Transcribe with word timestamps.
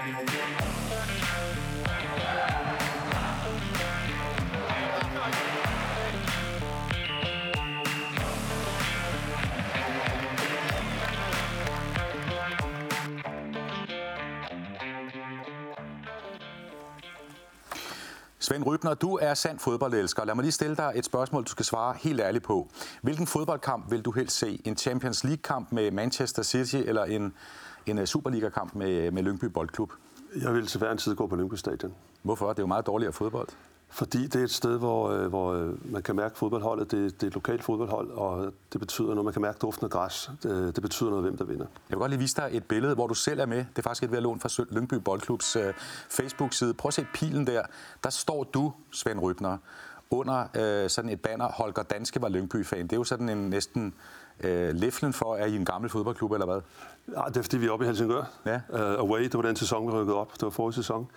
Svend 0.00 0.16
Rybner, 18.66 18.94
du 18.94 19.18
er 19.22 19.34
sand 19.34 19.58
fodboldelsker. 19.58 20.24
Lad 20.24 20.34
mig 20.34 20.42
lige 20.42 20.52
stille 20.52 20.76
dig 20.76 20.92
et 20.94 21.04
spørgsmål, 21.04 21.44
du 21.44 21.50
skal 21.50 21.64
svare 21.64 21.96
helt 22.00 22.20
ærligt 22.20 22.44
på. 22.44 22.68
Hvilken 23.02 23.26
fodboldkamp 23.26 23.90
vil 23.90 24.02
du 24.02 24.10
helst 24.10 24.36
se? 24.36 24.62
En 24.64 24.76
Champions 24.76 25.24
League-kamp 25.24 25.72
med 25.72 25.90
Manchester 25.90 26.42
City 26.42 26.76
eller 26.76 27.04
en, 27.04 27.32
en 27.90 27.98
øh, 27.98 28.06
Superliga-kamp 28.06 28.74
med, 28.74 29.10
med 29.10 29.22
Lyngby 29.22 29.44
Boldklub? 29.44 29.92
Jeg 30.42 30.54
vil 30.54 30.66
til 30.66 30.78
hver 30.78 30.92
en 30.92 30.98
tid 30.98 31.14
gå 31.14 31.26
på 31.26 31.36
Lyngby 31.36 31.54
Stadion. 31.54 31.94
Hvorfor? 32.22 32.48
Det 32.48 32.58
er 32.58 32.62
jo 32.62 32.66
meget 32.66 32.86
dårligere 32.86 33.12
fodbold. 33.12 33.48
Fordi 33.92 34.26
det 34.26 34.34
er 34.34 34.44
et 34.44 34.50
sted, 34.50 34.78
hvor, 34.78 35.10
øh, 35.10 35.26
hvor 35.26 35.52
øh, 35.52 35.92
man 35.92 36.02
kan 36.02 36.16
mærke 36.16 36.38
fodboldholdet. 36.38 36.90
Det, 36.90 37.14
det 37.14 37.22
er 37.22 37.26
et 37.26 37.34
lokalt 37.34 37.64
fodboldhold, 37.64 38.10
og 38.10 38.52
det 38.72 38.80
betyder 38.80 39.08
noget. 39.08 39.24
Man 39.24 39.32
kan 39.32 39.42
mærke 39.42 39.58
duften 39.58 39.84
af 39.84 39.90
græs. 39.90 40.30
Det, 40.42 40.76
det 40.76 40.82
betyder 40.82 41.10
noget, 41.10 41.24
hvem 41.24 41.36
der 41.36 41.44
vinder. 41.44 41.66
Jeg 41.90 41.96
vil 41.96 41.98
godt 41.98 42.10
lige 42.10 42.18
vise 42.18 42.36
dig 42.36 42.48
et 42.52 42.64
billede, 42.64 42.94
hvor 42.94 43.06
du 43.06 43.14
selv 43.14 43.40
er 43.40 43.46
med. 43.46 43.58
Det 43.58 43.78
er 43.78 43.82
faktisk 43.82 44.02
et 44.02 44.10
ved 44.10 44.16
at 44.16 44.22
låne 44.22 44.40
fra 44.40 44.64
Lyngby 44.70 44.94
Boldklubs 44.94 45.56
uh, 45.56 45.62
Facebook-side. 46.10 46.74
Prøv 46.74 46.88
at 46.88 46.94
se 46.94 47.06
pilen 47.14 47.46
der. 47.46 47.62
Der 48.04 48.10
står 48.10 48.44
du, 48.44 48.72
Svend 48.90 49.20
Rybner, 49.20 49.58
under 50.10 50.42
uh, 50.42 50.90
sådan 50.90 51.10
et 51.10 51.20
banner. 51.20 51.48
Holger 51.48 51.82
Danske 51.82 52.22
var 52.22 52.28
Lyngby-fan. 52.28 52.82
Det 52.82 52.92
er 52.92 52.96
jo 52.96 53.04
sådan 53.04 53.28
en 53.28 53.50
næsten 53.50 53.94
uh, 54.44 54.50
leflen 54.74 55.12
for, 55.12 55.34
at 55.34 55.50
I 55.50 55.56
en 55.56 55.64
gammel 55.64 55.90
fodboldklub, 55.90 56.32
eller 56.32 56.46
hvad? 56.46 56.60
Ja, 57.16 57.22
det 57.28 57.36
er 57.36 57.42
fordi, 57.42 57.56
vi 57.56 57.66
er 57.66 57.70
oppe 57.70 57.84
i 57.84 57.86
Helsingør. 57.86 58.24
Ja. 58.46 58.60
Uh, 58.68 59.00
away, 59.00 59.22
det 59.22 59.34
var 59.34 59.42
den 59.42 59.56
sæson, 59.56 59.86
vi 59.86 59.92
rykkede 59.92 60.16
op. 60.16 60.32
Det 60.32 60.42
var 60.42 60.50
forrige 60.50 60.74
sæson. 60.74 61.08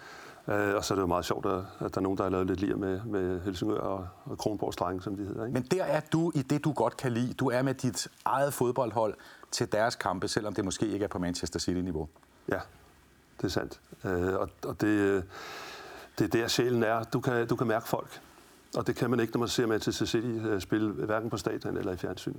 Uh, 0.48 0.54
og 0.54 0.86
så 0.86 0.94
er 0.94 0.96
det 0.96 1.02
jo 1.02 1.08
meget 1.08 1.26
sjovt, 1.26 1.46
at, 1.46 1.52
at 1.80 1.96
der 1.96 1.98
er 1.98 2.02
nogen, 2.02 2.18
der 2.18 2.24
har 2.24 2.30
lavet 2.30 2.48
lidt 2.48 2.60
lir 2.60 2.76
med, 2.76 3.02
med 3.06 3.42
Helsingør 3.42 3.80
og, 3.80 4.08
og 4.26 4.38
Kronborgs 4.38 4.76
drenge, 4.76 5.02
som 5.02 5.16
de 5.16 5.24
hedder. 5.24 5.46
Ikke? 5.46 5.54
Men 5.54 5.64
der 5.64 5.84
er 5.84 6.02
du 6.14 6.32
i 6.36 6.42
det, 6.42 6.64
du 6.64 6.72
godt 6.72 6.98
kan 6.98 7.12
lide. 7.12 7.34
Du 7.34 7.50
er 7.50 7.62
med 7.62 7.74
dit 7.74 8.08
eget 8.26 8.54
fodboldhold 8.54 9.14
til 9.52 9.72
deres 9.72 9.96
kampe, 9.96 10.28
selvom 10.28 10.54
det 10.54 10.66
måske 10.66 10.88
ikke 10.88 11.04
er 11.04 11.10
på 11.10 11.20
Manchester 11.20 11.60
City-niveau. 11.60 12.10
Ja, 12.50 12.60
det 13.38 13.44
er 13.44 13.48
sandt. 13.48 13.80
Uh, 14.04 14.12
og 14.12 14.50
og 14.66 14.82
det, 14.82 15.24
det 16.20 16.26
er 16.26 16.30
der, 16.30 16.48
sjælen 16.48 16.84
er. 16.84 17.04
Du 17.04 17.20
kan, 17.20 17.48
du 17.48 17.56
kan 17.56 17.68
mærke 17.68 17.88
folk. 17.88 18.22
Og 18.76 18.88
det 18.88 18.96
kan 18.96 19.10
man 19.10 19.20
ikke, 19.20 19.34
når 19.34 19.40
man 19.40 19.50
ser 19.50 19.66
Manchester 19.66 20.06
City 20.06 20.26
øh, 20.26 20.62
spille, 20.62 20.92
hverken 20.92 21.30
på 21.30 21.38
stadion 21.38 21.78
eller 21.78 21.92
i 21.92 21.98
fjernsyn. 21.98 22.36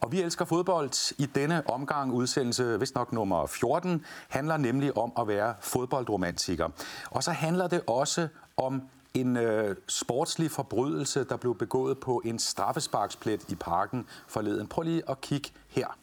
Og 0.00 0.12
vi 0.12 0.20
elsker 0.20 0.44
fodbold. 0.44 1.12
I 1.18 1.26
denne 1.26 1.70
omgang 1.70 2.12
udsendelse, 2.12 2.76
hvis 2.76 2.94
nok 2.94 3.12
nummer 3.12 3.46
14, 3.46 4.04
handler 4.28 4.56
nemlig 4.56 4.96
om 4.96 5.12
at 5.18 5.28
være 5.28 5.54
fodboldromantiker. 5.60 6.68
Og 7.10 7.22
så 7.22 7.30
handler 7.30 7.68
det 7.68 7.82
også 7.86 8.28
om 8.56 8.82
en 9.14 9.36
øh, 9.36 9.76
sportslig 9.88 10.50
forbrydelse, 10.50 11.24
der 11.24 11.36
blev 11.36 11.58
begået 11.58 11.98
på 11.98 12.22
en 12.24 12.38
straffesparksplet 12.38 13.40
i 13.48 13.54
parken 13.54 14.06
forleden. 14.28 14.66
Prøv 14.66 14.82
lige 14.82 15.02
at 15.10 15.20
kigge 15.20 15.50
her. 15.68 15.96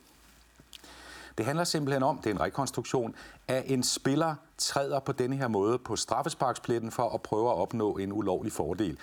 Det 1.37 1.45
handler 1.45 1.63
simpelthen 1.63 2.03
om, 2.03 2.17
det 2.17 2.29
er 2.29 2.33
en 2.33 2.41
rekonstruktion, 2.41 3.15
at 3.47 3.63
en 3.65 3.83
spiller 3.83 4.35
træder 4.57 4.99
på 4.99 5.11
denne 5.11 5.35
her 5.35 5.47
måde 5.47 5.77
på 5.77 5.95
straffesparkspletten 5.95 6.91
for 6.91 7.09
at 7.09 7.21
prøve 7.21 7.49
at 7.49 7.55
opnå 7.55 7.97
en 7.97 8.11
ulovlig 8.13 8.51
fordel. 8.51 8.97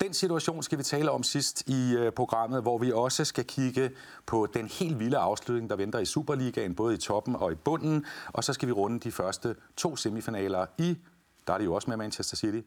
Den 0.00 0.14
situation 0.14 0.62
skal 0.62 0.78
vi 0.78 0.82
tale 0.82 1.10
om 1.10 1.22
sidst 1.22 1.68
i 1.68 1.94
øh, 1.94 2.12
programmet, 2.12 2.62
hvor 2.62 2.78
vi 2.78 2.92
også 2.92 3.24
skal 3.24 3.44
kigge 3.44 3.90
på 4.26 4.46
den 4.54 4.66
helt 4.66 4.98
vilde 4.98 5.16
afslutning, 5.16 5.70
der 5.70 5.76
venter 5.76 5.98
i 5.98 6.04
Superligaen, 6.04 6.74
både 6.74 6.94
i 6.94 6.98
toppen 6.98 7.36
og 7.36 7.52
i 7.52 7.54
bunden. 7.54 8.04
Og 8.26 8.44
så 8.44 8.52
skal 8.52 8.68
vi 8.68 8.72
runde 8.72 9.00
de 9.00 9.12
første 9.12 9.56
to 9.76 9.96
semifinaler 9.96 10.66
i, 10.78 10.98
der 11.46 11.52
er 11.52 11.58
det 11.58 11.64
jo 11.64 11.74
også 11.74 11.90
med 11.90 11.96
Manchester 11.96 12.36
City, 12.36 12.60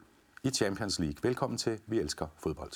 i 0.44 0.50
Champions 0.50 1.00
League. 1.00 1.18
Velkommen 1.24 1.58
til 1.58 1.80
Vi 1.88 2.00
Elsker 2.00 2.28
Fodbold. 2.38 2.72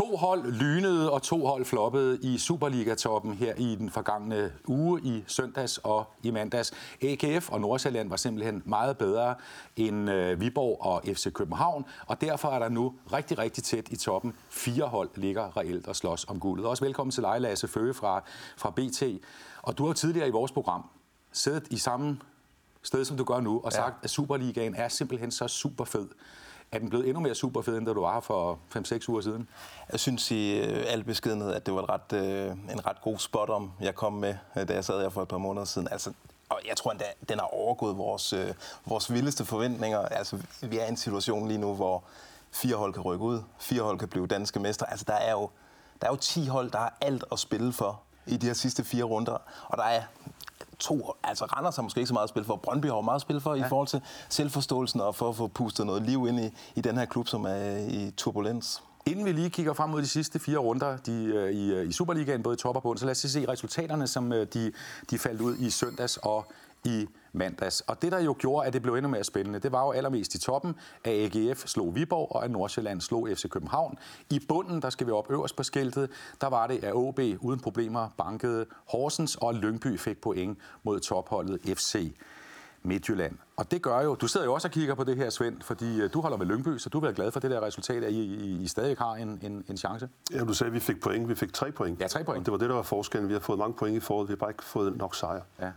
To 0.00 0.16
hold 0.16 0.52
lynede 0.52 1.12
og 1.12 1.22
to 1.22 1.46
hold 1.46 1.64
floppede 1.64 2.18
i 2.22 2.38
Superliga-toppen 2.38 3.34
her 3.34 3.54
i 3.54 3.74
den 3.74 3.90
forgangne 3.90 4.52
uge 4.66 5.00
i 5.04 5.24
søndags 5.26 5.78
og 5.78 6.04
i 6.22 6.30
mandags. 6.30 6.72
AGF 7.02 7.50
og 7.50 7.60
Nordsjælland 7.60 8.08
var 8.08 8.16
simpelthen 8.16 8.62
meget 8.64 8.98
bedre 8.98 9.34
end 9.76 10.10
øh, 10.10 10.40
Viborg 10.40 10.76
og 10.80 11.02
FC 11.06 11.32
København, 11.32 11.84
og 12.06 12.20
derfor 12.20 12.48
er 12.48 12.58
der 12.58 12.68
nu 12.68 12.94
rigtig, 13.12 13.38
rigtig 13.38 13.64
tæt 13.64 13.88
i 13.90 13.96
toppen. 13.96 14.34
Fire 14.48 14.84
hold 14.84 15.10
ligger 15.14 15.56
reelt 15.56 15.86
og 15.86 15.96
slås 15.96 16.24
om 16.28 16.40
guldet. 16.40 16.66
Også 16.66 16.84
velkommen 16.84 17.10
til 17.10 17.22
dig, 17.22 17.40
Lasse 17.40 17.68
Føge 17.68 17.94
fra, 17.94 18.22
fra 18.56 18.70
BT. 18.70 19.02
Og 19.62 19.78
du 19.78 19.86
har 19.86 19.92
tidligere 19.92 20.28
i 20.28 20.30
vores 20.30 20.52
program 20.52 20.84
siddet 21.32 21.66
i 21.70 21.78
samme 21.78 22.18
sted, 22.82 23.04
som 23.04 23.16
du 23.16 23.24
gør 23.24 23.40
nu, 23.40 23.60
og 23.64 23.72
sagt, 23.72 23.94
ja. 23.94 24.04
at 24.04 24.10
Superligaen 24.10 24.74
er 24.74 24.88
simpelthen 24.88 25.30
så 25.30 25.48
super 25.48 25.84
fed. 25.84 26.08
Er 26.72 26.78
den 26.78 26.88
blevet 26.88 27.06
endnu 27.06 27.20
mere 27.20 27.34
super 27.34 27.62
fed, 27.62 27.78
end 27.78 27.86
da 27.86 27.92
du 27.92 28.00
var 28.00 28.20
for 28.20 28.58
5-6 28.76 29.08
uger 29.08 29.20
siden? 29.20 29.48
Jeg 29.92 30.00
synes 30.00 30.30
i 30.30 30.58
øh, 30.58 30.84
al 30.86 31.04
beskedenhed, 31.04 31.52
at 31.52 31.66
det 31.66 31.74
var 31.74 31.82
et 31.82 31.88
ret, 31.88 32.12
øh, 32.12 32.50
en 32.72 32.86
ret 32.86 33.00
god 33.02 33.18
spot 33.18 33.48
om, 33.50 33.72
jeg 33.80 33.94
kom 33.94 34.12
med, 34.12 34.34
øh, 34.56 34.68
da 34.68 34.74
jeg 34.74 34.84
sad 34.84 35.02
her 35.02 35.08
for 35.08 35.22
et 35.22 35.28
par 35.28 35.38
måneder 35.38 35.64
siden. 35.64 35.88
Altså, 35.90 36.12
og 36.48 36.60
jeg 36.68 36.76
tror, 36.76 36.90
at 36.90 37.28
den 37.28 37.38
har 37.38 37.46
overgået 37.46 37.96
vores, 37.96 38.32
øh, 38.32 38.54
vores 38.86 39.12
vildeste 39.12 39.44
forventninger. 39.44 39.98
Altså, 39.98 40.38
vi 40.62 40.78
er 40.78 40.84
i 40.84 40.88
en 40.88 40.96
situation 40.96 41.48
lige 41.48 41.58
nu, 41.58 41.74
hvor 41.74 42.04
fire 42.52 42.76
hold 42.76 42.92
kan 42.94 43.02
rykke 43.02 43.24
ud, 43.24 43.42
fire 43.58 43.82
hold 43.82 43.98
kan 43.98 44.08
blive 44.08 44.26
danske 44.26 44.60
mestre. 44.60 44.90
Altså, 44.90 45.04
der 45.08 45.14
er 45.14 45.32
jo, 45.32 45.50
der 46.00 46.06
er 46.06 46.12
jo 46.12 46.16
10 46.16 46.46
hold, 46.46 46.70
der 46.70 46.78
har 46.78 46.96
alt 47.00 47.24
at 47.32 47.38
spille 47.38 47.72
for 47.72 48.00
i 48.26 48.36
de 48.36 48.46
her 48.46 48.54
sidste 48.54 48.84
fire 48.84 49.04
runder. 49.04 49.38
Og 49.68 49.78
der 49.78 49.84
er 49.84 50.02
to, 50.80 51.12
altså 51.24 51.44
Randers 51.44 51.76
har 51.76 51.82
måske 51.82 51.98
ikke 51.98 52.08
så 52.08 52.14
meget 52.14 52.24
at 52.24 52.28
spille 52.28 52.46
for, 52.46 52.56
Brøndby 52.56 52.86
har 52.86 53.00
meget 53.00 53.16
at 53.16 53.22
spille 53.22 53.40
for 53.40 53.54
ja. 53.54 53.66
i 53.66 53.68
forhold 53.68 53.88
til 53.88 54.00
selvforståelsen 54.28 55.00
og 55.00 55.14
for 55.14 55.28
at 55.28 55.36
få 55.36 55.46
pustet 55.46 55.86
noget 55.86 56.02
liv 56.02 56.26
ind 56.28 56.40
i, 56.40 56.50
i 56.74 56.80
den 56.80 56.96
her 56.96 57.04
klub, 57.04 57.28
som 57.28 57.44
er 57.44 57.76
i 57.76 58.12
turbulens. 58.16 58.82
Inden 59.06 59.24
vi 59.24 59.32
lige 59.32 59.50
kigger 59.50 59.72
frem 59.72 59.90
mod 59.90 60.02
de 60.02 60.06
sidste 60.06 60.38
fire 60.38 60.58
runder 60.58 60.96
de, 60.96 61.12
øh, 61.12 61.52
i, 61.52 61.72
øh, 61.72 61.88
i 61.88 61.92
Superligaen, 61.92 62.42
både 62.42 62.54
i 62.54 62.56
top 62.56 62.76
og 62.76 62.82
bund, 62.82 62.98
så 62.98 63.04
lad 63.04 63.10
os 63.10 63.18
se 63.18 63.48
resultaterne, 63.48 64.06
som 64.06 64.32
øh, 64.32 64.46
de, 64.54 64.72
de 65.10 65.18
faldt 65.18 65.40
ud 65.40 65.56
i 65.56 65.70
søndags 65.70 66.16
og 66.16 66.52
i 66.84 67.06
mandags. 67.32 67.80
Og 67.80 68.02
det, 68.02 68.12
der 68.12 68.20
jo 68.20 68.36
gjorde, 68.38 68.66
at 68.66 68.72
det 68.72 68.82
blev 68.82 68.94
endnu 68.94 69.08
mere 69.08 69.24
spændende, 69.24 69.58
det 69.58 69.72
var 69.72 69.84
jo 69.84 69.92
allermest 69.92 70.34
i 70.34 70.38
toppen, 70.38 70.74
at 71.04 71.12
AGF 71.12 71.66
slog 71.66 71.94
Viborg, 71.94 72.36
og 72.36 72.44
at 72.44 72.50
Nordsjælland 72.50 73.00
slog 73.00 73.28
FC 73.34 73.48
København. 73.48 73.98
I 74.30 74.40
bunden, 74.48 74.82
der 74.82 74.90
skal 74.90 75.06
vi 75.06 75.12
op 75.12 75.30
øverst 75.30 75.56
på 75.56 75.62
skiltet, 75.62 76.10
der 76.40 76.46
var 76.46 76.66
det, 76.66 76.84
at 76.84 76.94
OB 76.94 77.20
uden 77.40 77.60
problemer 77.60 78.08
bankede 78.18 78.66
Horsens, 78.88 79.36
og 79.36 79.54
Lyngby 79.54 79.98
fik 79.98 80.20
point 80.20 80.58
mod 80.82 81.00
topholdet 81.00 81.60
FC 81.78 82.14
Midtjylland. 82.82 83.36
Og 83.56 83.70
det 83.70 83.82
gør 83.82 84.00
jo, 84.00 84.14
du 84.14 84.26
sidder 84.26 84.46
jo 84.46 84.54
også 84.54 84.68
og 84.68 84.72
kigger 84.72 84.94
på 84.94 85.04
det 85.04 85.16
her, 85.16 85.30
Svend, 85.30 85.62
fordi 85.62 86.08
du 86.08 86.20
holder 86.20 86.36
med 86.36 86.46
Lyngby, 86.46 86.78
så 86.78 86.88
du 86.88 87.00
er 87.00 87.12
glad 87.12 87.30
for 87.30 87.40
det 87.40 87.50
der 87.50 87.62
resultat, 87.62 88.04
at 88.04 88.12
I, 88.12 88.34
I, 88.34 88.62
I 88.62 88.68
stadig 88.68 88.96
har 88.98 89.14
en, 89.14 89.40
en, 89.42 89.64
en 89.68 89.76
chance. 89.76 90.08
Ja, 90.32 90.44
du 90.44 90.54
sagde, 90.54 90.68
at 90.68 90.74
vi 90.74 90.80
fik 90.80 91.00
point. 91.00 91.28
Vi 91.28 91.34
fik 91.34 91.52
tre 91.52 91.72
point. 91.72 92.00
Ja, 92.00 92.06
tre 92.06 92.24
point. 92.24 92.38
Og 92.38 92.44
det 92.44 92.52
var 92.52 92.58
det, 92.58 92.68
der 92.68 92.74
var 92.74 92.82
forskellen. 92.82 93.28
Vi 93.28 93.32
har 93.32 93.40
fået 93.40 93.58
mange 93.58 93.74
point 93.74 93.96
i 93.96 94.00
foråret, 94.00 94.28
vi 94.28 94.32
har 94.32 94.36
bare 94.36 94.50
ikke 94.50 94.64
fået 94.64 94.96
nok 94.96 95.14
sejr. 95.14 95.40
Ja. 95.60 95.70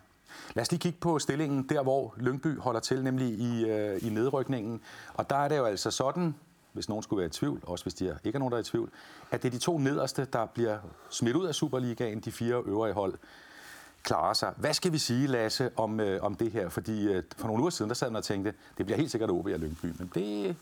Lad 0.54 0.62
os 0.62 0.72
lige 0.72 0.80
kigge 0.80 0.98
på 1.00 1.20
stillingen 1.20 1.64
der, 1.70 1.84
hvor 1.84 2.14
Lyngby 2.18 2.60
holder 2.60 2.80
til, 2.80 3.04
nemlig 3.04 3.28
i, 3.28 3.66
øh, 3.66 4.08
i 4.08 4.10
nedrykningen. 4.10 4.82
Og 5.14 5.30
der 5.30 5.36
er 5.36 5.48
det 5.48 5.58
jo 5.58 5.66
altså 5.66 5.92
sådan, 5.92 6.36
hvis 6.74 6.90
nogen 6.90 7.04
skulle 7.04 7.18
være 7.18 7.28
i 7.28 7.30
tvivl, 7.30 7.62
også 7.64 7.86
hvis 7.86 7.94
de 7.94 8.18
ikke 8.24 8.36
er 8.38 8.40
nogen, 8.40 8.52
der 8.52 8.58
er 8.58 8.62
i 8.62 8.66
tvivl, 8.66 8.90
at 9.32 9.44
det 9.44 9.48
er 9.48 9.52
de 9.52 9.58
to 9.58 9.78
nederste, 9.78 10.28
der 10.34 10.46
bliver 10.46 10.78
smidt 11.10 11.36
ud 11.36 11.46
af 11.46 11.56
Superligaen, 11.56 12.20
de 12.20 12.32
fire 12.32 12.64
øvrige 12.66 12.94
hold 12.94 13.14
klarer 14.04 14.34
sig. 14.34 14.54
Hvad 14.58 14.74
skal 14.74 14.92
vi 14.92 14.98
sige, 14.98 15.28
Lasse, 15.28 15.72
om, 15.76 16.00
øh, 16.00 16.24
om 16.24 16.36
det 16.36 16.52
her? 16.52 16.70
Fordi 16.70 17.08
øh, 17.08 17.24
for 17.38 17.48
nogle 17.48 17.62
uger 17.62 17.70
siden, 17.70 17.90
der 17.90 17.96
sad 17.96 18.10
man 18.10 18.16
og 18.16 18.24
tænkte, 18.24 18.54
det 18.78 18.86
bliver 18.86 18.98
helt 18.98 19.12
sikkert 19.12 19.30
OB 19.30 19.46
og 19.46 19.60
Lyngby, 19.60 19.86
men 19.86 20.12
det 20.16 20.56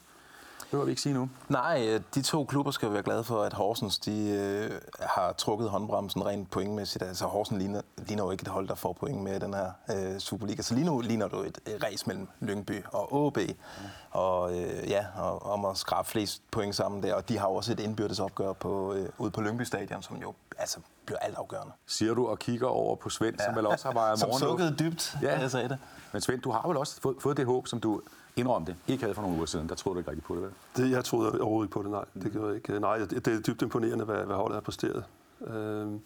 behøver 0.72 0.86
vi 0.86 0.92
ikke 0.92 1.02
sige 1.02 1.14
nu. 1.14 1.30
Nej, 1.50 1.86
øh, 1.88 2.02
de 2.16 2.22
to 2.22 2.46
klubber 2.46 2.72
skal 2.72 2.94
være 2.94 3.04
glade 3.04 3.24
for, 3.24 3.44
at 3.44 3.54
Horsens 3.54 4.00
de, 4.00 4.30
øh, 4.30 4.82
har 5.00 5.34
trukket 5.34 5.70
håndbremsen 5.70 6.26
rent 6.26 6.52
pointmæssigt. 6.52 7.04
Altså 7.04 7.26
Horsens 7.26 7.60
ligner, 7.60 7.82
ligner 7.98 8.24
jo 8.24 8.32
ikke 8.32 8.42
et 8.42 8.48
hold, 8.48 8.68
der 8.68 8.76
får 8.76 8.94
point 8.94 9.22
med 9.22 9.36
i 9.36 9.40
den 9.40 9.54
her 9.54 9.72
øh, 9.92 10.20
Superliga. 10.20 10.62
Så 10.62 10.74
lige 10.74 10.86
nu 10.86 11.00
ligner 11.00 11.28
du 11.28 11.40
et, 11.40 11.60
et 11.68 11.84
race 11.84 12.08
mellem 12.08 12.28
Lyngby 12.40 12.84
og 12.92 13.14
OB. 13.14 13.38
Mm. 13.38 13.86
Og 14.12 14.60
øh, 14.60 14.90
ja, 14.90 15.06
og, 15.18 15.46
om 15.46 15.66
at 15.66 15.78
skrabe 15.78 16.08
flest 16.08 16.42
point 16.52 16.76
sammen 16.76 17.04
der. 17.04 17.14
Og 17.14 17.30
de 17.30 17.38
har 17.38 17.48
også 17.48 17.72
et 17.72 17.80
indbyrdes 17.80 18.20
opgør 18.20 18.54
på, 18.54 18.94
øh, 18.94 19.10
ude 19.18 19.32
på 19.32 19.42
Lyngby 19.42 19.64
Stadion, 19.64 20.04
som 20.04 20.18
jo 20.18 20.34
altså, 20.58 20.80
bliver 21.06 21.20
altafgørende. 21.20 21.74
Siger 21.88 22.14
du 22.14 22.28
og 22.28 22.40
kigger 22.40 22.68
over 22.68 22.96
på 22.96 23.10
Svend, 23.10 23.36
ja. 23.40 23.46
som 23.46 23.56
vel 23.56 23.66
også 23.66 23.88
har 23.88 23.94
vejet 23.94 24.20
morgen. 24.22 24.40
som 24.40 24.48
sukkede 24.48 24.76
dybt, 24.80 25.18
ja. 25.22 25.40
jeg 25.40 25.52
sagde 25.52 25.70
det. 25.70 25.78
Men 26.12 26.22
Svend, 26.22 26.42
du 26.42 26.52
har 26.52 26.68
vel 26.68 26.78
også 26.78 27.02
fået, 27.02 27.16
fået 27.20 27.38
det 27.38 27.46
håb, 27.46 27.68
som 27.68 27.80
du 27.80 28.02
indrømme 28.36 28.68
det, 28.68 28.76
ikke 28.88 29.04
havde 29.04 29.16
for 29.16 29.22
nogle 29.22 29.38
uger 29.38 29.46
siden. 29.46 29.70
Der 29.70 29.76
troede 29.76 29.96
du 29.96 30.00
ikke 30.00 30.12
rigtig 30.12 30.24
på 30.24 30.36
det, 30.36 30.44
vel? 30.44 30.52
det 30.78 30.92
jeg 30.92 31.06
troede 31.06 31.32
overhovedet 31.32 31.68
ikke 31.68 31.74
på 31.74 31.84
det, 31.84 31.92
nej. 31.92 32.06
Det 32.14 32.32
gjorde 32.32 32.48
jeg 32.48 32.56
ikke. 32.56 32.80
Nej, 32.80 32.98
det 32.98 33.28
er 33.28 33.40
dybt 33.40 33.62
imponerende, 33.62 34.06
hvad, 34.06 34.24
hvad 34.24 34.36
holdet 34.36 34.54
har 34.54 34.62
præsteret. 34.62 35.04
Øhm, 35.48 36.02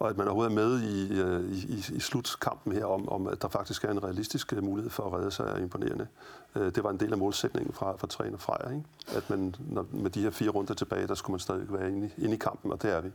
og 0.00 0.08
at 0.08 0.16
man 0.16 0.26
overhovedet 0.26 0.50
er 0.50 0.54
med 0.54 0.80
i, 0.80 1.20
øh, 1.20 1.52
i, 1.52 1.74
i, 1.74 1.96
i 1.96 2.00
slutkampen 2.00 2.72
her 2.72 2.84
om, 2.84 3.08
om, 3.08 3.26
at 3.26 3.42
der 3.42 3.48
faktisk 3.48 3.84
er 3.84 3.90
en 3.90 4.04
realistisk 4.04 4.52
øh, 4.52 4.64
mulighed 4.64 4.90
for 4.90 5.06
at 5.06 5.12
redde 5.12 5.30
sig, 5.30 5.44
er 5.44 5.56
imponerende. 5.56 6.06
Øh, 6.54 6.74
det 6.74 6.84
var 6.84 6.90
en 6.90 7.00
del 7.00 7.12
af 7.12 7.18
målsætningen 7.18 7.74
fra, 7.74 7.96
fra 7.96 8.06
træner 8.06 8.38
Freja, 8.38 8.70
ikke? 8.70 8.84
at 9.16 9.30
man, 9.30 9.54
når, 9.58 9.86
med 9.90 10.10
de 10.10 10.22
her 10.22 10.30
fire 10.30 10.50
runder 10.50 10.74
tilbage, 10.74 11.06
der 11.06 11.14
skulle 11.14 11.34
man 11.34 11.40
stadig 11.40 11.72
være 11.72 11.88
inde 11.88 12.10
i, 12.16 12.24
inde 12.24 12.34
i 12.34 12.38
kampen, 12.38 12.72
og 12.72 12.82
det 12.82 12.92
er 12.92 13.00
vi. 13.00 13.10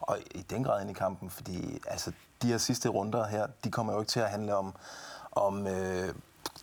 Og 0.00 0.18
i 0.34 0.42
den 0.50 0.64
grad 0.64 0.80
inde 0.80 0.90
i 0.90 0.94
kampen, 0.94 1.30
fordi 1.30 1.80
altså, 1.86 2.12
de 2.42 2.46
her 2.46 2.58
sidste 2.58 2.88
runder 2.88 3.26
her, 3.26 3.46
de 3.64 3.70
kommer 3.70 3.92
jo 3.92 4.00
ikke 4.00 4.10
til 4.10 4.20
at 4.20 4.30
handle 4.30 4.56
om, 4.56 4.74
om 5.32 5.66
øh, 5.66 6.08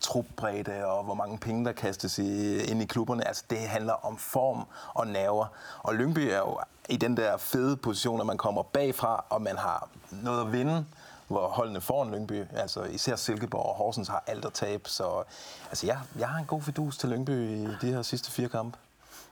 trupbredde 0.01 0.85
og 0.85 1.03
hvor 1.03 1.13
mange 1.13 1.37
penge, 1.37 1.65
der 1.65 1.71
kastes 1.71 2.19
i, 2.19 2.57
ind 2.57 2.81
i 2.81 2.85
klubberne. 2.85 3.27
Altså, 3.27 3.43
det 3.49 3.57
handler 3.57 3.93
om 3.93 4.17
form 4.17 4.65
og 4.93 5.07
nerver. 5.07 5.45
Og 5.79 5.95
Lyngby 5.95 6.19
er 6.19 6.37
jo 6.37 6.59
i 6.89 6.97
den 6.97 7.17
der 7.17 7.37
fede 7.37 7.77
position, 7.77 8.19
at 8.19 8.25
man 8.25 8.37
kommer 8.37 8.63
bagfra, 8.63 9.25
og 9.29 9.41
man 9.41 9.57
har 9.57 9.89
noget 10.11 10.41
at 10.41 10.51
vinde 10.51 10.85
hvor 11.31 11.47
holdene 11.47 11.81
foran 11.81 12.11
Lyngby, 12.11 12.43
altså 12.53 12.83
især 12.83 13.15
Silkeborg 13.15 13.65
og 13.65 13.75
Horsens 13.75 14.07
har 14.07 14.23
alt 14.27 14.45
at 14.45 14.53
tabe, 14.53 14.89
så 14.89 15.23
altså, 15.69 15.87
jeg, 15.87 15.99
jeg 16.19 16.29
har 16.29 16.39
en 16.39 16.45
god 16.45 16.61
fidus 16.61 16.97
til 16.97 17.09
Lyngby 17.09 17.31
i 17.31 17.67
de 17.81 17.93
her 17.93 18.01
sidste 18.01 18.31
fire 18.31 18.49
kampe. 18.49 18.77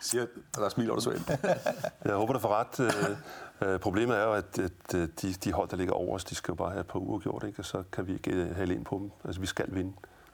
Siger, 0.01 0.25
du 0.95 1.01
så 1.01 1.11
ind. 1.11 1.25
jeg 2.05 2.13
håber, 2.13 2.33
du 2.33 2.39
får 2.39 2.49
ret. 2.49 2.79
Øh, 2.79 3.69
øh, 3.69 3.79
problemet 3.79 4.17
er 4.17 4.23
jo, 4.23 4.33
at, 4.33 4.59
at 4.59 4.95
øh, 4.95 5.09
de, 5.21 5.33
de 5.33 5.51
hold, 5.51 5.69
der 5.69 5.77
ligger 5.77 5.93
over 5.93 6.15
os, 6.15 6.23
de 6.23 6.35
skal 6.35 6.51
jo 6.51 6.55
bare 6.55 6.69
have 6.69 6.81
et 6.81 6.87
par 6.87 6.99
uger 6.99 7.19
gjort, 7.19 7.43
ikke? 7.47 7.59
og 7.59 7.65
så 7.65 7.83
kan 7.91 8.07
vi 8.07 8.13
ikke 8.13 8.53
have 8.55 8.73
ind 8.73 8.85
på 8.85 8.97
dem. 8.97 9.11
Altså, 9.25 9.41
vi 9.41 9.47
skal 9.47 9.65
vinde. 9.69 9.93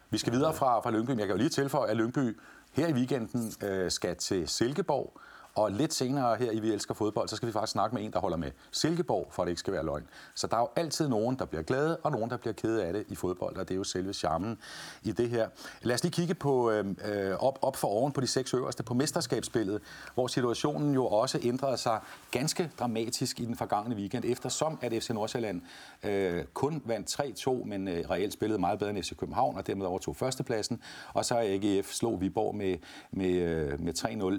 Vi 0.09 0.17
skal 0.17 0.33
videre 0.33 0.53
fra, 0.53 0.79
fra 0.79 0.91
Lyngby, 0.91 1.09
men 1.09 1.19
jeg 1.19 1.27
kan 1.27 1.35
jo 1.35 1.37
lige 1.37 1.49
tilføje, 1.49 1.89
at 1.89 1.97
Lyngby 1.97 2.37
her 2.71 2.87
i 2.87 2.93
weekenden 2.93 3.53
øh, 3.63 3.91
skal 3.91 4.15
til 4.15 4.47
Silkeborg, 4.47 5.19
og 5.55 5.71
lidt 5.71 5.93
senere 5.93 6.35
her 6.35 6.51
i 6.51 6.59
Vi 6.59 6.71
Elsker 6.71 6.93
Fodbold, 6.93 7.27
så 7.27 7.35
skal 7.35 7.47
vi 7.47 7.51
faktisk 7.53 7.71
snakke 7.71 7.95
med 7.95 8.03
en, 8.03 8.11
der 8.11 8.19
holder 8.19 8.37
med 8.37 8.51
Silkeborg, 8.71 9.27
for 9.31 9.43
at 9.43 9.45
det 9.45 9.51
ikke 9.51 9.59
skal 9.59 9.73
være 9.73 9.85
løgn. 9.85 10.07
Så 10.35 10.47
der 10.47 10.55
er 10.55 10.59
jo 10.59 10.69
altid 10.75 11.07
nogen, 11.07 11.39
der 11.39 11.45
bliver 11.45 11.63
glade, 11.63 11.97
og 11.97 12.11
nogen, 12.11 12.29
der 12.29 12.37
bliver 12.37 12.53
kede 12.53 12.83
af 12.85 12.93
det 12.93 13.05
i 13.07 13.15
fodbold, 13.15 13.57
og 13.57 13.67
det 13.67 13.73
er 13.73 13.77
jo 13.77 13.83
selve 13.83 14.13
charmen 14.13 14.57
i 15.03 15.11
det 15.11 15.29
her. 15.29 15.49
Lad 15.81 15.93
os 15.95 16.03
lige 16.03 16.11
kigge 16.11 16.33
på 16.33 16.71
øhm, 16.71 16.97
øh, 17.05 17.35
op, 17.39 17.59
op 17.61 17.75
for 17.75 17.87
oven 17.87 18.11
på 18.11 18.21
de 18.21 18.27
seks 18.27 18.53
øverste 18.53 18.83
på 18.83 18.93
mesterskabsspillet, 18.93 19.81
hvor 20.13 20.27
situationen 20.27 20.93
jo 20.93 21.07
også 21.07 21.39
ændrede 21.43 21.77
sig 21.77 21.99
ganske 22.31 22.71
dramatisk 22.79 23.39
i 23.39 23.45
den 23.45 23.55
forgangne 23.55 23.95
weekend, 23.95 24.25
eftersom 24.25 24.79
at 24.81 25.03
FC 25.03 25.09
Nordsjælland 25.09 25.61
øh, 26.03 26.43
kun 26.53 26.81
vandt 26.85 27.19
3-2, 27.19 27.65
men 27.65 27.87
øh, 27.87 28.09
reelt 28.09 28.33
spillede 28.33 28.59
meget 28.59 28.79
bedre 28.79 28.91
end 28.91 29.03
FC 29.03 29.17
København, 29.17 29.57
og 29.57 29.67
dermed 29.67 29.85
overtog 29.85 30.15
førstepladsen, 30.15 30.81
og 31.13 31.25
så 31.25 31.37
AGF 31.37 31.91
slog 31.91 32.21
Viborg 32.21 32.55
med, 32.55 32.77
med, 33.11 33.29
øh, 33.29 33.81
med 33.81 33.93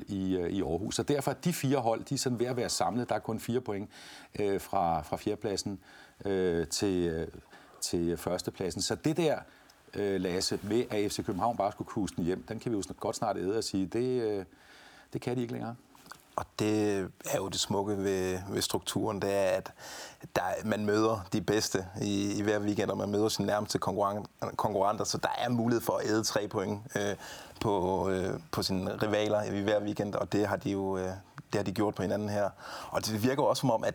3-0 0.08 0.14
i, 0.14 0.36
øh, 0.36 0.50
i 0.50 0.62
Aarhus. 0.62 0.94
Så 0.94 1.02
derfor 1.08 1.30
er 1.30 1.34
de 1.34 1.52
fire 1.52 1.78
hold, 1.78 2.04
de 2.04 2.14
er 2.14 2.18
sådan 2.18 2.38
ved 2.38 2.46
at 2.46 2.56
være 2.56 2.68
samlet. 2.68 3.08
Der 3.08 3.14
er 3.14 3.18
kun 3.18 3.40
fire 3.40 3.60
point 3.60 3.90
øh, 4.38 4.60
fra, 4.60 5.02
fra 5.02 5.16
fjerdepladsen 5.16 5.78
øh, 6.24 6.68
til, 6.68 7.06
øh, 7.06 7.28
til 7.80 8.16
førstepladsen. 8.16 8.82
Så 8.82 8.94
det 8.94 9.16
der, 9.16 9.38
øh, 9.94 10.20
Lasse, 10.20 10.58
med 10.62 10.84
at 10.90 11.12
FC 11.12 11.24
København 11.24 11.56
bare 11.56 11.72
skulle 11.72 11.88
kuste 11.88 12.16
den 12.16 12.24
hjem, 12.24 12.42
den 12.42 12.58
kan 12.58 12.72
vi 12.72 12.76
jo 12.76 12.82
godt 13.00 13.16
snart 13.16 13.36
æde 13.36 13.58
og 13.58 13.64
sige, 13.64 13.86
det, 13.86 14.22
øh, 14.22 14.44
det 15.12 15.20
kan 15.20 15.36
de 15.36 15.40
ikke 15.42 15.52
længere. 15.52 15.74
Og 16.36 16.46
det 16.58 16.98
er 17.30 17.36
jo 17.36 17.48
det 17.48 17.60
smukke 17.60 17.96
ved, 17.96 18.38
ved 18.48 18.62
strukturen, 18.62 19.22
det 19.22 19.34
er, 19.34 19.42
at 19.42 19.72
der, 20.36 20.42
man 20.64 20.86
møder 20.86 21.26
de 21.32 21.40
bedste 21.40 21.86
i, 22.02 22.32
i 22.38 22.42
hver 22.42 22.58
weekend, 22.58 22.90
og 22.90 22.96
man 22.96 23.10
møder 23.10 23.28
sine 23.28 23.46
nærmeste 23.46 23.78
konkurrenter, 24.56 25.04
så 25.04 25.18
der 25.18 25.28
er 25.38 25.48
mulighed 25.48 25.82
for 25.82 25.92
at 25.96 26.06
æde 26.06 26.24
tre 26.24 26.48
point 26.48 26.80
øh, 26.96 27.16
på, 27.60 28.08
øh, 28.10 28.40
på 28.52 28.62
sine 28.62 28.96
rivaler 29.02 29.42
i 29.42 29.60
hver 29.60 29.80
weekend, 29.80 30.14
og 30.14 30.32
det 30.32 30.46
har 30.46 30.56
de 30.56 30.70
jo 30.70 30.98
øh, 30.98 31.12
det 31.52 31.58
har 31.58 31.62
de 31.62 31.72
gjort 31.72 31.94
på 31.94 32.02
hinanden 32.02 32.28
her. 32.28 32.50
Og 32.90 33.06
det 33.06 33.22
virker 33.22 33.42
også 33.42 33.60
som 33.60 33.70
om, 33.70 33.84
at 33.84 33.94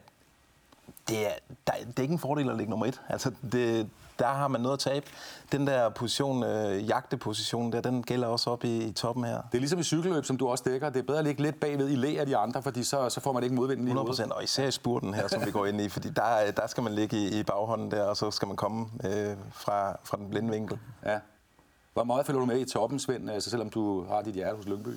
det 1.07 1.27
er, 1.27 1.33
der, 1.67 1.73
det 1.87 1.97
er 1.99 2.01
ikke 2.01 2.13
en 2.13 2.19
fordel 2.19 2.49
at 2.49 2.57
ligge 2.57 2.69
nummer 2.69 2.85
et. 2.85 3.01
Altså, 3.09 3.31
det, 3.51 3.89
der 4.21 4.27
har 4.27 4.47
man 4.47 4.61
noget 4.61 4.73
at 4.73 4.79
tabe. 4.79 5.05
Den 5.51 5.67
der 5.67 5.89
position, 5.89 6.43
øh, 6.43 6.89
jagteposition 6.89 7.71
der, 7.71 7.81
den 7.81 8.03
gælder 8.03 8.27
også 8.27 8.49
op 8.49 8.63
i, 8.63 8.77
i 8.77 8.91
toppen 8.91 9.23
her. 9.23 9.41
Det 9.51 9.57
er 9.57 9.59
ligesom 9.59 9.79
i 9.79 9.83
cykelløb, 9.83 10.25
som 10.25 10.37
du 10.37 10.47
også 10.47 10.63
dækker. 10.67 10.89
Det 10.89 10.99
er 10.99 11.03
bedre 11.03 11.19
at 11.19 11.25
ligge 11.25 11.41
lidt 11.41 11.59
bagved 11.59 11.89
i 11.89 11.95
læ 11.95 12.15
af 12.19 12.25
de 12.25 12.37
andre, 12.37 12.63
fordi 12.63 12.83
så, 12.83 13.09
så 13.09 13.21
får 13.21 13.31
man 13.31 13.43
ikke 13.43 13.55
modvinden 13.55 13.85
lige 13.85 13.95
100% 13.97 14.31
og 14.31 14.43
især 14.43 14.67
i 14.67 14.71
spurten 14.71 15.13
her, 15.13 15.27
som 15.27 15.45
vi 15.45 15.51
går 15.51 15.65
ind 15.65 15.81
i, 15.81 15.89
fordi 15.89 16.09
der, 16.09 16.51
der 16.51 16.67
skal 16.67 16.83
man 16.83 16.93
ligge 16.93 17.17
i, 17.17 17.39
i 17.39 17.43
baghånden 17.43 17.91
der, 17.91 18.03
og 18.03 18.17
så 18.17 18.31
skal 18.31 18.47
man 18.47 18.57
komme 18.57 18.87
øh, 19.03 19.35
fra, 19.51 19.97
fra 20.03 20.17
den 20.17 20.29
blinde 20.29 20.51
vinkel. 20.51 20.79
Ja. 21.05 21.19
Hvor 21.93 22.03
meget 22.03 22.25
følger 22.25 22.39
du 22.39 22.45
med 22.45 22.59
i 22.59 22.65
toppen, 22.65 22.99
Svend, 22.99 23.29
altså 23.29 23.49
selvom 23.49 23.69
du 23.69 24.05
har 24.07 24.21
dit 24.21 24.33
hjerte 24.33 24.55
hos 24.55 24.65
Lyngby? 24.65 24.89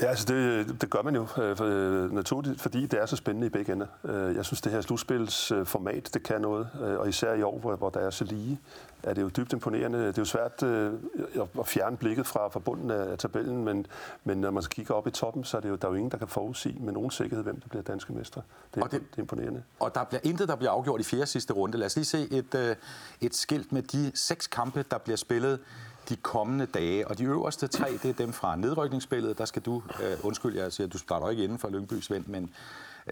Ja, 0.00 0.06
altså 0.06 0.24
det, 0.34 0.80
det 0.80 0.90
gør 0.90 1.02
man 1.02 1.14
jo 1.14 1.26
øh, 1.38 1.56
øh, 1.60 2.12
naturligt, 2.12 2.60
fordi 2.60 2.86
det 2.86 3.00
er 3.00 3.06
så 3.06 3.16
spændende 3.16 3.46
i 3.46 3.50
begge 3.50 3.72
ender. 3.72 3.86
Øh, 4.04 4.36
jeg 4.36 4.44
synes, 4.44 4.60
det 4.60 4.72
her 4.72 4.80
slutspilsformat, 4.80 6.10
det 6.14 6.22
kan 6.22 6.40
noget, 6.40 6.68
øh, 6.82 6.98
og 6.98 7.08
især 7.08 7.34
i 7.34 7.42
år, 7.42 7.58
hvor, 7.58 7.76
hvor 7.76 7.90
der 7.90 8.00
er 8.00 8.10
så 8.10 8.24
lige, 8.24 8.60
er 9.02 9.14
det 9.14 9.22
jo 9.22 9.28
dybt 9.28 9.52
imponerende. 9.52 9.98
Det 9.98 10.18
er 10.18 10.22
jo 10.22 10.24
svært 10.24 10.62
øh, 10.62 10.92
at 11.60 11.66
fjerne 11.66 11.96
blikket 11.96 12.26
fra, 12.26 12.48
fra 12.48 12.60
bunden 12.60 12.90
af 12.90 13.18
tabellen, 13.18 13.64
men, 13.64 13.86
men 14.24 14.38
når 14.38 14.50
man 14.50 14.62
kigger 14.62 14.94
op 14.94 15.06
i 15.06 15.10
toppen, 15.10 15.44
så 15.44 15.56
er 15.56 15.60
det 15.60 15.68
jo, 15.68 15.74
der 15.74 15.88
er 15.88 15.92
jo 15.92 15.96
ingen, 15.96 16.10
der 16.10 16.18
kan 16.18 16.28
forudsige 16.28 16.78
med 16.80 16.92
nogen 16.92 17.10
sikkerhed, 17.10 17.44
hvem 17.44 17.60
der 17.60 17.68
bliver 17.68 17.82
danske 17.82 18.12
mestre. 18.12 18.42
Det, 18.74 18.82
og 18.82 18.92
det, 18.92 19.00
det 19.00 19.16
er 19.16 19.22
imponerende. 19.22 19.62
Og 19.80 19.94
der 19.94 20.04
bliver 20.04 20.20
intet, 20.24 20.48
der 20.48 20.56
bliver 20.56 20.70
afgjort 20.70 21.00
i 21.00 21.04
fjerde 21.04 21.26
sidste 21.26 21.52
runde. 21.52 21.78
Lad 21.78 21.86
os 21.86 21.96
lige 21.96 22.04
se 22.04 22.28
et, 22.30 22.54
øh, 22.54 22.76
et 23.20 23.34
skilt 23.34 23.72
med 23.72 23.82
de 23.82 24.12
seks 24.14 24.46
kampe, 24.46 24.84
der 24.90 24.98
bliver 24.98 25.16
spillet 25.16 25.58
de 26.10 26.16
kommende 26.16 26.66
dage. 26.66 27.08
Og 27.08 27.18
de 27.18 27.24
øverste 27.24 27.66
tre, 27.66 27.92
det 28.02 28.04
er 28.04 28.12
dem 28.12 28.32
fra 28.32 28.56
nedrykningsspillet. 28.56 29.38
Der 29.38 29.44
skal 29.44 29.62
du, 29.62 29.82
øh, 30.02 30.24
undskyld, 30.24 30.56
jeg 30.56 30.72
siger, 30.72 30.86
du 30.86 30.98
starter 30.98 31.30
ikke 31.30 31.44
inden 31.44 31.58
for 31.58 31.68
Lyngby, 31.68 32.00
Svend, 32.00 32.26
men 32.26 32.50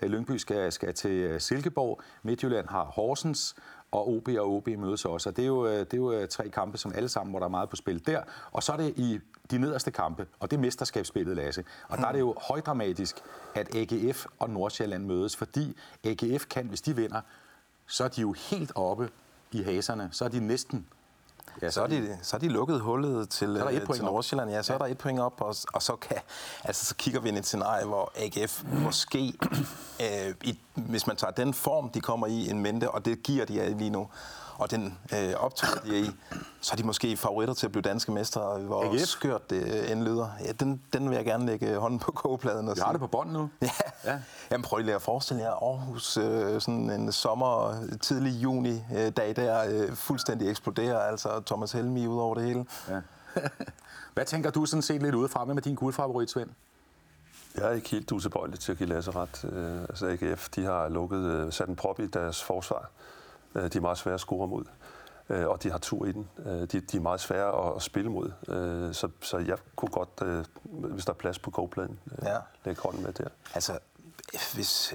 øh, 0.03 0.11
Lyngby 0.11 0.37
skal, 0.37 0.73
skal 0.73 0.95
til 0.95 1.11
øh, 1.11 1.41
Silkeborg. 1.41 2.01
Midtjylland 2.23 2.69
har 2.69 2.85
Horsens, 2.85 3.57
og 3.91 4.09
OB 4.09 4.29
og 4.29 4.51
OB 4.57 4.69
mødes 4.69 5.05
også. 5.05 5.29
Og 5.29 5.37
det 5.37 5.43
er, 5.43 5.47
jo, 5.47 5.67
øh, 5.67 5.79
det 5.79 5.95
er 5.95 5.97
jo 5.97 6.13
øh, 6.13 6.29
tre 6.29 6.49
kampe, 6.49 6.79
som 6.79 6.93
alle 6.95 7.09
sammen, 7.09 7.33
hvor 7.33 7.39
der 7.39 7.47
er 7.47 7.51
meget 7.51 7.69
på 7.69 7.77
spil 7.77 8.07
der. 8.07 8.23
Og 8.53 8.63
så 8.63 8.73
er 8.73 8.77
det 8.77 8.95
i 8.97 9.21
de 9.51 9.59
nederste 9.59 9.91
kampe, 9.91 10.27
og 10.41 10.51
det 10.51 10.57
er 10.57 10.61
mesterskabsspillet, 10.61 11.37
Lasse. 11.37 11.65
Og 11.89 11.99
der 11.99 12.07
er 12.07 12.13
det 12.13 12.21
jo 12.21 12.35
højdramatisk, 12.49 13.17
at 13.55 13.75
AGF 13.75 14.27
og 14.39 14.51
Nordsjælland 14.51 15.05
mødes, 15.05 15.37
fordi 15.37 15.77
AGF 16.05 16.47
kan, 16.47 16.67
hvis 16.67 16.81
de 16.81 16.97
vinder, 16.97 17.21
så 17.87 18.05
er 18.05 18.09
de 18.09 18.21
jo 18.21 18.33
helt 18.33 18.73
oppe 18.75 19.09
i 19.53 19.63
haserne. 19.63 20.09
Så 20.13 20.25
er 20.25 20.29
de 20.29 20.41
næsten 20.41 20.87
Ja, 21.63 21.71
så 21.71 21.83
er 21.83 21.87
de, 21.87 22.19
så 22.23 22.37
er 22.37 22.41
de 22.41 22.49
lukket 22.49 22.81
hullet 22.81 23.29
til, 23.29 23.57
så 23.57 23.65
er 23.65 23.95
til 23.95 24.05
Nordsjælland. 24.05 24.51
Ja, 24.51 24.63
så 24.63 24.73
ja. 24.73 24.75
er 24.75 24.79
der 24.79 24.87
et 24.87 24.99
point 24.99 25.21
op, 25.21 25.41
og, 25.41 25.55
og 25.75 25.83
så, 25.83 25.97
kan, 25.97 26.17
altså, 26.65 26.85
så 26.85 26.95
kigger 26.95 27.21
vi 27.21 27.29
ind 27.29 27.37
i 27.37 27.41
et 27.41 27.47
scenarie, 27.47 27.85
hvor 27.85 28.13
AGF 28.17 28.65
måske, 28.73 29.33
øh, 30.01 30.35
i, 30.45 30.59
hvis 30.75 31.07
man 31.07 31.17
tager 31.17 31.31
den 31.31 31.55
form, 31.55 31.91
de 31.91 32.01
kommer 32.01 32.27
i 32.27 32.51
en 32.51 32.63
mente, 32.63 32.91
og 32.91 33.05
det 33.05 33.23
giver 33.23 33.45
de 33.45 33.79
lige 33.79 33.91
nu, 33.91 34.09
og 34.59 34.71
den 34.71 34.99
øh, 35.15 35.35
optog, 35.35 35.69
de 35.85 35.99
er 35.99 36.03
i, 36.03 36.11
så 36.61 36.73
er 36.73 36.77
de 36.77 36.83
måske 36.83 37.17
favoritter 37.17 37.55
til 37.55 37.67
at 37.67 37.73
blive 37.73 37.83
danske 37.83 38.13
mestre. 38.13 38.59
Hvor 38.59 38.95
AGF. 38.95 39.01
skørt 39.01 39.51
det 39.51 39.63
øh, 39.63 39.91
end 39.91 40.03
lyder. 40.03 40.29
Ja, 40.45 40.53
den, 40.53 40.83
den 40.93 41.09
vil 41.11 41.17
jeg 41.17 41.25
gerne 41.25 41.47
lægge 41.47 41.77
hånden 41.77 41.99
på 41.99 42.13
kogepladen. 42.13 42.69
Og 42.69 42.77
Vi 42.77 42.81
har 42.81 42.93
det 42.93 43.01
på 43.01 43.07
bånd 43.07 43.31
nu. 43.31 43.51
Ja. 43.63 43.71
ja. 44.05 44.19
Jamen 44.51 44.63
prøv 44.63 44.79
lige 44.79 44.95
at 44.95 45.03
forestille 45.03 45.43
jer 45.43 45.51
Aarhus 45.51 46.17
øh, 46.17 46.61
sådan 46.61 46.91
en 46.91 47.13
sommer, 47.13 47.75
tidlig 48.01 48.43
juni 48.43 48.83
øh, 48.97 49.11
dag 49.17 49.37
der, 49.37 49.65
øh, 49.69 49.97
fuldstændig 49.97 50.51
eksploderer. 50.51 50.99
Altså 50.99 51.43
Thomas 51.47 51.73
Helmi 51.73 52.07
ud 52.07 52.21
over 52.21 52.35
det 52.35 52.45
hele. 52.45 52.67
Ja. 52.89 53.01
Hvad 54.15 54.25
tænker 54.25 54.51
du 54.51 54.67
sådan 54.67 54.83
set 54.83 55.03
lidt 55.03 55.15
udefra 55.15 55.45
med 55.45 55.63
din 55.63 55.75
guldfavorit, 55.75 56.31
Svend? 56.31 56.51
Jeg 57.57 57.65
er 57.69 57.73
ikke 57.73 57.89
helt 57.89 58.13
utilbøjelig 58.13 58.61
til 58.61 58.73
at 58.73 58.79
give 58.79 58.89
Lasse 58.89 59.11
ret. 59.11 59.45
Øh, 59.53 59.81
altså 59.81 60.07
AGF, 60.07 60.49
de 60.49 60.65
har 60.65 60.89
lukket, 60.89 61.19
øh, 61.19 61.53
sat 61.53 61.69
en 61.69 61.77
prop 61.77 62.01
i 62.01 62.07
deres 62.07 62.43
forsvar. 62.43 62.91
Øh, 63.59 63.73
de 63.73 63.79
er 63.79 63.81
meget 63.81 63.99
svære 63.99 64.15
at 64.15 64.21
score 64.21 64.49
mod, 64.49 64.65
øh, 65.29 65.47
og 65.47 65.63
de 65.63 65.71
har 65.71 65.79
tur 65.79 66.07
i 66.07 66.13
den. 66.13 66.29
Øh, 66.39 66.53
de, 66.53 66.81
de 66.81 66.97
er 66.97 67.01
meget 67.01 67.21
svære 67.21 67.77
at, 67.77 67.83
spille 67.83 68.11
mod, 68.11 68.33
så, 68.93 69.09
så 69.21 69.39
jeg 69.39 69.59
kunne 69.77 69.91
godt, 69.91 70.45
hvis 70.65 71.05
der 71.05 71.13
er 71.13 71.17
plads 71.17 71.39
på 71.39 71.51
kogepladen, 71.51 71.99
ja. 72.23 72.37
lægge 72.65 72.83
hånden 72.83 73.03
med 73.03 73.13
der. 73.13 73.29
Altså, 73.55 73.79
hvis 74.55 74.95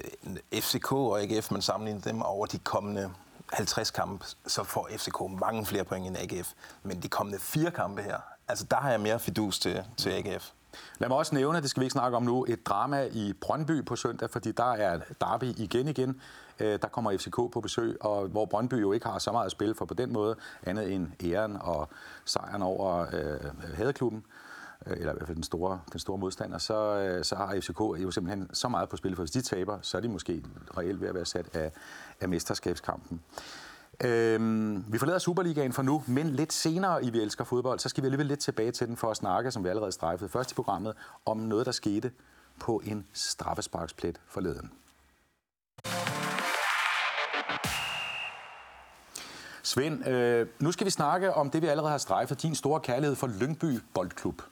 FCK 0.54 0.92
og 0.92 1.22
AGF, 1.22 1.50
man 1.50 1.62
sammenligner 1.62 2.00
dem 2.00 2.22
over 2.22 2.46
de 2.46 2.58
kommende 2.58 3.10
50 3.52 3.90
kampe, 3.90 4.24
så 4.46 4.64
får 4.64 4.88
FCK 4.96 5.20
mange 5.40 5.66
flere 5.66 5.84
point 5.84 6.06
end 6.06 6.16
AGF. 6.16 6.52
Men 6.82 7.02
de 7.02 7.08
kommende 7.08 7.38
fire 7.38 7.70
kampe 7.70 8.02
her, 8.02 8.18
altså 8.48 8.64
der 8.70 8.76
har 8.76 8.90
jeg 8.90 9.00
mere 9.00 9.18
fidus 9.18 9.58
til, 9.58 9.84
til 9.96 10.10
AGF. 10.10 10.50
Lad 10.98 11.08
mig 11.08 11.18
også 11.18 11.34
nævne, 11.34 11.60
det 11.60 11.70
skal 11.70 11.80
vi 11.80 11.84
ikke 11.84 11.92
snakke 11.92 12.16
om 12.16 12.22
nu, 12.22 12.44
et 12.48 12.66
drama 12.66 13.08
i 13.12 13.32
Brøndby 13.32 13.84
på 13.84 13.96
søndag, 13.96 14.30
fordi 14.30 14.52
der 14.52 14.72
er 14.72 15.00
derby 15.20 15.44
igen 15.44 15.88
igen. 15.88 16.20
Øh, 16.60 16.78
der 16.82 16.88
kommer 16.88 17.18
FCK 17.18 17.34
på 17.34 17.60
besøg, 17.62 17.96
og 18.00 18.26
hvor 18.26 18.44
Brøndby 18.44 18.74
jo 18.74 18.92
ikke 18.92 19.06
har 19.06 19.18
så 19.18 19.32
meget 19.32 19.46
at 19.46 19.52
spille 19.52 19.74
for 19.74 19.84
på 19.84 19.94
den 19.94 20.12
måde, 20.12 20.36
andet 20.62 20.92
end 20.92 21.24
æren 21.24 21.56
og 21.60 21.88
sejren 22.24 22.62
over 22.62 23.06
øh, 23.12 23.74
Hadeklubben 23.74 24.24
øh, 24.86 24.96
eller 24.96 25.12
i 25.12 25.16
hvert 25.16 25.26
fald 25.26 25.36
den 25.36 25.44
store, 25.44 25.80
den 25.92 26.00
store 26.00 26.18
modstander, 26.18 26.58
så, 26.58 26.98
øh, 26.98 27.24
så 27.24 27.36
har 27.36 27.60
FCK 27.60 27.80
jo 27.80 28.10
simpelthen 28.10 28.50
så 28.52 28.68
meget 28.68 28.88
på 28.88 28.96
spil, 28.96 29.16
for 29.16 29.22
hvis 29.22 29.30
de 29.30 29.42
taber, 29.42 29.78
så 29.82 29.96
er 29.96 30.00
de 30.00 30.08
måske 30.08 30.44
reelt 30.76 31.00
ved 31.00 31.08
at 31.08 31.14
være 31.14 31.24
sat 31.24 31.56
af, 31.56 31.72
af 32.20 32.28
mesterskabskampen. 32.28 33.20
Øhm, 34.04 34.84
vi 34.88 34.98
forlader 34.98 35.18
Superligaen 35.18 35.72
for 35.72 35.82
nu, 35.82 36.02
men 36.06 36.30
lidt 36.30 36.52
senere 36.52 37.04
i 37.04 37.10
Vi 37.10 37.20
Elsker 37.20 37.44
Fodbold, 37.44 37.78
så 37.78 37.88
skal 37.88 38.02
vi 38.02 38.06
alligevel 38.06 38.26
lidt 38.26 38.40
tilbage 38.40 38.70
til 38.70 38.88
den 38.88 38.96
for 38.96 39.10
at 39.10 39.16
snakke, 39.16 39.50
som 39.50 39.64
vi 39.64 39.68
allerede 39.68 39.92
strejfede 39.92 40.30
først 40.30 40.52
i 40.52 40.54
programmet, 40.54 40.94
om 41.26 41.36
noget, 41.36 41.66
der 41.66 41.72
skete 41.72 42.10
på 42.60 42.82
en 42.84 43.06
straffesparksplet 43.12 44.20
forleden. 44.26 44.70
Svend, 49.64 50.08
øh, 50.08 50.46
nu 50.58 50.72
skal 50.72 50.84
vi 50.84 50.90
snakke 50.90 51.34
om 51.34 51.50
det, 51.50 51.62
vi 51.62 51.66
allerede 51.66 51.90
har 51.90 51.98
strejfet, 51.98 52.42
din 52.42 52.54
store 52.54 52.80
kærlighed 52.80 53.16
for 53.16 53.26
Lyngby 53.26 53.80
Boldklub. 53.94 54.42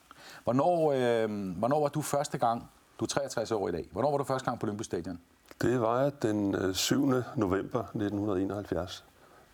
Hvornår, 0.44 0.92
øh, 0.92 1.56
hvornår 1.58 1.80
var 1.80 1.88
du 1.88 2.02
første 2.02 2.38
gang, 2.38 2.70
du 3.00 3.04
er 3.04 3.08
63 3.08 3.50
år 3.50 3.68
i 3.68 3.72
dag, 3.72 3.88
hvornår 3.92 4.10
var 4.10 4.18
du 4.18 4.24
første 4.24 4.44
gang 4.44 4.60
på 4.60 4.66
Lyngby 4.66 4.82
Stadion? 4.82 5.18
Det 5.62 5.80
var 5.80 6.10
den 6.10 6.74
7. 6.74 7.06
november 7.36 7.80
1971 7.80 9.04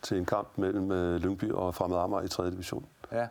til 0.02 0.16
en 0.18 0.24
kamp 0.24 0.48
mellem 0.56 0.90
Lyngby 1.18 1.52
og 1.52 1.74
Fremad 1.74 1.98
Amager 1.98 2.22
i 2.22 2.28
3. 2.28 2.50
division. 2.50 2.86
Ja. 3.12 3.26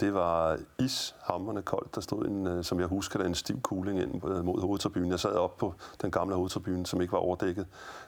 Det 0.00 0.14
var 0.14 0.58
ishammerende 0.78 1.62
koldt. 1.62 1.94
Der 1.94 2.00
stod, 2.00 2.26
en, 2.26 2.64
som 2.64 2.80
jeg 2.80 2.86
husker, 2.86 3.18
der 3.18 3.26
en 3.26 3.34
stiv 3.34 3.60
kugling 3.60 4.00
ind 4.00 4.22
mod 4.42 4.60
hovedtribunen. 4.60 5.10
Jeg 5.10 5.20
sad 5.20 5.34
op 5.34 5.56
på 5.56 5.74
den 6.02 6.10
gamle 6.10 6.34
hovedtribune, 6.34 6.86
som 6.86 7.00
ikke 7.00 7.12
var 7.12 7.18
overdækket. 7.18 7.66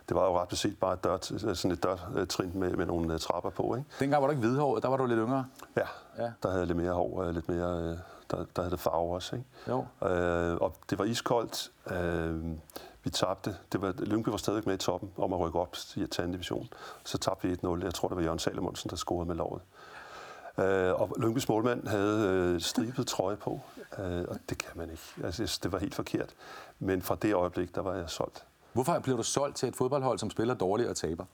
Det 0.08 0.16
var 0.16 0.24
jo 0.24 0.40
ret 0.40 0.48
beset 0.48 0.78
bare 0.80 0.92
et, 0.92 1.04
dør, 1.04 1.18
sådan 1.54 1.70
et 1.70 1.82
dørtrin 1.82 2.50
med, 2.54 2.70
med 2.70 2.86
nogle 2.86 3.18
trapper 3.18 3.50
på. 3.50 3.74
Ikke? 3.74 3.88
Dengang 4.00 4.22
var 4.22 4.26
du 4.26 4.30
ikke 4.30 4.46
hvidhåret, 4.46 4.82
der 4.82 4.88
var 4.88 4.96
du 4.96 5.06
lidt 5.06 5.18
yngre? 5.18 5.46
Ja, 5.76 5.86
ja. 6.18 6.32
der 6.42 6.48
havde 6.48 6.60
jeg 6.60 6.66
lidt 6.66 6.78
mere 6.78 6.92
hår, 6.92 7.30
lidt 7.30 7.48
mere, 7.48 7.98
der, 8.30 8.44
der 8.56 8.62
havde 8.62 8.70
det 8.70 8.80
farve 8.80 9.14
også. 9.14 9.36
Ikke? 9.36 9.48
Jo. 9.68 10.08
Øh, 10.08 10.56
og 10.56 10.74
det 10.90 10.98
var 10.98 11.04
iskoldt. 11.04 11.70
Øh, 11.90 12.56
vi 13.04 13.10
tabte. 13.10 13.56
Det 13.72 13.82
var, 13.82 13.94
Lyngby 13.98 14.28
var 14.28 14.36
stadig 14.36 14.62
med 14.66 14.74
i 14.74 14.78
toppen 14.78 15.10
om 15.16 15.32
at 15.32 15.40
rykke 15.40 15.58
op 15.58 15.76
i 15.96 16.02
et 16.02 16.16
division. 16.16 16.68
Så 17.04 17.18
tabte 17.18 17.48
vi 17.48 17.54
1-0. 17.54 17.84
Jeg 17.84 17.94
tror, 17.94 18.08
det 18.08 18.16
var 18.16 18.22
Jørgen 18.22 18.38
Salomonsen, 18.38 18.90
der 18.90 18.96
scorede 18.96 19.26
med 19.28 19.34
lovet. 19.34 19.62
Øh, 20.58 21.00
og 21.00 21.10
Lyngbys 21.18 21.48
målmand 21.48 21.86
havde 21.86 22.28
øh, 22.28 22.60
stribet 22.60 23.06
trøje 23.06 23.36
på, 23.36 23.60
øh, 23.98 24.24
og 24.28 24.36
det 24.48 24.58
kan 24.58 24.70
man 24.74 24.90
ikke. 24.90 25.02
Altså, 25.24 25.60
det 25.62 25.72
var 25.72 25.78
helt 25.78 25.94
forkert. 25.94 26.34
Men 26.78 27.02
fra 27.02 27.16
det 27.22 27.34
øjeblik, 27.34 27.74
der 27.74 27.80
var 27.80 27.94
jeg 27.94 28.10
solgt. 28.10 28.44
Hvorfor 28.72 28.98
blev 28.98 29.16
du 29.16 29.22
solgt 29.22 29.56
til 29.56 29.68
et 29.68 29.76
fodboldhold, 29.76 30.18
som 30.18 30.30
spiller 30.30 30.54
dårligt 30.54 30.88
og 30.88 30.96
taber? 30.96 31.24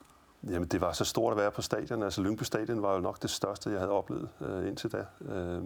Jamen, 0.49 0.69
det 0.69 0.81
var 0.81 0.93
så 0.93 1.05
stort 1.05 1.33
at 1.33 1.37
være 1.37 1.51
på 1.51 1.63
stadion. 1.63 2.03
Altså, 2.03 2.23
Lyngby 2.23 2.43
Stadion 2.43 2.83
var 2.83 2.95
jo 2.95 3.01
nok 3.01 3.23
det 3.23 3.31
største, 3.31 3.71
jeg 3.71 3.79
havde 3.79 3.93
oplevet 3.93 4.29
øh, 4.41 4.69
indtil 4.69 4.93
da. 4.93 5.05
Øh, 5.35 5.63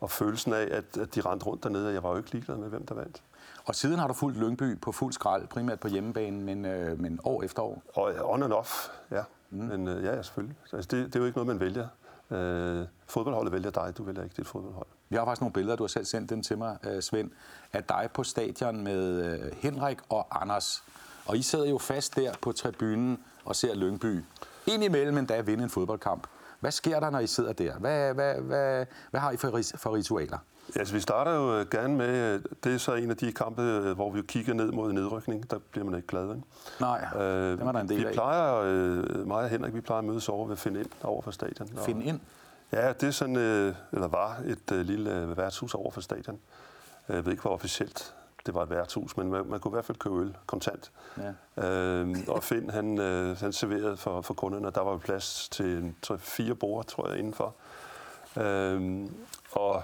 og 0.00 0.10
følelsen 0.10 0.52
af, 0.52 0.68
at, 0.70 0.98
at 0.98 1.14
de 1.14 1.20
rendte 1.20 1.46
rundt 1.46 1.62
dernede, 1.62 1.88
og 1.88 1.94
jeg 1.94 2.02
var 2.02 2.10
jo 2.10 2.16
ikke 2.16 2.32
ligeglad 2.32 2.56
med, 2.56 2.68
hvem 2.68 2.86
der 2.86 2.94
vandt. 2.94 3.22
Og 3.64 3.74
siden 3.74 3.98
har 3.98 4.06
du 4.06 4.14
fulgt 4.14 4.38
Lyngby 4.38 4.80
på 4.80 4.92
fuld 4.92 5.12
skrald, 5.12 5.46
primært 5.46 5.80
på 5.80 5.88
hjemmebane, 5.88 6.40
men, 6.40 6.64
øh, 6.64 7.00
men 7.00 7.20
år 7.24 7.42
efter 7.42 7.62
år? 7.62 7.82
Og 7.94 8.30
on 8.30 8.42
and 8.42 8.52
off, 8.52 8.88
ja. 9.10 9.22
Mm. 9.50 9.58
Men 9.58 9.88
øh, 9.88 10.04
ja, 10.04 10.14
ja, 10.14 10.22
selvfølgelig. 10.22 10.56
Altså, 10.72 10.88
det, 10.96 11.06
det 11.06 11.16
er 11.16 11.20
jo 11.20 11.26
ikke 11.26 11.38
noget, 11.38 11.46
man 11.46 11.60
vælger. 11.60 11.88
Øh, 12.30 12.86
fodboldholdet 13.06 13.52
vælger 13.52 13.70
dig, 13.70 13.94
du 13.98 14.02
vælger 14.02 14.22
ikke 14.22 14.34
dit 14.36 14.46
fodboldhold. 14.46 14.86
Vi 15.08 15.16
har 15.16 15.24
faktisk 15.24 15.40
nogle 15.40 15.52
billeder, 15.52 15.76
du 15.76 15.82
har 15.82 15.88
selv 15.88 16.04
sendt 16.04 16.30
dem 16.30 16.42
til 16.42 16.58
mig, 16.58 16.76
øh, 16.86 17.02
Svend, 17.02 17.30
af 17.72 17.84
dig 17.84 18.08
på 18.14 18.24
stadion 18.24 18.84
med 18.84 19.24
øh, 19.24 19.52
Henrik 19.56 19.98
og 20.08 20.42
Anders. 20.42 20.84
Og 21.26 21.38
I 21.38 21.42
sidder 21.42 21.68
jo 21.68 21.78
fast 21.78 22.16
der 22.16 22.32
på 22.42 22.52
tribunen 22.52 23.18
og 23.44 23.56
ser 23.56 23.74
Lyngby. 23.74 24.24
Indimellem 24.66 25.18
en 25.18 25.28
vinde 25.44 25.64
en 25.64 25.70
fodboldkamp. 25.70 26.26
Hvad 26.60 26.70
sker 26.70 27.00
der, 27.00 27.10
når 27.10 27.18
I 27.18 27.26
sidder 27.26 27.52
der? 27.52 27.78
Hvad, 27.78 28.14
hvad, 28.14 28.34
hvad, 28.34 28.86
hvad 29.10 29.20
har 29.20 29.30
I 29.30 29.36
for, 29.36 29.60
for 29.76 29.94
ritualer? 29.94 30.38
Altså, 30.76 30.94
vi 30.94 31.00
starter 31.00 31.34
jo 31.34 31.66
gerne 31.70 31.96
med, 31.96 32.40
det 32.64 32.74
er 32.74 32.78
så 32.78 32.94
en 32.94 33.10
af 33.10 33.16
de 33.16 33.32
kampe, 33.32 33.62
hvor 33.94 34.10
vi 34.10 34.22
kigger 34.22 34.54
ned 34.54 34.72
mod 34.72 34.92
nedrykning. 34.92 35.50
Der 35.50 35.58
bliver 35.70 35.84
man 35.84 35.94
ikke 35.94 36.08
glad, 36.08 36.34
ikke? 36.34 36.42
Nej, 36.80 37.06
øh, 37.14 37.20
det 37.58 37.64
var 37.64 37.72
der 37.72 37.80
en 37.80 37.88
del 37.88 37.98
vi 37.98 38.04
af. 38.04 38.12
plejer, 38.12 38.54
øh, 38.54 39.26
mig 39.26 39.36
og 39.36 39.48
Henrik, 39.48 39.74
vi 39.74 39.80
plejer 39.80 39.98
at 39.98 40.04
mødes 40.04 40.28
over 40.28 40.46
ved 40.46 40.56
Finde 40.56 40.80
Ind 40.80 40.88
over 41.02 41.22
for 41.22 41.30
stadion. 41.30 41.68
Finde 41.84 42.04
Ind? 42.04 42.20
Ja, 42.72 42.92
det 42.92 43.02
er 43.02 43.10
sådan, 43.10 43.36
øh, 43.36 43.74
eller 43.92 44.08
var 44.08 44.36
et 44.46 44.72
øh, 44.72 44.80
lille 44.80 45.16
øh, 45.16 45.36
værtshus 45.36 45.74
over 45.74 45.90
for 45.90 46.00
stadion. 46.00 46.38
Jeg 47.08 47.24
ved 47.24 47.32
ikke, 47.32 47.42
hvor 47.42 47.50
officielt 47.50 48.14
det 48.46 48.54
var 48.54 48.62
et 48.62 48.70
værtshus, 48.70 49.16
men 49.16 49.30
man, 49.30 49.46
man 49.46 49.60
kunne 49.60 49.70
i 49.70 49.74
hvert 49.74 49.84
fald 49.84 49.98
købe 49.98 50.20
øl 50.20 50.36
kontant. 50.46 50.92
Ja. 51.56 51.64
Øh, 51.64 52.16
og 52.28 52.44
Finn, 52.44 52.70
han, 52.70 52.98
øh, 52.98 53.36
han 53.36 53.52
serverede 53.52 53.96
for, 53.96 54.20
for 54.20 54.34
kunderne, 54.34 54.66
og 54.66 54.74
der 54.74 54.80
var 54.80 54.96
plads 54.96 55.48
til 55.48 55.94
tre, 56.02 56.18
fire 56.18 56.54
bord, 56.54 56.86
tror 56.86 57.08
jeg, 57.08 57.18
indenfor. 57.18 57.54
Øh, 58.36 59.08
og 59.52 59.82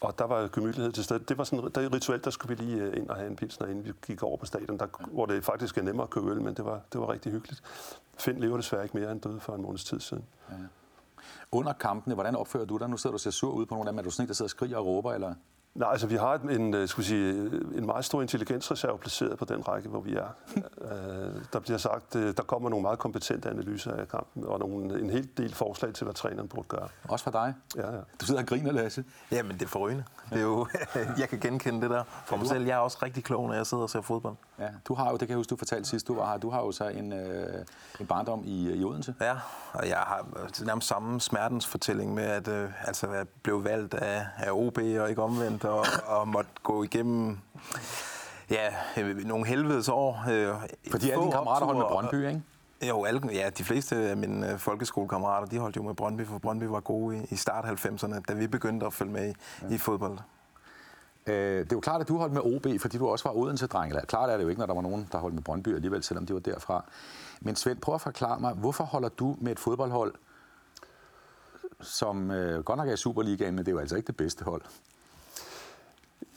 og 0.00 0.18
der 0.18 0.24
var 0.24 0.48
gemytlighed 0.48 0.92
til 0.92 1.04
stede. 1.04 1.24
Det 1.28 1.38
var 1.38 1.44
sådan 1.44 1.70
der 1.74 1.94
rituelt, 1.94 2.24
der 2.24 2.30
skulle 2.30 2.56
vi 2.56 2.64
lige 2.64 2.82
øh, 2.82 2.96
ind 2.96 3.08
og 3.08 3.16
have 3.16 3.30
en 3.30 3.36
pilsner, 3.36 3.66
inden 3.66 3.84
vi 3.84 3.92
gik 4.06 4.22
over 4.22 4.36
på 4.36 4.46
stadion, 4.46 4.78
der, 4.78 4.86
hvor 5.12 5.26
det 5.26 5.44
faktisk 5.44 5.78
er 5.78 5.82
nemmere 5.82 6.04
at 6.04 6.10
købe 6.10 6.30
øl, 6.30 6.42
men 6.42 6.54
det 6.54 6.64
var, 6.64 6.80
det 6.92 7.00
var 7.00 7.12
rigtig 7.12 7.32
hyggeligt. 7.32 7.62
Finn 8.18 8.40
lever 8.40 8.56
desværre 8.56 8.82
ikke 8.82 8.96
mere 8.96 9.12
end 9.12 9.20
døde 9.20 9.40
for 9.40 9.54
en 9.54 9.62
måneds 9.62 9.84
tid 9.84 10.00
siden. 10.00 10.24
Ja. 10.50 10.54
Under 11.52 11.72
kampene, 11.72 12.14
hvordan 12.14 12.36
opfører 12.36 12.64
du 12.64 12.76
dig? 12.76 12.90
Nu 12.90 12.96
sidder 12.96 13.12
du 13.12 13.16
og 13.16 13.20
ser 13.20 13.30
sur 13.30 13.52
ud 13.52 13.66
på 13.66 13.74
nogle 13.74 13.88
af 13.88 13.92
dem. 13.92 13.98
Er 13.98 14.02
du 14.02 14.10
sådan 14.10 14.24
en, 14.24 14.28
der 14.28 14.34
sidder 14.34 14.46
og 14.46 14.50
skriger 14.50 14.76
og 14.76 14.86
råber, 14.86 15.12
eller? 15.12 15.34
Nej, 15.74 15.88
altså 15.90 16.06
vi 16.06 16.16
har 16.16 16.34
en, 16.34 16.74
øh, 16.74 16.88
skal 16.88 17.04
sige, 17.04 17.30
en 17.74 17.86
meget 17.86 18.04
stor 18.04 18.22
intelligensreserve 18.22 18.98
placeret 18.98 19.38
på 19.38 19.44
den 19.44 19.68
række, 19.68 19.88
hvor 19.88 20.00
vi 20.00 20.14
er. 20.14 20.28
Øh, 20.80 21.34
der 21.52 21.60
bliver 21.60 21.78
sagt, 21.78 22.16
øh, 22.16 22.36
der 22.36 22.42
kommer 22.42 22.70
nogle 22.70 22.82
meget 22.82 22.98
kompetente 22.98 23.50
analyser 23.50 23.92
af 23.92 24.08
kampen, 24.08 24.44
og 24.44 24.58
nogle, 24.58 25.00
en 25.00 25.10
hel 25.10 25.28
del 25.36 25.54
forslag 25.54 25.94
til, 25.94 26.04
hvad 26.04 26.14
træneren 26.14 26.48
burde 26.48 26.68
gøre. 26.68 26.88
Også 27.08 27.24
for 27.24 27.30
dig? 27.30 27.54
Ja, 27.76 27.94
ja. 27.94 28.00
Du 28.20 28.26
sidder 28.26 28.40
og 28.40 28.46
griner, 28.46 28.72
Lasse. 28.72 29.04
Jamen, 29.32 29.52
det 29.52 29.62
er 29.62 29.66
forrygende. 29.66 30.04
Det 30.30 30.38
er 30.38 30.42
jo, 30.42 30.66
jeg 31.20 31.28
kan 31.28 31.40
genkende 31.40 31.80
det 31.80 31.90
der 31.90 32.04
for 32.26 32.36
mig 32.36 32.46
selv. 32.46 32.64
Jeg 32.64 32.74
er 32.74 32.78
også 32.78 32.98
rigtig 33.02 33.24
klog, 33.24 33.48
når 33.48 33.54
jeg 33.54 33.66
sidder 33.66 33.82
og 33.82 33.90
ser 33.90 34.00
fodbold. 34.00 34.34
Ja, 34.60 34.68
du 34.88 34.94
har 34.94 35.10
jo, 35.10 35.12
det 35.12 35.20
kan 35.20 35.28
jeg 35.28 35.36
huske, 35.36 35.50
du 35.50 35.56
fortalte 35.56 35.88
sidst, 35.88 36.08
du 36.08 36.14
var 36.14 36.30
her, 36.30 36.38
du 36.38 36.50
har 36.50 36.60
jo 36.60 36.72
så 36.72 36.88
en, 36.88 37.12
øh, 37.12 37.64
en 38.00 38.06
barndom 38.06 38.42
i, 38.44 38.70
i 38.70 38.84
Odense. 38.84 39.14
Ja, 39.20 39.36
og 39.72 39.88
jeg 39.88 39.96
har 39.96 40.26
nærmest 40.64 40.88
samme 40.88 41.20
smertens 41.20 41.66
fortælling 41.66 42.14
med, 42.14 42.24
at 42.24 42.48
øh, 42.48 42.70
altså, 42.86 43.12
jeg 43.12 43.28
blev 43.42 43.64
valgt 43.64 43.94
af, 43.94 44.26
af 44.38 44.50
OB 44.52 44.78
og 44.78 45.08
ikke 45.08 45.22
omvendt, 45.22 45.64
og, 45.64 45.86
og 46.06 46.28
måtte 46.28 46.50
gå 46.62 46.82
igennem 46.82 47.38
ja, 48.50 48.68
nogle 49.24 49.46
helvedes 49.46 49.88
år. 49.88 50.24
Øh, 50.30 50.54
Fordi 50.90 51.10
alle 51.10 51.22
dine 51.22 51.32
kammerater 51.32 51.66
holdt 51.66 51.78
med 51.78 51.86
Brøndby, 51.86 52.26
ikke? 52.28 52.42
Jo, 52.88 53.04
alle, 53.04 53.20
ja, 53.32 53.50
de 53.58 53.64
fleste 53.64 53.96
af 53.96 54.16
mine 54.16 54.58
folkeskolekammerater, 54.58 55.46
de 55.46 55.58
holdt 55.58 55.76
jo 55.76 55.82
med 55.82 55.94
Brøndby, 55.94 56.26
for 56.26 56.38
Brøndby 56.38 56.64
var 56.64 56.80
gode 56.80 57.18
i, 57.18 57.26
i 57.30 57.36
start 57.36 57.64
90'erne, 57.64 58.20
da 58.28 58.34
vi 58.34 58.46
begyndte 58.46 58.86
at 58.86 58.92
følge 58.92 59.12
med 59.12 59.30
i, 59.30 59.34
ja. 59.62 59.74
i 59.74 59.78
fodbold. 59.78 60.18
Øh, 61.26 61.58
det 61.58 61.72
er 61.72 61.76
jo 61.76 61.80
klart, 61.80 62.00
at 62.00 62.08
du 62.08 62.18
holdt 62.18 62.32
med 62.32 62.40
OB, 62.44 62.80
fordi 62.80 62.98
du 62.98 63.08
også 63.08 63.28
var 63.28 63.36
Odense-dreng. 63.36 63.88
Eller 63.88 64.04
klart 64.04 64.30
er 64.30 64.36
det 64.36 64.44
jo 64.44 64.48
ikke, 64.48 64.58
når 64.58 64.66
der 64.66 64.74
var 64.74 64.82
nogen, 64.82 65.08
der 65.12 65.18
holdt 65.18 65.34
med 65.34 65.42
Brøndby 65.42 65.74
alligevel, 65.74 66.02
selvom 66.02 66.26
de 66.26 66.34
var 66.34 66.40
derfra. 66.40 66.84
Men 67.40 67.56
Svend, 67.56 67.80
prøv 67.80 67.94
at 67.94 68.00
forklare 68.00 68.40
mig, 68.40 68.54
hvorfor 68.54 68.84
holder 68.84 69.08
du 69.08 69.36
med 69.40 69.52
et 69.52 69.58
fodboldhold, 69.58 70.14
som 71.80 72.30
øh, 72.30 72.64
godt 72.64 72.76
nok 72.76 72.88
er 72.88 72.92
i 72.92 72.96
Superligaen, 72.96 73.54
men 73.54 73.64
det 73.64 73.68
er 73.68 73.72
jo 73.72 73.78
altså 73.78 73.96
ikke 73.96 74.06
det 74.06 74.16
bedste 74.16 74.44
hold? 74.44 74.62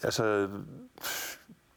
Altså, 0.03 0.49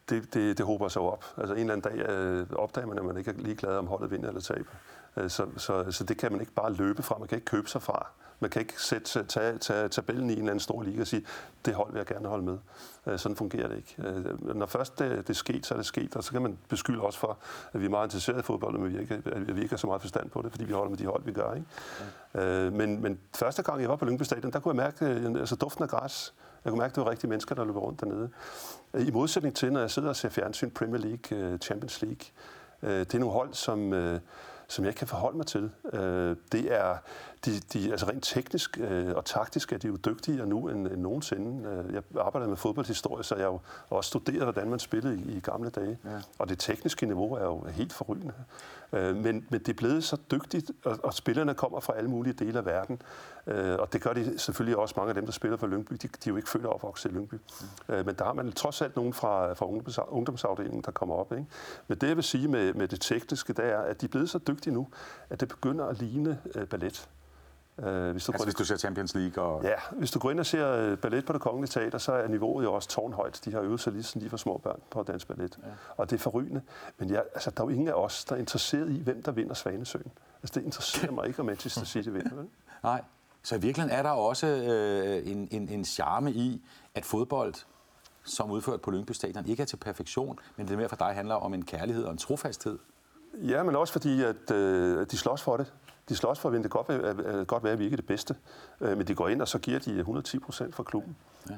det, 0.08 0.34
det, 0.34 0.58
det 0.58 0.66
håber 0.66 0.88
sig 0.88 1.02
op. 1.02 1.24
Altså 1.36 1.54
en 1.54 1.60
eller 1.60 1.72
anden 1.72 1.92
dag 1.92 2.08
øh, 2.08 2.46
opdager 2.52 2.86
man, 2.86 2.98
at 2.98 3.04
man 3.04 3.16
ikke 3.16 3.30
er 3.30 3.34
ligeglad 3.34 3.76
om 3.76 3.86
holdet 3.86 4.10
vinder 4.10 4.28
eller 4.28 4.40
taber. 4.40 4.70
Øh, 5.16 5.30
så, 5.30 5.46
så, 5.56 5.92
så 5.92 6.04
det 6.04 6.18
kan 6.18 6.32
man 6.32 6.40
ikke 6.40 6.52
bare 6.52 6.72
løbe 6.72 7.02
fra. 7.02 7.18
Man 7.18 7.28
kan 7.28 7.36
ikke 7.36 7.46
købe 7.46 7.68
sig 7.68 7.82
fra. 7.82 8.06
Man 8.40 8.50
kan 8.50 8.62
ikke 8.62 8.82
sætte, 8.82 9.24
tage, 9.24 9.58
tage 9.58 9.88
tabellen 9.88 10.30
i 10.30 10.32
en 10.32 10.38
eller 10.38 10.50
anden 10.50 10.60
stor 10.60 10.82
liga 10.82 11.00
og 11.00 11.06
sige, 11.06 11.26
det 11.64 11.74
hold 11.74 11.92
vil 11.92 11.98
jeg 11.98 12.06
gerne 12.06 12.28
holde 12.28 12.44
med. 12.44 12.58
Øh, 13.06 13.18
sådan 13.18 13.36
fungerer 13.36 13.68
det 13.68 13.76
ikke. 13.76 13.94
Øh, 13.98 14.56
når 14.56 14.66
først 14.66 14.98
det, 14.98 15.10
det 15.18 15.30
er 15.30 15.34
sket, 15.34 15.66
så 15.66 15.74
er 15.74 15.78
det 15.78 15.86
sket, 15.86 16.16
og 16.16 16.24
så 16.24 16.32
kan 16.32 16.42
man 16.42 16.58
beskylde 16.68 17.00
os 17.00 17.16
for, 17.16 17.38
at 17.72 17.80
vi 17.80 17.86
er 17.86 17.90
meget 17.90 18.06
interesserede 18.06 18.40
i 18.40 18.42
fodbold, 18.42 18.78
men 18.78 18.92
vi 18.94 19.00
ikke, 19.00 19.22
at 19.26 19.56
vi 19.56 19.62
ikke 19.62 19.72
har 19.72 19.76
så 19.76 19.86
meget 19.86 20.00
forstand 20.00 20.30
på 20.30 20.42
det, 20.42 20.50
fordi 20.50 20.64
vi 20.64 20.72
holder 20.72 20.90
med 20.90 20.98
de 20.98 21.06
hold, 21.06 21.22
vi 21.24 21.32
gør. 21.32 21.54
Ikke? 21.54 21.66
Ja. 22.34 22.64
Øh, 22.64 22.72
men, 22.72 23.02
men 23.02 23.18
første 23.34 23.62
gang, 23.62 23.80
jeg 23.80 23.88
var 23.88 23.96
på 23.96 24.04
Lyngby 24.04 24.22
Stadion, 24.22 24.52
der 24.52 24.60
kunne 24.60 24.82
jeg 24.82 24.92
mærke 25.00 25.38
altså, 25.38 25.56
duften 25.56 25.82
af 25.82 25.90
græs. 25.90 26.34
Jeg 26.66 26.72
kunne 26.72 26.78
mærke, 26.78 26.92
at 26.92 26.96
det 26.96 27.04
var 27.04 27.10
rigtige 27.10 27.30
mennesker, 27.30 27.54
der 27.54 27.64
løber 27.64 27.80
rundt 27.80 28.00
dernede. 28.00 28.28
I 28.98 29.10
modsætning 29.10 29.56
til, 29.56 29.72
når 29.72 29.80
jeg 29.80 29.90
sidder 29.90 30.08
og 30.08 30.16
ser 30.16 30.28
fjernsyn, 30.28 30.70
Premier 30.70 31.00
League, 31.00 31.58
Champions 31.58 32.02
League, 32.02 32.26
det 32.82 33.14
er 33.14 33.18
nogle 33.18 33.32
hold, 33.32 33.54
som 33.54 33.92
som 34.68 34.84
jeg 34.84 34.94
kan 34.94 35.06
forholde 35.06 35.36
mig 35.36 35.46
til. 35.46 35.70
Øh, 35.92 36.36
det 36.52 36.74
er, 36.74 36.96
de, 37.44 37.60
de, 37.72 37.90
altså 37.90 38.06
rent 38.06 38.24
teknisk 38.24 38.78
øh, 38.80 39.14
og 39.16 39.24
taktisk 39.24 39.72
er 39.72 39.78
de 39.78 39.86
jo 39.86 39.96
dygtigere 39.96 40.46
nu 40.46 40.68
end, 40.68 40.86
end 40.86 41.00
nogensinde. 41.00 41.68
Øh, 41.68 41.94
jeg 41.94 42.02
arbejder 42.20 42.48
med 42.48 42.56
fodboldhistorie, 42.56 43.24
så 43.24 43.34
jeg 43.34 43.44
har 43.44 43.52
jo 43.52 43.60
også 43.90 44.08
studeret, 44.08 44.42
hvordan 44.42 44.70
man 44.70 44.78
spillede 44.78 45.16
i, 45.16 45.36
i 45.36 45.40
gamle 45.40 45.70
dage. 45.70 45.98
Ja. 46.04 46.10
Og 46.38 46.48
det 46.48 46.58
tekniske 46.58 47.06
niveau 47.06 47.34
er 47.34 47.44
jo 47.44 47.64
helt 47.64 47.92
forrygende. 47.92 48.32
Øh, 48.92 49.16
men, 49.16 49.46
men 49.50 49.60
det 49.60 49.68
er 49.68 49.74
blevet 49.74 50.04
så 50.04 50.16
dygtigt, 50.30 50.70
og, 50.84 50.98
og 51.02 51.14
spillerne 51.14 51.54
kommer 51.54 51.80
fra 51.80 51.96
alle 51.96 52.10
mulige 52.10 52.32
dele 52.32 52.58
af 52.58 52.66
verden. 52.66 53.02
Øh, 53.46 53.74
og 53.78 53.92
det 53.92 54.02
gør 54.02 54.12
de 54.12 54.38
selvfølgelig 54.38 54.76
også 54.76 54.94
mange 54.96 55.08
af 55.08 55.14
dem, 55.14 55.24
der 55.24 55.32
spiller 55.32 55.56
for 55.56 55.66
Lyngby. 55.66 55.92
De, 55.92 56.08
de 56.08 56.08
er 56.08 56.30
jo 56.30 56.36
ikke 56.36 56.48
født 56.48 56.66
og 56.66 56.74
opvokset 56.74 57.10
i 57.10 57.14
Lyngby. 57.14 57.34
Mm. 57.34 57.94
Øh, 57.94 58.06
men 58.06 58.14
der 58.14 58.24
har 58.24 58.32
man 58.32 58.52
trods 58.52 58.82
alt 58.82 58.96
nogen 58.96 59.12
fra, 59.12 59.52
fra 59.52 59.66
ungdomsafdelingen, 60.10 60.82
der 60.82 60.90
kommer 60.90 61.14
op. 61.14 61.32
Ikke? 61.32 61.46
Men 61.88 61.98
det, 61.98 62.08
jeg 62.08 62.16
vil 62.16 62.24
sige 62.24 62.48
med, 62.48 62.74
med 62.74 62.88
det 62.88 63.00
tekniske, 63.00 63.52
det 63.52 63.64
er, 63.64 63.78
at 63.78 64.00
de 64.00 64.06
er 64.06 64.10
blevet 64.10 64.30
så 64.30 64.38
dygtige 64.38 64.74
nu, 64.74 64.88
at 65.30 65.40
det 65.40 65.48
begynder 65.48 65.84
at 65.84 65.98
ligne 65.98 66.38
øh, 66.54 66.66
ballet. 66.66 67.08
Øh, 67.78 68.10
hvis 68.10 68.24
du 68.24 68.32
altså 68.32 68.44
hvis 68.46 68.54
du 68.54 68.64
ser 68.64 68.76
Champions 68.76 69.14
League? 69.14 69.44
Og... 69.44 69.62
Ja, 69.62 69.74
hvis 69.92 70.10
du 70.10 70.18
går 70.18 70.30
ind 70.30 70.40
og 70.40 70.46
ser 70.46 70.72
øh, 70.72 70.98
ballet 70.98 71.26
på 71.26 71.32
det 71.32 71.40
kongelige 71.40 71.70
teater, 71.70 71.98
så 71.98 72.12
er 72.12 72.28
niveauet 72.28 72.64
jo 72.64 72.72
også 72.72 72.88
tårnhøjt. 72.88 73.40
De 73.44 73.52
har 73.52 73.60
øvet 73.60 73.80
sig 73.80 73.92
lige 73.92 74.02
sådan 74.02 74.20
lige 74.20 74.30
for 74.30 74.36
små 74.36 74.58
børn 74.58 74.80
på 74.90 75.02
dansk 75.02 75.28
ballet. 75.28 75.58
Ja. 75.62 75.68
Og 75.96 76.10
det 76.10 76.16
er 76.16 76.20
forrygende. 76.20 76.62
Men 76.98 77.10
ja, 77.10 77.20
altså, 77.34 77.50
der 77.50 77.62
er 77.62 77.66
jo 77.66 77.70
ingen 77.70 77.88
af 77.88 77.92
os, 77.92 78.24
der 78.24 78.34
er 78.34 78.38
interesseret 78.38 78.90
i, 78.90 79.02
hvem 79.02 79.22
der 79.22 79.32
vinder 79.32 79.54
Svanesøen. 79.54 80.12
Altså, 80.42 80.60
det 80.60 80.66
interesserer 80.66 81.12
mig 81.12 81.26
ikke, 81.26 81.40
om 81.40 81.46
Manchester 81.46 81.84
City 81.94 82.08
vinder. 82.08 82.34
Vel? 82.34 82.46
Nej. 82.82 83.02
Så 83.42 83.56
i 83.56 83.60
virkeligheden 83.60 83.98
er 83.98 84.02
der 84.02 84.10
også 84.10 84.46
øh, 84.46 85.30
en, 85.32 85.48
en, 85.50 85.68
en 85.68 85.84
charme 85.84 86.32
i, 86.32 86.62
at 86.94 87.04
fodbold, 87.04 87.54
som 88.24 88.50
udført 88.50 88.80
på 88.80 88.90
Lyngby 88.90 89.12
Stadion, 89.12 89.46
ikke 89.46 89.62
er 89.62 89.66
til 89.66 89.76
perfektion, 89.76 90.38
men 90.56 90.68
det 90.68 90.78
mere 90.78 90.88
for 90.88 90.96
dig 90.96 91.14
handler 91.14 91.34
om 91.34 91.54
en 91.54 91.64
kærlighed 91.64 92.04
og 92.04 92.12
en 92.12 92.18
trofasthed. 92.18 92.78
Ja, 93.34 93.62
men 93.62 93.76
også 93.76 93.92
fordi, 93.92 94.22
at 94.22 94.50
øh, 94.50 95.06
de 95.10 95.16
slås 95.16 95.42
for 95.42 95.56
det. 95.56 95.72
De 96.08 96.16
slås 96.16 96.38
for 96.38 96.48
at 96.48 96.52
vinde. 96.52 96.62
Det 96.62 96.72
kan 96.72 96.78
godt 96.78 96.88
være, 96.88 97.10
at, 97.10 97.20
at, 97.20 97.46
godt 97.46 97.64
være, 97.64 97.72
at 97.72 97.78
vi 97.78 97.84
ikke 97.84 97.94
er 97.94 97.96
det 97.96 98.06
bedste. 98.06 98.36
Øh, 98.80 98.98
men 98.98 99.06
de 99.06 99.14
går 99.14 99.28
ind, 99.28 99.42
og 99.42 99.48
så 99.48 99.58
giver 99.58 99.78
de 99.78 99.98
110 99.98 100.38
procent 100.38 100.74
for 100.74 100.82
klubben. 100.82 101.16
Ja. 101.50 101.54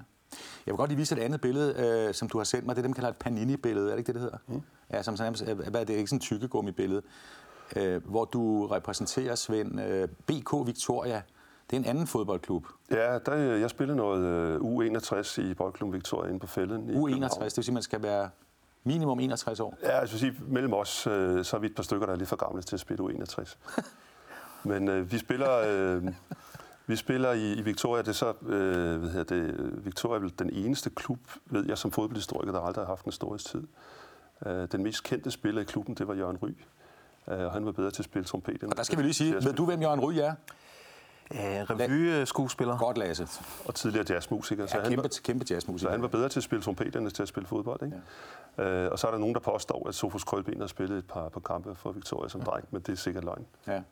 Jeg 0.66 0.72
vil 0.72 0.76
godt 0.76 0.90
lige 0.90 0.98
vise 0.98 1.16
et 1.16 1.22
andet 1.22 1.40
billede, 1.40 1.74
øh, 2.08 2.14
som 2.14 2.28
du 2.28 2.38
har 2.38 2.44
sendt 2.44 2.66
mig. 2.66 2.76
Det 2.76 2.80
er 2.80 2.82
det, 2.82 2.90
man 2.90 2.94
kalder 2.94 3.08
et 3.10 3.16
Panini-billede. 3.16 3.86
Er 3.86 3.90
det 3.90 3.98
ikke 3.98 4.06
det, 4.06 4.14
det 4.14 4.22
hedder? 4.22 4.38
Mm. 4.46 4.62
Ja, 4.92 5.02
som 5.02 5.16
sådan, 5.16 5.56
hvad 5.56 5.80
er 5.80 5.84
det? 5.84 5.94
Ikke 5.94 6.06
sådan 6.06 6.16
en 6.16 6.20
tykkegummi-billede. 6.20 7.02
Øh, 7.76 8.06
hvor 8.06 8.24
du 8.24 8.66
repræsenterer, 8.66 9.34
Svend, 9.34 9.80
øh, 9.80 10.08
BK 10.08 10.66
Victoria. 10.66 11.22
Det 11.70 11.76
er 11.76 11.80
en 11.80 11.86
anden 11.86 12.06
fodboldklub. 12.06 12.66
Ja, 12.90 13.18
der, 13.18 13.34
jeg 13.34 13.70
spillede 13.70 13.96
noget 13.96 14.24
øh, 14.24 14.60
U61 14.60 15.40
i 15.40 15.54
Boldklub 15.54 15.92
Victoria 15.92 16.28
inde 16.28 16.40
på 16.40 16.46
fælden. 16.46 16.90
U61, 16.90 17.44
det 17.44 17.56
vil 17.56 17.64
sige, 17.64 17.74
man 17.74 17.82
skal 17.82 18.02
være 18.02 18.30
minimum 18.84 19.20
61 19.20 19.60
år? 19.60 19.74
Ja, 19.82 20.00
altså 20.00 20.18
sige, 20.18 20.34
mellem 20.46 20.72
os, 20.72 20.88
så 20.88 21.50
er 21.54 21.58
vi 21.58 21.66
et 21.66 21.74
par 21.74 21.82
stykker, 21.82 22.06
der 22.06 22.12
er 22.12 22.16
lidt 22.16 22.28
for 22.28 22.36
gamle 22.36 22.62
til 22.62 22.76
at 22.76 22.80
spille 22.80 23.04
U61. 23.04 23.56
Men 24.64 24.88
øh, 24.88 25.12
vi 25.12 25.18
spiller... 25.18 25.50
Øh, 25.66 26.12
vi 26.86 26.96
spiller 26.96 27.32
i, 27.32 27.52
i 27.52 27.62
Victoria, 27.62 28.02
det 28.02 28.08
er 28.08 28.12
så, 28.12 28.34
øh, 28.42 28.98
hvad 29.00 29.10
hedder 29.10 29.36
det, 29.36 29.84
Victoria 29.84 30.16
er 30.16 30.20
vel 30.20 30.32
den 30.38 30.50
eneste 30.50 30.90
klub, 30.90 31.18
ved 31.46 31.66
jeg, 31.66 31.78
som 31.78 31.90
fodboldhistoriker, 31.90 32.52
der 32.52 32.60
aldrig 32.60 32.84
har 32.84 32.92
haft 32.92 33.04
en 33.04 33.12
storhedstid. 33.12 33.62
Øh, 34.46 34.68
den 34.72 34.82
mest 34.82 35.04
kendte 35.04 35.30
spiller 35.30 35.60
i 35.60 35.64
klubben, 35.64 35.94
det 35.94 36.08
var 36.08 36.14
Jørgen 36.14 36.36
Ry. 36.42 36.48
Øh, 37.28 37.38
og 37.46 37.52
han 37.52 37.66
var 37.66 37.72
bedre 37.72 37.90
til 37.90 38.00
at 38.00 38.04
spille 38.04 38.24
trompet. 38.24 38.62
Og 38.64 38.76
der 38.76 38.82
skal 38.82 38.98
vi 38.98 39.02
lige 39.02 39.14
sige, 39.14 39.34
ved 39.34 39.52
du, 39.52 39.64
hvem 39.64 39.82
Jørgen 39.82 40.00
Ry 40.00 40.12
er? 40.12 40.34
Ja, 41.34 41.64
revy-skuespiller. 41.70 42.78
Godt, 42.78 42.98
Lasse. 42.98 43.28
Og 43.64 43.74
tidligere 43.74 44.06
jazzmusiker. 44.10 44.62
Ja, 44.62 44.66
så 44.66 44.74
kæmpe, 44.74 44.88
han 44.88 44.98
var, 44.98 45.10
kæmpe 45.24 45.44
jazzmusiker. 45.50 45.88
Så 45.88 45.92
han 45.92 46.02
var 46.02 46.08
bedre 46.08 46.28
til 46.28 46.40
at 46.40 46.44
spille 46.44 46.62
trompet, 46.62 46.96
end 46.96 47.10
til 47.10 47.22
at 47.22 47.28
spille 47.28 47.46
fodbold. 47.46 47.82
Ikke? 47.82 48.00
Ja. 48.58 48.64
Øh, 48.64 48.92
og 48.92 48.98
så 48.98 49.06
er 49.06 49.10
der 49.10 49.18
nogen, 49.18 49.34
der 49.34 49.40
påstår, 49.40 49.88
at 49.88 49.94
Sofus 49.94 50.24
Krølben 50.24 50.60
har 50.60 50.66
spillet 50.66 50.98
et 50.98 51.06
par, 51.06 51.28
par 51.28 51.40
kampe 51.40 51.74
for 51.74 51.92
Victoria 51.92 52.28
som 52.28 52.40
ja. 52.40 52.44
dreng, 52.44 52.68
men 52.70 52.82
det 52.82 52.92
er 52.92 52.96
sikkert 52.96 53.24
løgn. 53.24 53.46
Ja. 53.66 53.82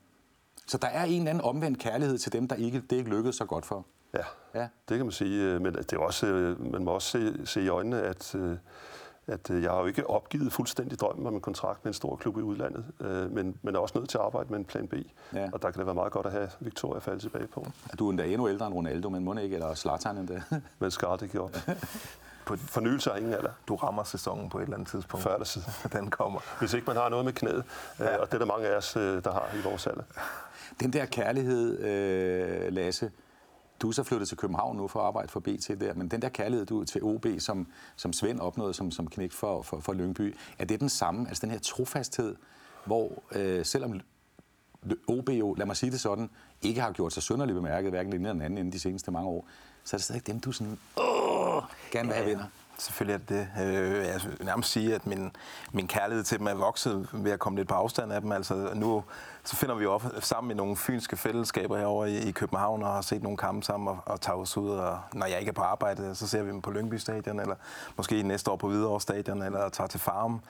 Så 0.67 0.79
der 0.79 0.89
er 0.89 1.05
en 1.05 1.19
eller 1.19 1.31
anden 1.31 1.45
omvendt 1.45 1.79
kærlighed 1.79 2.19
til 2.19 2.33
dem, 2.33 2.49
der 2.49 2.57
ikke, 2.57 2.83
det 2.91 2.97
ikke 2.97 3.11
lykkedes 3.11 3.37
så 3.37 3.45
godt 3.45 3.67
for. 3.67 3.87
Ja, 4.15 4.61
ja. 4.61 4.69
det 4.89 4.97
kan 4.97 5.07
man 5.07 5.13
sige. 5.13 5.45
Øh, 5.45 5.61
men 5.61 5.75
det 5.75 5.93
er 5.93 5.99
også, 5.99 6.27
øh, 6.27 6.73
man 6.73 6.85
må 6.85 6.91
også 6.91 7.09
se, 7.09 7.47
se 7.47 7.63
i 7.63 7.69
øjnene, 7.69 8.03
at, 8.03 8.35
øh, 8.35 8.57
at 9.27 9.51
jeg 9.51 9.71
har 9.71 9.81
jo 9.81 9.87
ikke 9.87 10.11
opgivet 10.11 10.53
fuldstændig 10.53 10.99
drømmen 10.99 11.27
om 11.27 11.35
en 11.35 11.41
kontrakt 11.41 11.85
med 11.85 11.91
en 11.91 11.95
stor 11.95 12.17
klub 12.17 12.39
i 12.39 12.41
udlandet, 12.41 12.85
men, 13.31 13.59
men 13.63 13.75
er 13.75 13.79
også 13.79 13.99
nødt 13.99 14.11
til 14.11 14.19
at 14.19 14.25
arbejde 14.25 14.51
med 14.51 14.59
en 14.59 14.65
plan 14.65 14.89
B. 14.89 14.95
Ja. 15.35 15.49
Og 15.53 15.63
der 15.63 15.71
kan 15.71 15.79
det 15.79 15.87
være 15.87 15.95
meget 15.95 16.13
godt 16.13 16.27
at 16.27 16.33
have 16.33 16.49
Victoria 16.61 16.99
falde 16.99 17.21
tilbage 17.21 17.47
på. 17.47 17.67
Er 17.93 17.97
du 17.97 18.11
endda 18.11 18.25
endnu 18.25 18.49
ældre 18.49 18.67
end 18.67 18.75
Ronaldo, 18.75 19.09
men 19.09 19.25
må 19.25 19.35
ikke, 19.35 19.55
eller 19.55 19.75
Zlatan 19.75 20.19
endda? 20.19 20.43
men 20.79 20.91
skal 20.91 21.09
aldrig 21.09 21.31
give 21.31 21.43
op. 21.43 21.57
på 22.47 22.57
fornyelse 22.57 23.11
af 23.13 23.19
ingen 23.19 23.33
alder. 23.33 23.51
Du 23.69 23.77
rammer 23.77 24.05
sæsonen 24.05 24.49
på 24.49 24.59
et 24.59 24.63
eller 24.63 24.77
andet 24.77 24.89
tidspunkt. 24.89 25.25
Før 25.25 25.33
eller 25.33 25.45
siden. 25.45 25.69
Den 25.93 26.11
kommer. 26.11 26.41
Hvis 26.59 26.75
ikke 26.75 26.87
man 26.87 26.97
har 26.97 27.09
noget 27.09 27.25
med 27.25 27.33
knæet, 27.33 27.65
ja. 27.99 28.17
og 28.17 28.27
det 28.27 28.35
er 28.35 28.39
der 28.39 28.47
mange 28.47 28.67
af 28.67 28.77
os, 28.77 28.93
der 28.93 29.33
har 29.33 29.49
i 29.59 29.63
vores 29.63 29.87
alder. 29.87 30.03
Den 30.81 30.93
der 30.93 31.07
kærlighed, 31.07 31.79
øh, 31.79 32.73
Lasse, 32.73 33.11
du 33.83 33.89
er 33.89 33.93
så 33.93 34.03
flyttet 34.03 34.29
til 34.29 34.37
København 34.37 34.77
nu 34.77 34.89
for 34.89 35.01
at 35.01 35.07
arbejde 35.07 35.29
for 35.29 35.41
BT 35.41 35.69
der, 35.81 35.95
men 35.95 36.09
den 36.09 36.23
der 36.23 36.29
kærlighed 36.29 36.67
du 36.67 36.85
til 36.85 37.03
OB, 37.03 37.27
som, 37.39 37.67
som 37.97 38.13
Svend 38.13 38.41
opnåede 38.41 38.75
som, 38.75 38.91
som 38.91 39.07
knæk 39.07 39.33
for, 39.33 39.63
for, 39.63 39.81
for 39.81 39.93
Lyngby, 39.93 40.37
er 40.59 40.65
det 40.65 40.81
den 40.81 40.89
samme, 40.89 41.29
altså 41.29 41.41
den 41.41 41.51
her 41.51 41.59
trofasthed, 41.59 42.37
hvor 42.85 43.23
øh, 43.33 43.65
selvom 43.65 44.01
OB 45.09 45.29
jo, 45.29 45.55
lad 45.55 45.67
mig 45.67 45.77
sige 45.77 45.93
det 45.93 46.01
sådan, 46.01 46.31
ikke 46.63 46.81
har 46.81 46.93
gjort 46.93 47.13
sig 47.13 47.23
synderligt 47.23 47.57
bemærket, 47.57 47.91
hverken 47.91 48.13
den 48.13 48.21
ene 48.21 48.29
eller 48.29 48.33
den 48.33 48.43
anden 48.43 48.59
inden 48.59 48.73
de 48.73 48.81
seneste 48.81 49.11
mange 49.11 49.29
år, 49.29 49.49
så 49.85 49.97
er 49.97 49.99
det 49.99 50.05
stadig 50.05 50.27
dem, 50.27 50.41
du 50.41 50.53
sådan, 50.53 50.79
åh, 50.97 51.26
gerne 51.97 52.09
vil 52.09 52.17
have 52.17 52.27
vinder. 52.27 52.45
Selvfølgelig 52.79 53.15
er 53.15 53.19
det 53.19 53.49
det. 53.57 53.65
Øh, 53.65 54.07
jeg 54.07 54.21
vil 54.25 54.47
nærmest 54.47 54.71
sige, 54.71 54.95
at 54.95 55.07
min, 55.07 55.37
min 55.73 55.89
kærlighed 55.89 56.25
til 56.25 56.39
dem 56.39 56.47
er 56.47 56.55
vokset 56.55 57.09
ved 57.13 57.33
at 57.33 57.39
komme 57.39 57.59
lidt 57.59 57.69
på 57.69 57.75
afstand 57.75 58.13
af 58.13 58.21
dem. 58.21 58.33
Altså, 58.33 58.71
nu 58.75 59.05
så 59.45 59.57
finder 59.57 59.75
vi 59.75 59.85
jo 59.85 59.93
op 59.93 60.05
sammen 60.21 60.51
i 60.51 60.55
nogle 60.55 60.77
fynske 60.77 61.17
fællesskaber 61.17 61.79
herovre 61.79 62.11
i, 62.11 62.17
i 62.29 62.31
København 62.31 62.83
og 62.83 62.93
har 62.93 63.01
set 63.01 63.23
nogle 63.23 63.39
kampe 63.39 63.67
sammen 63.67 63.89
og, 63.89 63.99
og 64.07 64.21
tager 64.21 64.37
os 64.37 64.57
ud. 64.57 64.71
Og 64.71 65.01
når 65.13 65.27
jeg 65.27 65.39
ikke 65.39 65.49
er 65.49 65.53
på 65.53 65.63
arbejde, 65.63 66.15
så 66.15 66.29
ser 66.29 66.43
vi 66.43 66.51
dem 66.51 66.63
på 66.63 66.71
Lyngby 66.71 66.95
Stadion, 66.95 67.41
eller 67.41 67.55
måske 67.97 68.23
næste 68.23 68.51
år 68.51 68.57
på 68.57 68.69
Hvidovre 68.69 69.01
Stadion, 69.01 69.43
eller 69.43 69.69
tager 69.69 69.89
til 69.89 70.01
Farm. 70.01 70.41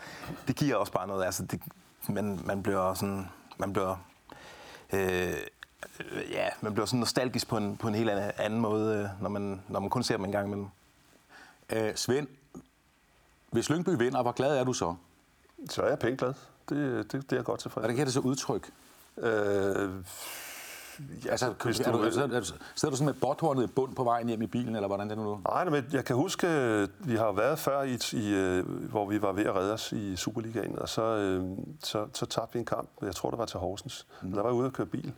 Det 0.49 0.57
giver 0.57 0.77
også 0.77 0.93
bare 0.93 1.07
noget. 1.07 1.25
Altså, 1.25 1.45
det, 1.45 1.61
man, 2.09 2.41
man 2.45 2.63
bliver 2.63 2.95
sådan... 2.95 3.29
Man 3.59 3.73
bliver, 3.73 3.97
øh, 4.93 5.35
ja, 6.31 6.49
man 6.61 6.73
bliver 6.73 6.87
sådan 6.87 7.01
nostalgisk 7.01 7.49
på 7.49 7.57
en, 7.57 7.77
på 7.77 7.89
en 7.89 7.95
helt 7.95 8.11
anden 8.11 8.61
måde, 8.61 8.97
øh, 8.99 9.23
når 9.23 9.31
man, 9.31 9.63
når 9.69 9.81
man 9.81 9.91
kun 9.91 10.03
ser 10.03 10.17
dem 10.17 10.25
en 10.25 10.33
gang 10.33 10.47
imellem. 10.47 10.69
Æh, 11.71 11.95
Svend, 11.95 12.29
hvis 13.51 13.71
Lyngby 13.71 13.91
vinder, 13.99 14.23
hvor 14.23 14.33
glad 14.33 14.57
er 14.59 14.65
du 14.65 14.73
så? 14.73 14.95
Så 15.71 15.83
er 15.83 15.89
jeg 15.89 15.99
pænt 15.99 16.19
glad. 16.19 16.35
Det, 16.69 17.13
det, 17.13 17.13
det 17.13 17.33
er 17.33 17.37
jeg 17.37 17.45
godt 17.45 17.61
tilfreds. 17.61 17.83
Hvordan 17.83 17.97
kan 17.97 18.07
det 18.07 18.15
så 18.15 18.21
udtryk? 18.21 18.71
Øh, 19.19 19.91
Ja, 21.25 21.31
altså, 21.31 21.55
hvis 21.65 21.79
du, 21.79 21.91
er 21.91 21.93
du, 21.93 22.35
er 22.35 22.41
du, 22.41 22.47
sidder 22.75 22.91
du 22.91 22.97
sådan 22.97 23.07
med 23.07 23.15
botthornet 23.15 23.65
i 23.65 23.67
bund 23.67 23.95
på 23.95 24.05
vejen 24.05 24.29
hjem 24.29 24.43
i 24.43 24.47
bilen, 24.47 24.75
eller 24.75 24.87
hvordan 24.87 25.11
det 25.11 25.19
nu? 25.19 25.41
Nej, 25.49 25.65
men 25.65 25.85
jeg 25.93 26.05
kan 26.05 26.17
huske, 26.17 26.47
vi 26.99 27.17
har 27.17 27.33
været 27.33 27.59
før, 27.59 27.83
i, 27.83 27.99
i, 28.13 28.35
øh, 28.35 28.69
hvor 28.91 29.07
vi 29.07 29.23
var 29.23 29.33
ved 29.33 29.45
at 29.45 29.55
redde 29.57 29.73
os 29.73 29.93
i 29.93 30.17
Superligaen, 30.17 30.79
og 30.79 30.89
så, 30.89 31.03
øh, 31.03 31.45
så, 31.83 32.07
så 32.13 32.27
tabte 32.27 32.53
vi 32.53 32.59
en 32.59 32.65
kamp, 32.65 32.89
jeg 33.03 33.15
tror, 33.15 33.31
det 33.31 33.39
var 33.39 33.47
til 33.47 33.61
Horsens. 33.61 34.07
Mm. 34.23 34.33
Der 34.33 34.43
var 34.43 34.49
jeg 34.49 34.55
ude 34.59 34.67
at 34.67 34.73
køre 34.73 34.87
bil, 34.87 35.13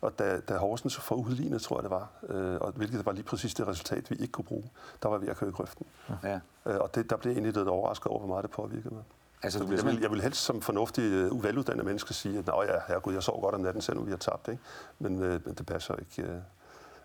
og 0.00 0.18
da, 0.18 0.40
da 0.40 0.56
Horsens 0.56 0.96
får 0.96 1.14
udlignet, 1.16 1.62
tror 1.62 1.76
jeg 1.76 1.82
det 1.82 1.90
var, 1.90 2.08
øh, 2.28 2.60
og 2.60 2.72
hvilket 2.72 3.06
var 3.06 3.12
lige 3.12 3.24
præcis 3.24 3.54
det 3.54 3.66
resultat, 3.66 4.10
vi 4.10 4.16
ikke 4.16 4.32
kunne 4.32 4.44
bruge, 4.44 4.70
der 5.02 5.08
var 5.08 5.18
vi 5.18 5.26
at 5.26 5.36
køre 5.36 5.50
i 5.50 5.52
grøften. 5.52 5.86
Ja. 6.22 6.40
Øh, 6.66 6.76
og 6.80 6.94
det, 6.94 7.10
der 7.10 7.16
blev 7.16 7.32
egentlig 7.32 7.52
lidt 7.52 7.68
overrasket 7.68 8.06
over, 8.06 8.18
hvor 8.18 8.28
meget 8.28 8.42
det 8.42 8.50
påvirkede 8.50 8.94
mig. 8.94 9.02
Altså, 9.42 9.58
du 9.58 9.72
jeg, 9.72 9.84
vil, 9.84 10.00
jeg 10.00 10.10
vil 10.10 10.22
helst 10.22 10.40
som 10.40 10.62
fornuftig, 10.62 11.32
uh, 11.32 11.44
veluddannet 11.44 11.84
menneske 11.84 12.14
sige, 12.14 12.38
at 12.38 12.46
ja, 12.46 12.78
herregud, 12.88 13.12
jeg 13.12 13.22
sov 13.22 13.40
godt 13.40 13.54
om 13.54 13.60
natten, 13.60 13.82
selvom 13.82 14.06
vi 14.06 14.10
har 14.10 14.18
tabt. 14.18 14.48
Ikke? 14.48 14.62
Men, 14.98 15.14
uh, 15.14 15.46
men 15.46 15.54
det 15.54 15.66
passer 15.66 15.94
ikke. 15.96 16.22
Uh, 16.22 16.38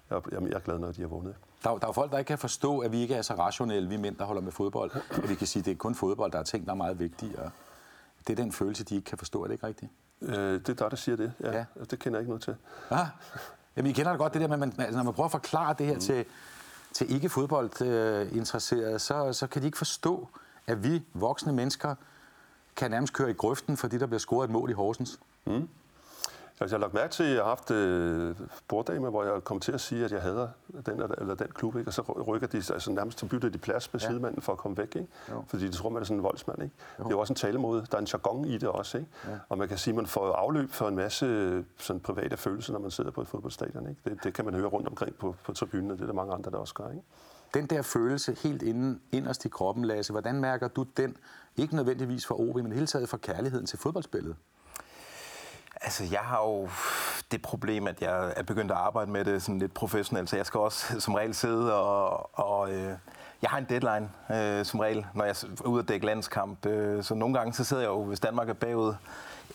jeg, 0.10 0.22
jeg, 0.32 0.42
jeg 0.42 0.56
er 0.56 0.60
glad, 0.60 0.80
når 0.80 0.92
de 0.92 1.02
har 1.02 1.08
vundet. 1.08 1.36
Der, 1.64 1.70
der 1.70 1.78
er 1.84 1.88
jo 1.88 1.92
folk, 1.92 2.12
der 2.12 2.18
ikke 2.18 2.28
kan 2.28 2.38
forstå, 2.38 2.80
at 2.80 2.92
vi 2.92 3.02
ikke 3.02 3.16
er 3.16 3.22
så 3.22 3.34
rationelle, 3.34 3.90
vi 3.90 3.98
mænd, 3.98 4.16
der 4.16 4.26
holder 4.26 4.42
med 4.42 4.52
fodbold. 4.52 4.92
At 5.12 5.30
vi 5.30 5.36
kan 5.36 5.48
sige, 5.48 5.62
at 5.62 5.66
det 5.66 5.72
er 5.72 5.76
kun 5.76 5.96
fodbold, 5.96 6.32
der 6.32 6.40
er 6.40 6.44
ting, 6.44 6.66
der 6.66 6.72
er 6.72 6.76
meget 6.76 7.00
vigtigere. 7.00 7.52
Det 8.28 8.40
er 8.40 8.44
den 8.44 8.52
følelse, 8.52 8.84
de 8.84 8.96
ikke 8.96 9.06
kan 9.06 9.18
forstå. 9.18 9.44
Er 9.44 9.48
det 9.48 9.54
ikke 9.54 9.68
rigtigt? 9.68 9.92
Øh, 10.22 10.36
det 10.36 10.70
er 10.70 10.74
der, 10.74 10.90
der 10.90 10.96
siger 10.96 11.16
det. 11.16 11.34
Ja. 11.44 11.58
ja. 11.58 11.66
Det 11.92 12.00
kender 12.00 12.20
jeg 12.20 12.22
ikke 12.22 12.30
noget 12.30 12.44
til. 12.44 12.56
Ah. 12.90 13.08
Jamen, 13.78 13.92
I 13.92 13.94
kender 13.94 14.12
det 14.12 14.20
godt, 14.20 14.34
det 14.34 14.42
der 14.42 14.48
med, 14.48 14.58
man, 14.58 14.74
altså, 14.80 14.98
når 14.98 15.04
man 15.04 15.14
prøver 15.14 15.26
at 15.26 15.32
forklare 15.32 15.76
det 15.78 15.86
her 15.86 15.94
mm. 15.94 16.00
til, 16.00 16.26
til 16.94 17.14
ikke-fodboldinteresserede, 17.14 19.00
så, 19.00 19.34
så 19.34 19.48
kan 19.48 19.62
de 19.62 19.68
ikke 19.68 19.78
forstå, 19.78 20.30
at 20.68 20.84
vi 20.84 21.04
voksne 21.14 21.54
mennesker 21.54 21.96
kan 22.76 22.92
nærmest 22.92 23.14
køre 23.14 23.30
i 23.30 23.34
grøften, 23.34 23.78
fordi 23.78 23.98
der 23.98 24.06
bliver 24.06 24.20
scoret 24.20 24.46
et 24.46 24.52
mål 24.52 24.70
i 24.70 24.74
Horsens. 24.74 25.20
Mm. 25.46 25.70
Altså, 26.60 26.76
jeg 26.76 26.80
har 26.80 26.86
lagt 26.86 26.94
mærke 26.94 27.14
til, 27.14 27.24
at 27.24 27.30
jeg 27.30 27.44
har 27.44 27.50
haft 27.50 27.72
øh, 27.72 28.36
borddamer, 28.68 29.10
hvor 29.10 29.24
jeg 29.24 29.44
kom 29.44 29.60
til 29.60 29.72
at 29.72 29.82
sige, 29.82 30.06
at 30.06 30.12
jeg 30.12 30.22
hader 30.22 30.48
den 30.86 31.02
eller 31.02 31.36
den 31.36 31.48
klub, 31.48 31.76
ikke? 31.76 31.90
og 31.90 31.94
så 31.94 32.02
rykker 32.02 32.48
de, 32.48 32.58
altså 32.58 32.92
nærmest 32.92 33.18
til 33.18 33.26
bytter 33.26 33.50
de 33.50 33.58
plads 33.58 33.94
med 33.94 34.02
ja. 34.02 34.08
sidemanden 34.08 34.42
for 34.42 34.52
at 34.52 34.58
komme 34.58 34.78
væk, 34.78 34.96
ikke? 34.96 35.08
fordi 35.48 35.68
de 35.68 35.72
tror, 35.72 35.90
man 35.90 36.02
er 36.02 36.06
sådan 36.06 36.18
en 36.18 36.24
voldsmand. 36.24 36.64
Ikke? 36.64 36.76
Det 36.98 37.06
er 37.06 37.10
jo 37.10 37.20
også 37.20 37.34
en 37.34 37.38
talemåde, 37.38 37.86
der 37.92 37.98
er 37.98 38.02
en 38.02 38.08
jargon 38.14 38.46
i 38.46 38.58
det 38.58 38.70
også, 38.70 38.98
ikke? 38.98 39.10
Ja. 39.28 39.38
og 39.50 39.58
man 39.58 39.68
kan 39.68 39.78
sige, 39.78 39.92
at 39.92 39.96
man 39.96 40.06
får 40.06 40.34
afløb 40.34 40.72
for 40.72 40.88
en 40.88 40.96
masse 40.96 41.64
sådan, 41.78 42.00
private 42.00 42.38
følelser, 42.38 42.74
når 42.74 42.80
man 42.80 42.92
sidder 42.92 43.12
på 43.12 43.22
et 43.22 43.28
fodboldstadion. 43.28 43.90
Ikke? 43.90 44.02
Det, 44.06 44.24
det 44.24 44.34
kan 44.34 44.46
man 44.46 44.54
høre 44.54 44.68
rundt 44.68 44.88
omkring 44.88 45.16
på, 45.16 45.36
på 45.44 45.54
tribunen, 45.54 45.92
og 45.92 45.98
det 45.98 46.04
er 46.04 46.08
der 46.08 46.14
mange 46.14 46.34
andre, 46.34 46.52
der 46.52 46.58
også 46.58 46.74
gør. 46.74 46.90
Ikke? 46.90 47.04
Den 47.54 47.66
der 47.66 47.82
følelse 47.82 48.38
helt 48.44 48.62
inden, 48.62 49.02
inderst 49.12 49.46
i 49.46 49.50
kroppen, 49.50 49.86
Lasse, 49.86 50.14
hvordan 50.14 50.42
mærker 50.42 50.68
du 50.68 50.86
den? 50.98 51.18
Ikke 51.58 51.76
nødvendigvis 51.76 52.26
for 52.26 52.40
OB, 52.40 52.56
men 52.56 52.72
hele 52.72 52.88
taget 52.88 53.10
for 53.10 53.18
kærligheden 53.18 53.66
til 53.66 53.80
fodboldspillet. 53.80 54.36
Altså, 55.82 56.04
jeg 56.12 56.20
har 56.20 56.42
jo 56.42 56.70
det 57.32 57.42
problem, 57.42 57.88
at 57.88 58.02
jeg 58.02 58.34
er 58.36 58.44
begyndt 58.44 58.72
at 58.72 58.78
arbejde 58.78 59.12
med 59.12 59.26
det 59.26 59.42
sådan 59.42 59.60
lidt 59.60 59.74
professionelt, 59.74 60.30
så 60.30 60.36
jeg 60.36 60.46
skal 60.46 60.60
også 60.60 61.00
som 61.00 61.14
regel 61.14 61.34
sidde 61.36 61.74
og... 61.74 62.40
og 62.40 62.72
øh, 62.72 62.94
jeg 63.42 63.50
har 63.50 63.58
en 63.58 63.66
deadline 63.70 64.10
øh, 64.32 64.66
som 64.66 64.80
regel, 64.80 65.06
når 65.14 65.26
jeg 65.26 65.36
er 65.44 65.68
ude 65.68 65.80
at 65.80 65.88
dække 65.88 66.06
landskamp. 66.06 66.66
Øh, 66.66 67.04
så 67.04 67.16
nogle 67.16 67.38
gange 67.38 67.54
så 67.54 67.64
sidder 67.64 67.84
jeg 67.84 67.90
jo, 67.90 68.04
hvis 68.04 68.20
Danmark 68.20 68.50
er 68.50 68.54
bagud 68.54 68.94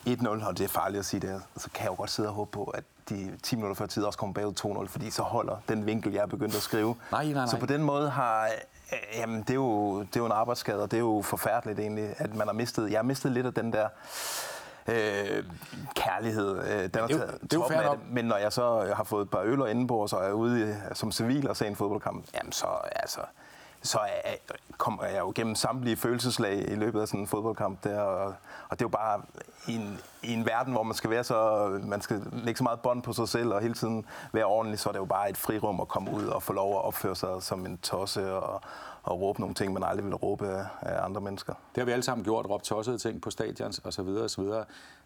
1-0, 0.06 0.28
og 0.46 0.58
det 0.58 0.64
er 0.64 0.68
farligt 0.68 0.98
at 0.98 1.04
sige 1.04 1.20
det, 1.20 1.42
så 1.56 1.68
kan 1.74 1.82
jeg 1.84 1.90
jo 1.90 1.96
godt 1.96 2.10
sidde 2.10 2.28
og 2.28 2.34
håbe 2.34 2.50
på, 2.50 2.64
at 2.64 2.84
de 3.08 3.36
10 3.42 3.56
minutter 3.56 3.74
før 3.74 3.86
tid 3.86 4.02
også 4.04 4.18
kommer 4.18 4.34
bagud 4.34 4.84
2-0, 4.84 4.88
fordi 4.88 5.10
så 5.10 5.22
holder 5.22 5.56
den 5.68 5.86
vinkel, 5.86 6.12
jeg 6.12 6.22
er 6.22 6.26
begyndt 6.26 6.54
at 6.56 6.62
skrive. 6.62 6.96
Nej, 7.12 7.24
nej, 7.24 7.32
nej. 7.32 7.46
Så 7.46 7.56
på 7.56 7.66
den 7.66 7.82
måde 7.82 8.10
har... 8.10 8.44
Øh, 8.92 8.98
jamen, 9.18 9.40
det 9.40 9.50
er, 9.50 9.54
jo, 9.54 10.00
det 10.00 10.16
er 10.16 10.20
jo 10.20 10.26
en 10.26 10.32
arbejdsskade, 10.32 10.82
og 10.82 10.90
det 10.90 10.96
er 10.96 11.00
jo 11.00 11.22
forfærdeligt 11.24 11.78
egentlig, 11.78 12.14
at 12.16 12.34
man 12.34 12.46
har 12.46 12.54
mistet... 12.54 12.90
Jeg 12.90 12.98
har 12.98 13.02
mistet 13.04 13.32
lidt 13.32 13.46
af 13.46 13.54
den 13.54 13.72
der 13.72 13.88
øh, 14.88 15.44
kærlighed. 15.94 16.58
Øh, 16.58 16.82
den 16.82 16.90
det, 16.90 16.96
er, 16.96 17.06
taget 17.06 17.38
det 17.42 17.52
er 17.52 17.90
det. 17.90 18.00
Men 18.10 18.24
når 18.24 18.36
jeg 18.36 18.52
så 18.52 18.92
har 18.96 19.04
fået 19.04 19.22
et 19.22 19.30
par 19.30 19.42
øl 19.44 19.62
og 19.62 19.70
indenbords, 19.70 20.12
og 20.12 20.24
er 20.24 20.32
ude 20.32 20.76
som 20.92 21.12
civil 21.12 21.48
og 21.48 21.56
ser 21.56 21.66
en 21.66 21.76
fodboldkamp, 21.76 22.24
jamen 22.34 22.52
så, 22.52 22.66
altså, 22.92 23.20
så 23.82 23.98
er, 23.98 24.34
kommer 24.78 25.04
jeg 25.04 25.20
jo 25.20 25.32
gennem 25.34 25.54
samtlige 25.54 25.96
følelseslag 25.96 26.70
i 26.70 26.74
løbet 26.74 27.00
af 27.00 27.08
sådan 27.08 27.20
en 27.20 27.26
fodboldkamp 27.26 27.84
der, 27.84 28.00
og, 28.00 28.34
og 28.68 28.78
det 28.78 28.82
er 28.82 28.84
jo 28.84 28.88
bare 28.88 29.22
i 29.68 29.74
en, 29.74 30.00
i 30.22 30.32
en 30.32 30.46
verden, 30.46 30.72
hvor 30.72 30.82
man 30.82 30.94
skal 30.94 31.10
være 31.10 31.24
så, 31.24 31.68
man 31.82 32.00
skal 32.00 32.22
lægge 32.32 32.58
så 32.58 32.64
meget 32.64 32.80
bånd 32.80 33.02
på 33.02 33.12
sig 33.12 33.28
selv 33.28 33.52
og 33.52 33.60
hele 33.60 33.74
tiden 33.74 34.06
være 34.32 34.44
ordentlig, 34.44 34.78
så 34.78 34.88
er 34.88 34.92
det 34.92 35.00
jo 35.00 35.04
bare 35.04 35.30
et 35.30 35.36
frirum 35.36 35.80
at 35.80 35.88
komme 35.88 36.10
ud 36.10 36.26
og 36.26 36.42
få 36.42 36.52
lov 36.52 36.74
at 36.74 36.84
opføre 36.84 37.16
sig 37.16 37.42
som 37.42 37.66
en 37.66 37.78
tosse 37.78 38.34
og, 38.34 38.62
og 39.02 39.20
råbe 39.20 39.40
nogle 39.40 39.54
ting, 39.54 39.72
man 39.72 39.82
aldrig 39.82 40.04
ville 40.04 40.16
råbe 40.16 40.48
af, 40.48 40.66
af 40.80 41.04
andre 41.04 41.20
mennesker. 41.20 41.52
Det 41.52 41.80
har 41.80 41.84
vi 41.84 41.92
alle 41.92 42.02
sammen 42.02 42.24
gjort, 42.24 42.46
råbt 42.46 42.64
tossede 42.64 42.98
ting 42.98 43.22
på 43.22 43.30
stadions 43.30 43.80
osv. 43.84 44.08
osv. 44.08 44.44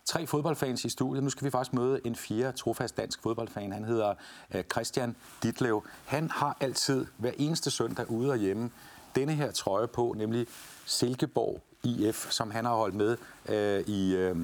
Tre 0.05 0.27
fodboldfans 0.27 0.85
i 0.85 0.89
studiet. 0.89 1.25
Nu 1.25 1.31
skal 1.31 1.45
vi 1.45 1.51
faktisk 1.51 1.73
møde 1.73 2.01
en 2.05 2.17
fjerde 2.17 2.57
trofast 2.57 2.97
dansk 2.97 3.23
fodboldfan. 3.23 3.73
Han 3.73 3.85
hedder 3.85 4.15
øh, 4.55 4.65
Christian 4.73 5.17
Ditlev. 5.43 5.85
Han 6.05 6.31
har 6.31 6.57
altid 6.61 7.07
hver 7.17 7.31
eneste 7.39 7.71
søndag 7.71 8.11
ude 8.11 8.31
og 8.31 8.37
hjemme 8.37 8.71
denne 9.15 9.33
her 9.33 9.51
trøje 9.51 9.87
på, 9.87 10.15
nemlig 10.17 10.47
Silkeborg 10.85 11.61
IF, 11.83 12.31
som 12.31 12.51
han 12.51 12.65
har 12.65 12.75
holdt 12.75 12.95
med 12.95 13.17
øh, 13.49 13.81
i 13.81 14.15
øh, 14.15 14.37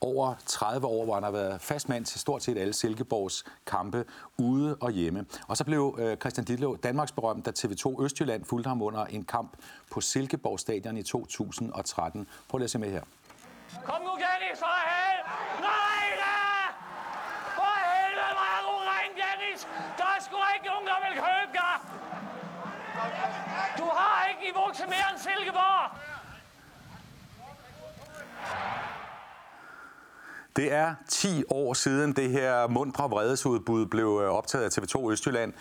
over 0.00 0.34
30 0.46 0.86
år, 0.86 1.04
hvor 1.04 1.14
han 1.14 1.22
har 1.22 1.30
været 1.30 1.60
fastmand 1.60 2.04
til 2.04 2.20
stort 2.20 2.42
set 2.42 2.58
alle 2.58 2.72
Silkeborgs 2.72 3.44
kampe 3.66 4.04
ude 4.38 4.76
og 4.80 4.90
hjemme. 4.90 5.26
Og 5.48 5.56
så 5.56 5.64
blev 5.64 5.98
øh, 5.98 6.16
Christian 6.16 6.44
Ditlev 6.44 6.78
Danmarks 6.82 7.12
berømt, 7.12 7.46
da 7.46 7.50
TV2 7.58 8.02
Østjylland 8.02 8.44
fulgte 8.44 8.68
ham 8.68 8.82
under 8.82 9.04
en 9.04 9.24
kamp 9.24 9.56
på 9.90 10.00
Silkeborg 10.00 10.60
Stadion 10.60 10.96
i 10.96 11.02
2013. 11.02 12.26
Prøv 12.48 12.58
lige 12.58 12.64
at 12.64 12.70
se 12.70 12.78
med 12.78 12.90
her. 12.90 13.02
Kom 13.84 14.02
nu, 14.02 14.10
Dennis, 14.10 14.58
så 14.58 14.64
er 14.64 15.03
til 24.84 24.90
mere 24.90 25.10
end 25.12 25.20
Silkeborg! 25.20 25.90
Det 30.56 30.72
er 30.72 30.94
10 31.08 31.44
år 31.48 31.74
siden 31.74 32.12
det 32.12 32.30
her 32.30 32.66
mundre 32.68 33.10
vredesudbud 33.10 33.86
blev 33.86 34.20
øh, 34.24 34.30
optaget 34.30 34.64
af 34.64 34.82
TV2 34.82 35.10
Østjylland 35.10 35.52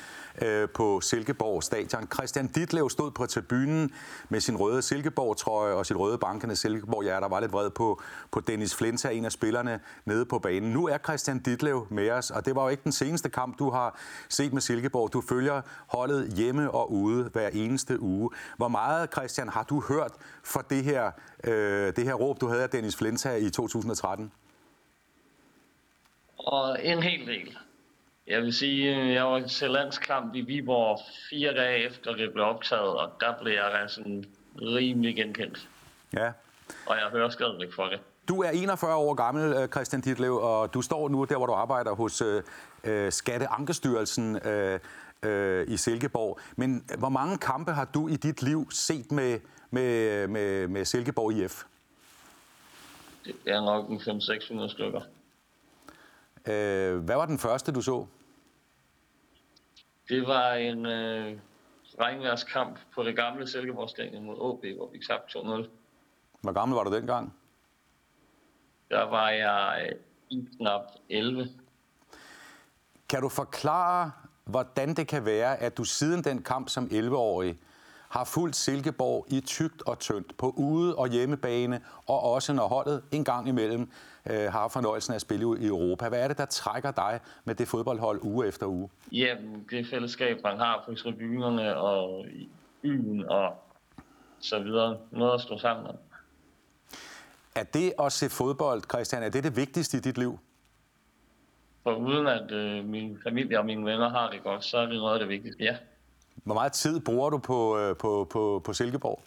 øh, 0.42 0.70
på 0.70 1.02
Silkeborg 1.02 1.64
Stadion. 1.64 2.08
Christian 2.14 2.48
Ditlev 2.48 2.90
stod 2.90 3.12
på 3.12 3.26
tribunen 3.26 3.92
med 4.30 4.40
sin 4.40 4.58
røde 4.58 4.82
Silkeborg-trøje 4.82 5.74
og 5.74 5.86
sit 5.86 5.98
røde 5.98 6.18
bankende 6.18 6.56
Silkeborg. 6.56 7.04
Ja, 7.04 7.20
der 7.20 7.28
var 7.28 7.40
lidt 7.40 7.52
vred 7.52 7.70
på, 7.70 8.02
på 8.32 8.40
Dennis 8.40 8.76
Flinta, 8.76 9.10
en 9.10 9.26
af 9.26 9.32
spillerne 9.32 9.80
nede 10.06 10.26
på 10.26 10.40
banen. 10.40 10.72
Nu 10.72 10.88
er 10.88 10.98
Christian 10.98 11.40
Ditlev 11.40 11.88
med 11.90 12.10
os, 12.10 12.32
og 12.32 12.46
det 12.46 12.56
var 12.56 12.64
jo 12.64 12.70
ikke 12.70 12.84
den 12.84 12.92
seneste 12.92 13.30
kamp, 13.30 13.60
du 13.60 13.70
har 13.70 14.00
set 14.30 14.54
med 14.54 14.62
Silkeborg. 14.62 15.14
Du 15.14 15.22
følger 15.22 15.62
holdet 15.88 16.34
hjemme 16.34 16.72
og 16.72 16.92
ude 16.92 17.30
hver 17.34 17.50
eneste 17.54 18.00
uge. 18.00 18.30
Hvor 18.58 18.68
meget, 18.68 19.12
Christian, 19.12 19.50
har 19.50 19.64
du 19.64 19.84
hørt 19.88 20.12
for 20.44 20.60
det 20.60 20.84
her, 20.84 21.12
øh, 21.44 21.96
det 21.96 22.04
her 22.04 22.14
råb, 22.14 22.42
du 22.42 22.48
havde 22.48 22.64
af 22.64 22.70
Dennis 22.70 22.96
Flinta 22.96 23.36
i 23.36 23.50
2013? 23.50 24.32
Og 26.38 26.86
en 26.86 27.04
hel 27.04 27.28
del. 27.28 27.58
Jeg 28.28 28.42
vil 28.42 28.54
sige, 28.54 28.96
øh, 28.96 29.14
jeg 29.14 29.26
var 29.26 29.48
til 29.48 29.70
landskamp 29.70 30.36
i 30.36 30.42
Viborg 30.42 31.00
fire 31.30 31.54
dage 31.54 31.86
efter 31.86 32.16
det 32.16 32.34
blev 32.34 32.46
optaget, 32.46 32.98
og 32.98 33.12
der 33.20 33.34
blev 33.42 33.54
jeg 33.54 33.86
sådan 33.88 34.26
rimelig 34.62 35.16
genkendt. 35.16 35.70
Ja. 36.14 36.32
Og 36.86 36.96
jeg 36.96 37.08
hører 37.12 37.30
stadigvæk 37.30 37.74
for 37.74 37.84
det. 37.84 38.00
Du 38.28 38.42
er 38.42 38.50
41 38.50 38.96
år 38.96 39.14
gammel, 39.14 39.54
øh, 39.54 39.68
Christian 39.68 40.02
Ditlev, 40.02 40.34
og 40.34 40.74
du 40.74 40.82
står 40.82 41.10
nu 41.10 41.24
der, 41.24 41.38
hvor 41.38 41.46
du 41.46 41.54
arbejder 41.54 41.96
hos 41.96 42.22
øh, 42.22 42.44
øh 42.84 43.12
Skatteankestyrelsen 43.12 44.48
øh, 44.48 44.80
øh, 45.24 45.68
i 45.68 45.78
Silkeborg. 45.78 46.40
Men 46.56 46.86
hvor 46.98 47.10
mange 47.10 47.38
kampe 47.38 47.72
har 47.72 47.86
du 47.86 48.08
i 48.08 48.16
dit 48.16 48.42
liv 48.42 48.72
set 48.72 49.12
med, 49.12 49.40
med, 49.72 50.28
med, 50.28 50.68
med 50.68 50.86
Silkeborg 50.86 51.34
IF? 51.34 51.64
Det 53.26 53.36
er 53.46 53.62
nok 53.62 53.90
en 53.90 53.98
500-600 53.98 54.72
stykker. 54.72 55.02
Øh, 56.48 56.98
hvad 56.98 57.16
var 57.16 57.26
den 57.26 57.40
første, 57.40 57.72
du 57.72 57.82
så? 57.82 58.06
Det 60.10 60.28
var 60.28 60.54
en 60.54 60.86
øh, 60.86 61.40
regnværskamp 62.00 62.80
på 62.96 63.04
det 63.04 63.16
gamle 63.16 63.48
Silkeborg 63.48 63.90
Stadion 63.90 64.24
mod 64.24 64.36
OB, 64.40 64.66
hvor 64.78 64.90
vi 64.92 65.00
tabte 65.10 65.40
2-0. 65.40 65.68
Hvor 66.42 66.52
gammel 66.52 66.76
var 66.76 66.84
du 66.84 66.96
dengang? 66.96 67.34
Der 68.90 69.04
var 69.04 69.30
jeg 69.30 69.90
øh, 69.90 70.00
i 70.30 70.48
knap 70.58 70.82
11. 71.10 71.50
Kan 73.10 73.22
du 73.22 73.30
forklare, 73.30 74.12
hvordan 74.44 74.94
det 74.94 75.08
kan 75.08 75.26
være, 75.26 75.58
at 75.58 75.78
du 75.78 75.84
siden 75.84 76.24
den 76.24 76.44
kamp 76.44 76.70
som 76.70 76.86
11-årig 76.86 77.60
har 78.14 78.24
fulgt 78.24 78.56
Silkeborg 78.56 79.26
i 79.30 79.40
tygt 79.40 79.82
og 79.82 80.00
tyndt 80.00 80.38
på 80.38 80.54
ude- 80.58 80.96
og 80.96 81.08
hjemmebane, 81.08 81.82
og 82.08 82.24
også 82.24 82.54
når 82.54 82.68
holdet 82.68 83.04
en 83.12 83.24
gang 83.24 83.48
imellem 83.48 83.92
øh, 84.30 84.52
har 84.52 84.68
fornøjelsen 84.68 85.12
af 85.14 85.16
at 85.16 85.22
spille 85.22 85.60
i 85.60 85.68
Europa. 85.68 86.10
Hvad 86.10 86.20
er 86.24 86.28
det, 86.28 86.38
der 86.38 86.46
trækker 86.46 86.92
dig 86.92 87.20
med 87.46 87.56
det 87.56 87.68
fodboldhold 87.68 88.20
uge 88.24 88.48
efter 88.48 88.66
uge? 88.66 88.90
Jamen, 89.12 89.66
det 89.70 89.88
fællesskab, 89.88 90.44
man 90.44 90.58
har 90.58 90.84
på 90.86 90.96
tribunerne 90.96 91.76
og 91.76 92.26
i 92.28 92.50
byen 92.82 93.26
og 93.30 93.54
så 94.40 94.60
videre. 94.60 94.98
Noget 95.12 95.34
at 95.34 95.42
stå 95.42 95.58
sammen 95.58 95.88
om. 95.88 95.96
Er 97.56 97.64
det 97.64 97.94
at 98.00 98.12
se 98.12 98.30
fodbold, 98.30 98.82
Christian, 98.90 99.24
er 99.24 99.30
det 99.30 99.44
det 99.44 99.56
vigtigste 99.56 99.98
i 99.98 100.02
dit 100.02 100.18
liv? 100.18 100.40
For 101.84 101.96
uden 101.96 102.28
at 102.28 102.52
øh, 102.52 102.86
min 102.86 103.20
familie 103.24 103.60
og 103.60 103.66
mine 103.66 103.86
venner 103.86 104.10
har 104.10 104.30
det 104.30 104.44
godt, 104.44 104.64
så 104.64 104.78
er 104.78 104.86
det 104.86 104.96
noget 104.96 105.14
af 105.14 105.20
det 105.20 105.30
vigtigste, 105.30 105.64
ja. 105.64 105.76
Hvor 106.44 106.54
meget 106.54 106.72
tid 106.72 107.00
bruger 107.00 107.30
du 107.30 107.38
på, 107.38 107.78
øh, 107.78 107.98
på, 107.98 108.28
på, 108.30 108.62
på 108.66 108.74
Silkeborg? 108.74 109.22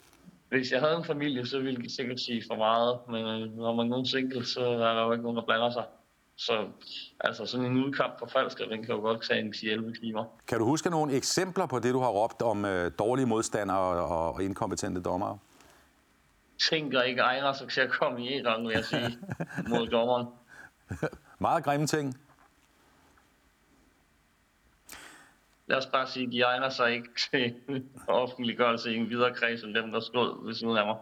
Hvis 0.48 0.72
jeg 0.72 0.80
havde 0.80 0.96
en 0.96 1.04
familie, 1.04 1.46
så 1.46 1.58
ville 1.58 1.82
jeg 1.82 1.90
sikkert 1.90 2.20
sige 2.20 2.42
for 2.50 2.56
meget, 2.56 2.98
men 3.08 3.42
øh, 3.42 3.56
når 3.56 3.74
man 3.74 3.86
er 3.86 3.90
nogen 3.90 4.06
single, 4.06 4.46
så 4.46 4.60
er 4.60 4.94
der 4.94 5.04
jo 5.04 5.12
ikke 5.12 5.22
nogen, 5.22 5.36
der 5.36 5.44
blander 5.44 5.70
sig. 5.70 5.84
Så 6.36 6.66
altså 7.20 7.46
sådan 7.46 7.66
en 7.66 7.84
udkamp 7.84 8.18
for 8.18 8.26
falsk, 8.26 8.58
den 8.58 8.84
kan 8.84 8.94
jo 8.94 9.00
godt 9.00 9.22
tage 9.28 9.40
en 9.40 9.48
10-11 9.48 10.00
timer. 10.00 10.24
Kan 10.48 10.58
du 10.58 10.64
huske 10.64 10.90
nogle 10.90 11.12
eksempler 11.12 11.66
på 11.66 11.78
det, 11.78 11.94
du 11.94 12.00
har 12.00 12.08
råbt 12.08 12.42
om 12.42 12.64
øh, 12.64 12.90
dårlige 12.98 13.26
modstandere 13.26 13.78
og, 13.78 14.34
og 14.34 14.42
inkompetente 14.42 15.02
dommere? 15.02 15.38
Tænker 16.70 17.02
ikke 17.02 17.20
egner 17.20 17.52
sig 17.52 17.68
til 17.68 17.80
at 17.80 17.90
komme 17.90 18.24
i 18.24 18.32
en 18.32 18.44
gang, 18.44 18.66
vil 18.66 18.72
jeg 18.74 18.84
sige, 18.84 19.18
mod 19.70 19.86
dommeren. 19.86 20.26
Meget 21.38 21.64
grimme 21.64 21.86
ting. 21.86 22.16
Lad 25.68 25.78
os 25.78 25.86
bare 25.86 26.06
sige, 26.06 26.30
de 26.30 26.40
egner 26.42 26.68
sig 26.68 26.92
ikke 26.92 27.08
til 27.30 27.54
offentliggørelse 28.08 28.92
i 28.92 28.96
en 28.96 29.08
videre 29.10 29.34
kreds 29.34 29.62
end 29.62 29.74
dem, 29.74 29.92
der 29.92 30.00
stod 30.00 30.46
ved 30.46 30.54
siden 30.54 30.76
af 30.76 30.86
mig. 30.86 30.96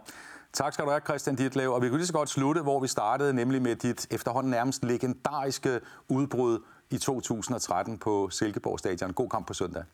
Tak 0.53 0.73
skal 0.73 0.85
du 0.85 0.91
have, 0.91 1.01
Christian 1.05 1.37
Ditlev. 1.37 1.73
Og 1.73 1.83
vi 1.83 1.89
kunne 1.89 1.99
lige 1.99 2.07
så 2.07 2.13
godt 2.13 2.29
slutte, 2.29 2.63
hvor 2.63 2.81
vi 2.81 2.89
startede, 2.89 3.35
nemlig 3.35 3.63
med 3.63 3.77
dit 3.77 4.07
efterhånden 4.11 4.51
nærmest 4.51 4.85
legendariske 4.85 5.81
udbrud 6.09 6.59
i 6.91 6.99
2013 6.99 7.99
på 7.99 8.29
Silkeborg 8.31 8.79
Stadion. 8.79 9.13
God 9.13 9.29
kamp 9.29 9.47
på 9.47 9.55
søndag. 9.55 9.85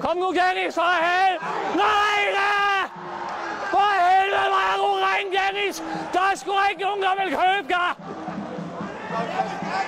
Kom 0.00 0.16
nu, 0.16 0.26
Dennis, 0.40 0.74
for 0.74 0.90
helvede! 1.06 1.44
Nej 1.84 2.20
da! 2.38 2.54
For 3.74 3.90
helvede, 4.06 4.48
hvor 4.52 4.62
er 4.72 4.76
du 4.82 4.88
ren, 5.06 5.26
Dennis! 5.38 5.76
Der 6.12 6.20
er 6.32 6.36
sgu 6.36 6.52
ikke 6.70 6.82
nogen, 6.82 7.02
der 7.02 7.14
vil 7.24 7.30
købe 7.42 7.68
dig! 7.68 7.90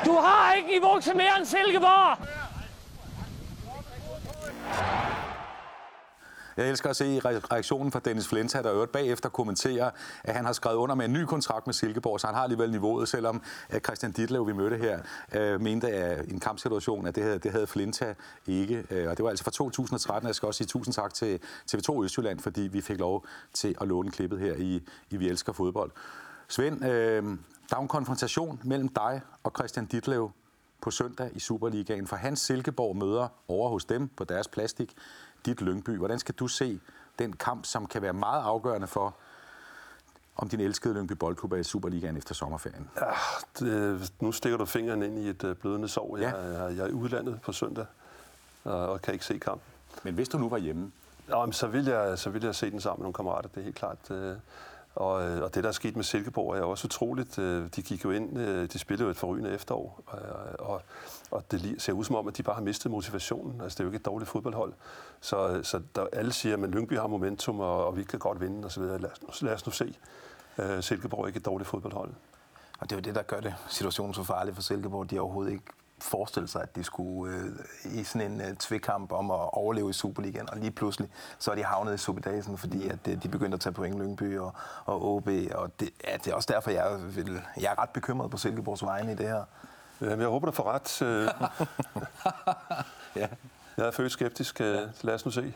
Du 0.06 0.12
har 0.26 0.52
ikke 0.52 0.68
niveau 0.68 1.00
til 1.00 1.16
mere 1.16 1.34
end 1.38 1.46
Silkeborg! 1.46 2.45
Jeg 6.56 6.68
elsker 6.68 6.90
at 6.90 6.96
se 6.96 7.20
reaktionen 7.20 7.92
fra 7.92 8.00
Dennis 8.04 8.28
Flenta, 8.28 8.62
der 8.62 8.72
øvrigt 8.72 8.92
bagefter 8.92 9.28
kommenterer, 9.28 9.90
at 10.24 10.34
han 10.34 10.44
har 10.44 10.52
skrevet 10.52 10.76
under 10.76 10.94
med 10.94 11.04
en 11.04 11.12
ny 11.12 11.24
kontrakt 11.24 11.66
med 11.66 11.74
Silkeborg, 11.74 12.20
så 12.20 12.26
han 12.26 12.36
har 12.36 12.42
alligevel 12.42 12.70
niveauet, 12.70 13.08
selvom 13.08 13.42
Christian 13.84 14.12
Ditlev, 14.12 14.46
vi 14.46 14.52
mødte 14.52 14.76
her, 14.76 15.00
øh, 15.34 15.60
mente 15.60 15.88
at 15.88 16.28
en 16.28 16.40
kampsituation, 16.40 17.06
at 17.06 17.14
det 17.14 17.22
havde, 17.22 17.38
det 17.38 17.52
havde 17.52 17.66
Flinta 17.66 18.14
ikke. 18.46 18.84
Øh, 18.90 19.10
og 19.10 19.16
det 19.16 19.24
var 19.24 19.30
altså 19.30 19.44
fra 19.44 19.50
2013, 19.50 20.26
jeg 20.26 20.34
skal 20.34 20.46
også 20.46 20.58
sige 20.58 20.66
tusind 20.66 20.94
tak 20.94 21.14
til 21.14 21.40
TV2 21.72 22.04
Østjylland, 22.04 22.40
fordi 22.40 22.60
vi 22.60 22.80
fik 22.80 22.98
lov 22.98 23.26
til 23.52 23.74
at 23.80 23.88
låne 23.88 24.10
klippet 24.10 24.40
her 24.40 24.54
i, 24.54 24.82
i 25.10 25.16
Vi 25.16 25.28
Elsker 25.28 25.52
Fodbold. 25.52 25.90
Svend, 26.48 26.84
øh, 26.84 27.22
der 27.70 27.76
er 27.76 27.80
en 27.80 27.88
konfrontation 27.88 28.60
mellem 28.64 28.88
dig 28.88 29.20
og 29.44 29.52
Christian 29.56 29.86
Ditlev 29.86 30.30
på 30.80 30.90
søndag 30.90 31.30
i 31.34 31.40
Superligaen, 31.40 32.06
for 32.06 32.16
hans 32.16 32.40
Silkeborg 32.40 32.96
møder 32.96 33.28
over 33.48 33.70
hos 33.70 33.84
dem 33.84 34.08
på 34.08 34.24
deres 34.24 34.48
plastik 34.48 34.96
dit 35.46 35.60
Lyngby. 35.60 35.98
Hvordan 35.98 36.18
skal 36.18 36.34
du 36.34 36.48
se 36.48 36.80
den 37.18 37.32
kamp, 37.32 37.66
som 37.66 37.86
kan 37.86 38.02
være 38.02 38.12
meget 38.12 38.42
afgørende 38.42 38.86
for, 38.86 39.14
om 40.36 40.48
din 40.48 40.60
elskede 40.60 40.94
Lyngby 40.94 41.12
Boldklub 41.12 41.52
er 41.52 41.56
i 41.56 41.64
Superligaen 41.64 42.16
efter 42.16 42.34
sommerferien? 42.34 42.90
Ja, 43.00 43.10
det, 43.58 44.12
nu 44.20 44.32
stikker 44.32 44.58
du 44.58 44.64
fingeren 44.64 45.02
ind 45.02 45.18
i 45.18 45.28
et 45.28 45.44
uh, 45.44 45.52
blødende 45.56 45.88
sår. 45.88 46.18
Ja. 46.18 46.36
Jeg, 46.36 46.52
jeg, 46.52 46.76
jeg 46.76 46.84
er 46.84 46.88
i 46.88 46.92
udlandet 46.92 47.40
på 47.42 47.52
søndag 47.52 47.86
og, 48.64 49.02
kan 49.02 49.14
ikke 49.14 49.24
se 49.24 49.38
kampen. 49.38 49.72
Men 50.02 50.14
hvis 50.14 50.28
du 50.28 50.38
nu 50.38 50.48
var 50.48 50.58
hjemme? 50.58 50.92
Ja, 51.28 51.52
så, 51.52 51.66
vil 51.66 51.84
jeg, 51.84 52.18
så 52.18 52.30
vil 52.30 52.42
jeg 52.42 52.54
se 52.54 52.70
den 52.70 52.80
sammen 52.80 53.00
med 53.00 53.04
nogle 53.04 53.14
kammerater, 53.14 53.48
det 53.48 53.60
er 53.60 53.64
helt 53.64 53.76
klart. 53.76 54.10
Og, 54.96 55.28
øh, 55.28 55.42
og 55.42 55.54
det, 55.54 55.64
der 55.64 55.68
er 55.68 55.72
sket 55.72 55.96
med 55.96 56.04
Silkeborg, 56.04 56.56
er 56.56 56.62
også 56.62 56.86
utroligt. 56.86 57.38
Øh, 57.38 57.68
de 57.76 57.82
gik 57.82 58.04
jo 58.04 58.10
ind, 58.10 58.38
øh, 58.38 58.68
de 58.72 58.78
spillede 58.78 59.04
jo 59.04 59.10
et 59.10 59.16
forrygende 59.16 59.50
efterår, 59.50 60.00
og, 60.58 60.82
og 61.30 61.50
det 61.50 61.74
ser 61.78 61.92
ud 61.92 62.04
som 62.04 62.16
om, 62.16 62.28
at 62.28 62.36
de 62.36 62.42
bare 62.42 62.54
har 62.54 62.62
mistet 62.62 62.90
motivationen. 62.90 63.60
Altså, 63.60 63.76
det 63.76 63.80
er 63.80 63.84
jo 63.84 63.88
ikke 63.88 63.96
et 63.96 64.06
dårligt 64.06 64.30
fodboldhold. 64.30 64.72
Så, 65.20 65.60
så 65.62 65.80
der, 65.94 66.06
alle 66.12 66.32
siger, 66.32 66.62
at 66.62 66.70
Lyngby 66.70 66.98
har 66.98 67.06
momentum, 67.06 67.60
og, 67.60 67.86
og 67.86 67.96
vi 67.96 68.04
kan 68.04 68.18
godt 68.18 68.40
vinde 68.40 68.66
osv. 68.66 68.82
Lad, 68.82 69.28
os, 69.28 69.42
lad 69.42 69.54
os 69.54 69.66
nu 69.66 69.72
se. 69.72 69.94
Silkeborg 70.80 71.22
er 71.22 71.26
ikke 71.26 71.36
et 71.36 71.46
dårligt 71.46 71.68
fodboldhold. 71.68 72.10
Og 72.78 72.90
det 72.90 72.96
er 72.96 73.00
jo 73.00 73.02
det, 73.02 73.14
der 73.14 73.22
gør 73.22 73.40
det 73.40 73.54
situationen 73.68 74.14
så 74.14 74.22
farlig 74.22 74.54
for 74.54 74.62
Silkeborg. 74.62 75.10
De 75.10 75.20
overhovedet 75.20 75.52
ikke 75.52 75.64
forestille 75.98 76.48
sig, 76.48 76.62
at 76.62 76.76
de 76.76 76.84
skulle 76.84 77.36
øh, 77.36 78.00
i 78.00 78.04
sådan 78.04 78.32
en 78.32 78.40
øh, 78.40 78.56
tvikkamp 78.56 79.12
om 79.12 79.30
at 79.30 79.52
overleve 79.52 79.90
i 79.90 79.92
Superligaen, 79.92 80.50
og 80.50 80.56
lige 80.56 80.70
pludselig 80.70 81.08
så 81.38 81.50
er 81.50 81.54
de 81.54 81.64
havnet 81.64 81.94
i 81.94 81.98
Superdagen, 81.98 82.58
fordi 82.58 82.88
at 82.88 82.98
øh, 83.08 83.22
de 83.22 83.28
begyndte 83.28 83.54
at 83.54 83.60
tage 83.60 83.72
point 83.72 83.98
Lyngby 83.98 84.38
og, 84.38 84.54
og 84.84 85.04
OB, 85.04 85.28
og 85.54 85.80
det, 85.80 85.90
ja, 86.04 86.16
det 86.16 86.26
er 86.26 86.34
også 86.34 86.52
derfor, 86.52 86.70
jeg, 86.70 87.16
vil, 87.16 87.42
jeg 87.60 87.72
er 87.72 87.82
ret 87.82 87.90
bekymret 87.90 88.30
på 88.30 88.36
Silkeborgs 88.36 88.84
vegne 88.84 89.12
i 89.12 89.14
det 89.14 89.28
her. 89.28 89.44
Jamen, 90.00 90.20
jeg 90.20 90.28
håber, 90.28 90.46
du 90.46 90.52
får 90.52 90.72
ret. 90.72 91.02
Øh. 91.02 91.28
ja. 93.22 93.28
Jeg 93.76 93.86
er 93.86 93.90
født 93.90 94.12
skeptisk. 94.12 94.60
Øh, 94.60 94.78
lad 95.02 95.14
os 95.14 95.24
nu 95.24 95.30
se. 95.30 95.54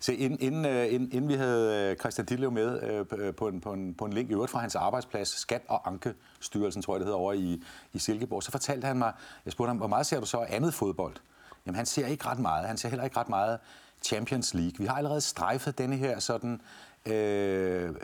Se, 0.00 0.16
inden, 0.16 0.40
inden, 0.40 0.64
øh, 0.64 0.94
inden, 0.94 1.12
inden 1.12 1.28
vi 1.28 1.34
havde 1.34 1.90
øh, 1.90 1.96
Christian 1.96 2.26
Dillev 2.26 2.52
med 2.52 2.82
øh, 2.82 3.06
øh, 3.18 3.34
på, 3.34 3.48
en, 3.48 3.60
på, 3.60 3.72
en, 3.72 3.94
på 3.94 4.04
en 4.04 4.12
link 4.12 4.30
i 4.30 4.32
øvrigt 4.32 4.52
fra 4.52 4.58
hans 4.58 4.74
arbejdsplads, 4.74 5.28
Skat- 5.28 5.64
og 5.68 5.88
Ankestyrelsen, 5.88 6.82
tror 6.82 6.94
jeg 6.94 7.00
det 7.00 7.06
hedder, 7.06 7.18
over 7.18 7.32
i, 7.32 7.62
i 7.92 7.98
Silkeborg, 7.98 8.42
så 8.42 8.50
fortalte 8.50 8.86
han 8.86 8.98
mig, 8.98 9.12
jeg 9.44 9.52
spurgte 9.52 9.68
ham, 9.68 9.76
hvor 9.76 9.86
meget 9.86 10.06
ser 10.06 10.20
du 10.20 10.26
så 10.26 10.38
af 10.38 10.56
andet 10.56 10.74
fodbold? 10.74 11.14
Jamen 11.66 11.76
han 11.76 11.86
ser 11.86 12.06
ikke 12.06 12.26
ret 12.26 12.38
meget. 12.38 12.66
Han 12.66 12.76
ser 12.76 12.88
heller 12.88 13.04
ikke 13.04 13.16
ret 13.16 13.28
meget 13.28 13.58
Champions 14.02 14.54
League. 14.54 14.74
Vi 14.78 14.86
har 14.86 14.96
allerede 14.96 15.20
strejfet 15.20 15.78
denne 15.78 15.96
her 15.96 16.18
sådan, 16.18 16.60
øh, 17.06 17.94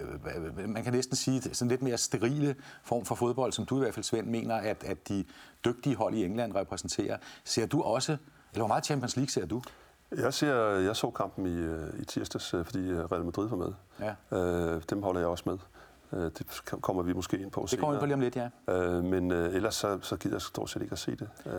man 0.69 0.85
kan 0.85 0.93
næsten 0.93 1.17
sige, 1.17 1.43
sådan 1.43 1.69
lidt 1.69 1.83
mere 1.83 1.99
sterile 1.99 2.57
form 2.83 3.05
for 3.05 3.15
fodbold, 3.15 3.53
som 3.53 3.67
du 3.67 3.77
i 3.77 3.79
hvert 3.79 3.95
fald, 3.95 4.05
Svend, 4.05 4.27
mener, 4.27 4.55
at, 4.55 4.85
at 4.85 5.09
de 5.09 5.25
dygtige 5.65 5.97
hold 5.97 6.15
i 6.15 6.25
England 6.25 6.55
repræsenterer. 6.55 7.19
Ser 7.45 7.67
du 7.67 7.83
også, 7.83 8.13
eller 8.13 8.61
hvor 8.61 8.67
meget 8.67 8.87
Champions 8.87 9.17
League 9.17 9.31
ser 9.31 9.47
du? 9.47 9.63
Jeg, 10.17 10.35
ser, 10.35 10.55
jeg 10.65 10.97
så 10.97 11.11
kampen 11.11 11.47
i, 11.47 11.59
øh, 11.59 12.01
i 12.01 12.05
tirsdags, 12.05 12.55
øh, 12.55 12.65
fordi 12.65 12.89
øh, 12.89 13.05
Real 13.05 13.25
Madrid 13.25 13.49
var 13.49 13.57
med. 13.57 13.73
Ja. 14.01 14.39
Øh, 14.39 14.83
dem 14.91 15.03
holder 15.03 15.21
jeg 15.21 15.29
også 15.29 15.45
med. 15.47 15.59
Det 16.31 16.47
kommer 16.83 17.03
vi 17.03 17.13
måske 17.13 17.39
ind 17.39 17.51
på 17.51 17.67
Det 17.71 17.79
kommer 17.79 17.95
vi 17.95 18.01
på 18.01 18.07
lige 18.07 18.15
om 18.15 18.21
lidt, 18.21 18.37
ja. 18.37 18.49
Øh, 18.69 19.05
men 19.05 19.31
øh, 19.31 19.55
ellers 19.55 19.75
så, 19.75 19.99
så 20.03 20.17
gider 20.17 20.35
jeg 20.35 20.43
stort 20.43 20.71
set 20.71 20.83
ikke 20.83 20.93
at 20.93 20.99
se 20.99 21.11
det. 21.17 21.29
Øh. 21.47 21.53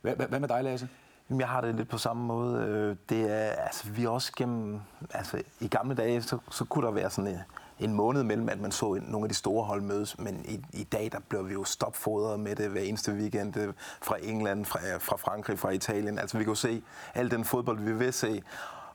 Hvad, 0.00 0.26
hvad 0.28 0.40
med 0.40 0.48
dig, 0.48 0.64
Lasse? 0.64 0.88
Jeg 1.30 1.48
har 1.48 1.60
det 1.60 1.74
lidt 1.74 1.88
på 1.88 1.98
samme 1.98 2.22
måde. 2.22 2.96
Det 3.08 3.30
er, 3.30 3.50
altså, 3.50 3.88
vi 3.88 4.04
er 4.04 4.08
også 4.08 4.32
gennem... 4.36 4.80
Altså, 5.10 5.42
I 5.60 5.68
gamle 5.68 5.94
dage, 5.94 6.22
så, 6.22 6.38
så 6.50 6.64
kunne 6.64 6.86
der 6.86 6.92
være 6.92 7.10
sådan 7.10 7.30
en, 7.30 7.38
en 7.80 7.92
måned 7.92 8.22
mellem, 8.22 8.48
at 8.48 8.60
man 8.60 8.72
så 8.72 9.00
nogle 9.02 9.24
af 9.24 9.28
de 9.28 9.34
store 9.34 9.64
hold 9.64 9.82
mødes, 9.82 10.18
men 10.18 10.44
i, 10.44 10.60
i 10.72 10.84
dag, 10.84 11.08
der 11.12 11.18
bliver 11.28 11.42
vi 11.42 11.52
jo 11.52 11.64
stopfodret 11.64 12.40
med 12.40 12.56
det 12.56 12.70
hver 12.70 12.80
eneste 12.80 13.12
weekend 13.12 13.56
øh, 13.56 13.74
fra 14.02 14.16
England, 14.22 14.64
fra, 14.64 14.78
øh, 14.94 15.00
fra 15.00 15.16
Frankrig, 15.16 15.58
fra 15.58 15.70
Italien. 15.70 16.18
Altså, 16.18 16.38
vi 16.38 16.44
kan 16.44 16.50
jo 16.50 16.54
se 16.54 16.82
al 17.14 17.30
den 17.30 17.44
fodbold, 17.44 17.78
vi 17.78 17.92
vil 17.92 18.12
se, 18.12 18.42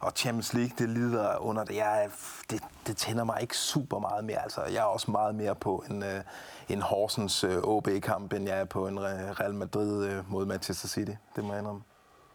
og 0.01 0.11
Champions 0.15 0.53
League, 0.53 0.71
det 0.77 0.89
lider 0.89 1.37
under 1.37 1.63
det. 1.63 1.75
Jeg, 1.75 2.09
det, 2.49 2.63
det 2.87 2.97
tænder 2.97 3.23
mig 3.23 3.37
ikke 3.41 3.57
super 3.57 3.99
meget 3.99 4.23
mere. 4.23 4.43
Altså, 4.43 4.61
jeg 4.61 4.75
er 4.75 4.83
også 4.83 5.11
meget 5.11 5.35
mere 5.35 5.55
på 5.55 5.83
en, 5.89 6.03
øh, 6.03 6.21
en 6.69 6.81
Horsens 6.81 7.43
øh, 7.43 7.57
OB-kamp, 7.63 8.33
end 8.33 8.47
jeg 8.47 8.59
er 8.59 8.65
på 8.65 8.87
en 8.87 8.97
øh, 8.97 9.03
Real 9.03 9.53
Madrid 9.53 10.23
mod 10.27 10.45
Manchester 10.45 10.87
City. 10.87 11.11
Det 11.35 11.43
må 11.43 11.53
jeg 11.53 11.59
indrømme. 11.59 11.81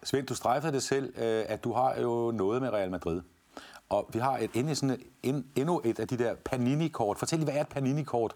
Svend, 0.03 0.27
du 0.27 0.35
strejfer 0.35 0.71
det 0.71 0.83
selv, 0.83 1.19
at 1.49 1.65
du 1.65 1.73
har 1.73 1.95
jo 2.01 2.31
noget 2.31 2.63
med 2.63 2.71
Real 2.71 2.91
Madrid. 2.91 3.23
Og 3.89 4.11
vi 4.13 4.19
har 4.19 4.39
et, 4.39 4.51
endnu, 4.55 4.75
sådan, 4.75 5.01
en, 5.23 5.47
endnu 5.55 5.81
et 5.85 6.01
af 6.01 6.09
de 6.09 6.19
der 6.19 6.35
Panini-kort. 6.35 7.19
Fortæl 7.19 7.39
lige, 7.39 7.51
hvad 7.51 7.55
er 7.55 7.61
et 7.61 7.69
Panini-kort? 7.69 8.35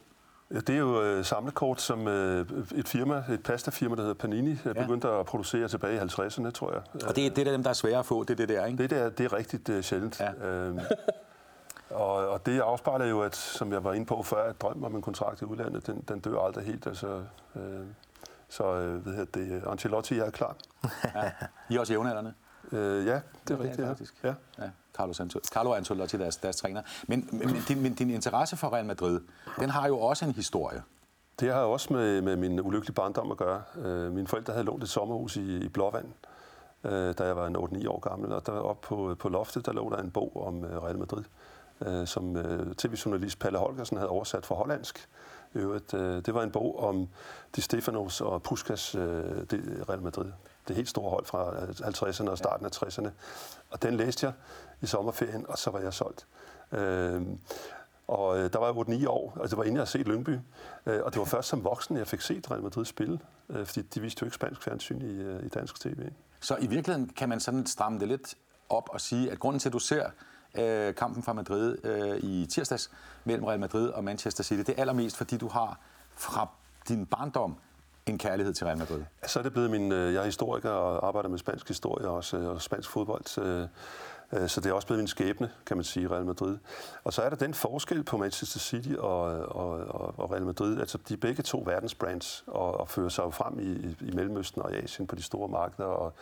Ja, 0.51 0.61
det 0.61 0.71
er 0.71 0.79
jo 0.79 1.03
øh, 1.03 1.25
samlekort, 1.25 1.81
som 1.81 2.09
øh, 2.09 2.47
et 2.75 2.89
firma, 2.89 3.25
et 3.31 3.43
pastafirma, 3.43 3.97
der 3.97 4.03
hedder 4.03 4.15
Panini, 4.15 4.57
ja. 4.65 4.73
begyndte 4.73 5.09
at 5.09 5.27
producere 5.27 5.69
tilbage 5.69 5.97
i 5.97 5.99
50'erne, 5.99 6.51
tror 6.51 6.73
jeg. 6.73 6.83
Og 7.09 7.17
det 7.17 7.27
er 7.27 7.31
det 7.31 7.47
der 7.47 7.53
dem, 7.53 7.63
der 7.63 7.71
er 7.71 7.75
svære 7.75 7.99
at 7.99 8.07
få, 8.07 8.25
det 8.25 8.31
er 8.31 8.37
det 8.37 8.49
der, 8.49 8.67
ikke? 8.67 8.79
Det, 8.79 8.91
der, 8.91 9.11
det 9.11 9.25
er 9.25 9.33
rigtigt 9.33 9.69
uh, 9.69 9.81
sjældent. 9.81 10.21
Ja. 10.21 10.49
Øhm, 10.49 10.81
og, 11.91 12.29
og 12.29 12.47
det 12.47 12.61
afspejler 12.61 13.07
jo, 13.07 13.21
at, 13.21 13.37
som 13.37 13.73
jeg 13.73 13.85
var 13.85 13.93
inde 13.93 14.07
på 14.07 14.23
før, 14.23 14.51
at 14.51 14.61
drømmen 14.61 14.85
om 14.85 14.97
en 14.97 15.03
kontrakt 15.03 15.43
i 15.43 15.45
udlandet, 15.45 15.87
den, 15.87 16.05
den 16.09 16.21
dør 16.21 16.41
aldrig 16.41 16.65
helt. 16.65 16.87
Altså, 16.87 17.23
øh, 17.57 17.63
så 18.49 18.75
øh, 18.75 19.07
ved 19.07 19.17
jeg, 19.17 19.35
det, 19.35 19.63
Ancelotti 19.67 20.19
er 20.19 20.31
klar. 20.31 20.57
ja. 21.15 21.31
I 21.69 21.77
er 21.77 21.81
også 21.81 21.93
jævnaldrende? 21.93 22.35
Øh, 22.73 23.07
ja, 23.07 23.21
det 23.49 23.55
er 23.55 23.57
ja, 23.57 23.57
rigtigt. 23.57 23.77
Det 23.77 23.85
er 23.85 23.89
faktisk. 23.89 24.15
Ja. 24.25 24.35
ja. 24.59 24.71
Carlos 24.97 25.21
Carlo 25.53 25.75
Ancelotti, 25.75 26.17
deres, 26.17 26.37
deres 26.37 26.57
træner. 26.57 26.83
Men, 27.09 27.29
men, 27.33 27.57
din, 27.69 27.83
men 27.83 27.95
din 27.95 28.11
interesse 28.11 28.57
for 28.57 28.73
Real 28.73 28.85
Madrid, 28.85 29.21
den 29.61 29.71
har 29.71 29.87
jo 29.89 29.99
også 29.99 30.25
en 30.25 30.33
historie. 30.33 30.83
Det 31.41 31.53
har 31.53 31.61
også 31.61 31.93
med, 31.93 32.23
med 32.23 32.37
min 32.37 32.61
ulykkelige 32.61 32.95
barndom 32.95 33.31
at 33.31 33.37
gøre. 33.37 33.63
Øh, 33.77 34.13
mine 34.13 34.27
forældre 34.27 34.53
havde 34.53 34.67
lånt 34.67 34.83
et 34.83 34.89
sommerhus 34.89 35.37
i, 35.37 35.57
i 35.57 35.69
Blåvand, 35.69 36.09
øh, 36.85 37.15
da 37.19 37.25
jeg 37.25 37.37
var 37.37 37.49
8-9 37.49 37.89
år 37.89 38.01
gammel. 38.01 38.33
Og 38.33 38.47
der 38.47 38.53
op 38.53 38.81
på, 38.81 39.17
på 39.19 39.29
loftet, 39.29 39.67
der 39.67 39.73
lå 39.73 39.91
der 39.91 39.97
en 39.97 40.11
bog 40.11 40.47
om 40.47 40.65
øh, 40.65 40.83
Real 40.83 40.99
Madrid, 40.99 41.25
øh, 41.81 42.07
som 42.07 42.37
øh, 42.37 42.75
tv-journalist 42.75 43.39
Palle 43.39 43.59
Holgersen 43.59 43.97
havde 43.97 44.11
oversat 44.11 44.47
fra 44.47 44.55
hollandsk. 44.55 45.09
Øvrigt, 45.55 45.95
øh, 45.95 46.27
det 46.27 46.35
var 46.35 46.43
en 46.43 46.51
bog 46.51 46.79
om 46.79 47.09
Di 47.57 47.61
Stefanos 47.61 48.21
og 48.21 48.43
Puskas 48.43 48.95
øh, 48.95 49.01
Real 49.89 50.03
Madrid. 50.03 50.33
Det 50.69 50.77
helt 50.77 50.89
store 50.89 51.11
hold 51.11 51.27
fra 51.27 51.63
øh, 51.63 51.69
50'erne 51.69 52.31
og 52.31 52.39
starten 52.39 52.67
af 52.67 52.83
60'erne. 52.83 53.09
Og 53.71 53.83
den 53.83 53.95
læste 53.95 54.27
jeg 54.27 54.35
i 54.81 54.87
sommerferien, 54.87 55.47
og 55.49 55.59
så 55.59 55.71
var 55.71 55.81
jeg 55.81 55.95
solgt. 55.95 56.27
Øh, 56.73 57.23
og 58.09 58.39
øh, 58.39 58.53
der 58.53 58.59
var 58.59 58.67
jeg 58.67 59.01
8-9 59.03 59.09
år, 59.09 59.33
og 59.37 59.51
det 59.51 59.57
var 59.57 59.65
inden 59.65 59.77
jeg 59.77 59.81
havde 59.81 59.91
set 59.91 60.09
Lyngby. 60.09 60.39
Øh, 60.87 61.01
og 61.03 61.13
det 61.13 61.19
var 61.19 61.25
først 61.25 61.49
som 61.49 61.65
voksen, 61.65 61.97
jeg 61.97 62.07
fik 62.07 62.21
set 62.21 62.51
Real 62.51 62.63
Madrid 62.63 62.85
spille, 62.85 63.19
øh, 63.49 63.67
fordi 63.67 63.83
de 63.83 64.01
viste 64.01 64.23
jo 64.23 64.27
ikke 64.27 64.35
spansk 64.35 64.63
fjernsyn 64.63 65.01
i, 65.01 65.23
øh, 65.23 65.47
i 65.47 65.49
dansk 65.49 65.81
tv. 65.81 66.09
Så 66.41 66.57
i 66.57 66.67
virkeligheden 66.67 67.09
kan 67.09 67.29
man 67.29 67.41
sådan 67.41 67.67
stramme 67.67 68.01
det 68.01 68.09
lidt 68.09 68.35
op 68.69 68.89
og 68.93 69.01
sige, 69.01 69.31
at 69.31 69.39
grunden 69.39 69.61
til, 69.61 69.69
at 69.69 69.73
du 69.73 69.79
ser 69.79 70.11
øh, 70.55 70.95
kampen 70.95 71.23
fra 71.23 71.33
Madrid 71.33 71.85
øh, 71.85 72.17
i 72.23 72.47
tirsdags 72.47 72.91
mellem 73.25 73.45
Real 73.45 73.61
Madrid 73.61 73.89
og 73.89 74.05
Manchester 74.05 74.45
City, 74.45 74.63
det 74.67 74.75
er 74.77 74.81
allermest, 74.81 75.17
fordi 75.17 75.37
du 75.37 75.49
har 75.49 75.81
fra 76.17 76.49
din 76.89 77.07
barndom 77.07 77.57
en 78.07 78.19
kærlighed 78.19 78.55
til 78.55 78.67
Real 78.67 78.79
Madrid? 78.79 79.03
Så 79.27 79.39
er 79.39 79.43
det 79.43 79.53
blevet 79.53 79.71
min... 79.71 79.93
Øh, 79.93 80.15
jeg 80.15 80.21
er 80.21 80.25
historiker 80.25 80.71
og 80.71 81.07
arbejder 81.07 81.29
med 81.29 81.39
spansk 81.39 81.69
historie 81.69 82.09
og, 82.09 82.17
også, 82.17 82.37
og 82.37 82.63
spansk 82.63 82.91
fodbold. 82.91 83.69
Øh, 84.33 84.49
så 84.49 84.61
det 84.61 84.71
er 84.71 84.75
også 84.75 84.87
blevet 84.87 85.01
min 85.01 85.09
skæbne, 85.09 85.51
kan 85.67 85.77
man 85.77 85.85
sige, 85.85 86.11
Real 86.11 86.25
Madrid. 86.25 86.59
Og 87.05 87.13
så 87.13 87.23
er 87.23 87.29
der 87.29 87.37
den 87.37 87.55
forskel 87.55 88.03
på 88.03 88.17
Manchester 88.17 88.59
City 88.59 88.95
og, 88.99 89.23
og, 89.57 89.71
og 90.19 90.31
Real 90.31 90.47
Madrid. 90.47 90.81
Altså, 90.81 90.99
de 91.09 91.15
er 91.15 91.19
begge 91.19 91.43
to 91.43 91.63
verdensbrands 91.67 92.45
og, 92.47 92.81
og 92.81 92.89
fører 92.89 93.09
sig 93.09 93.23
jo 93.23 93.31
frem 93.31 93.59
i, 93.59 93.97
i 94.01 94.11
Mellemøsten 94.15 94.63
og 94.63 94.73
i 94.73 94.77
Asien 94.77 95.07
på 95.07 95.17
de 95.17 95.23
store 95.23 95.49
markeder 95.49 95.89
og, 95.89 96.13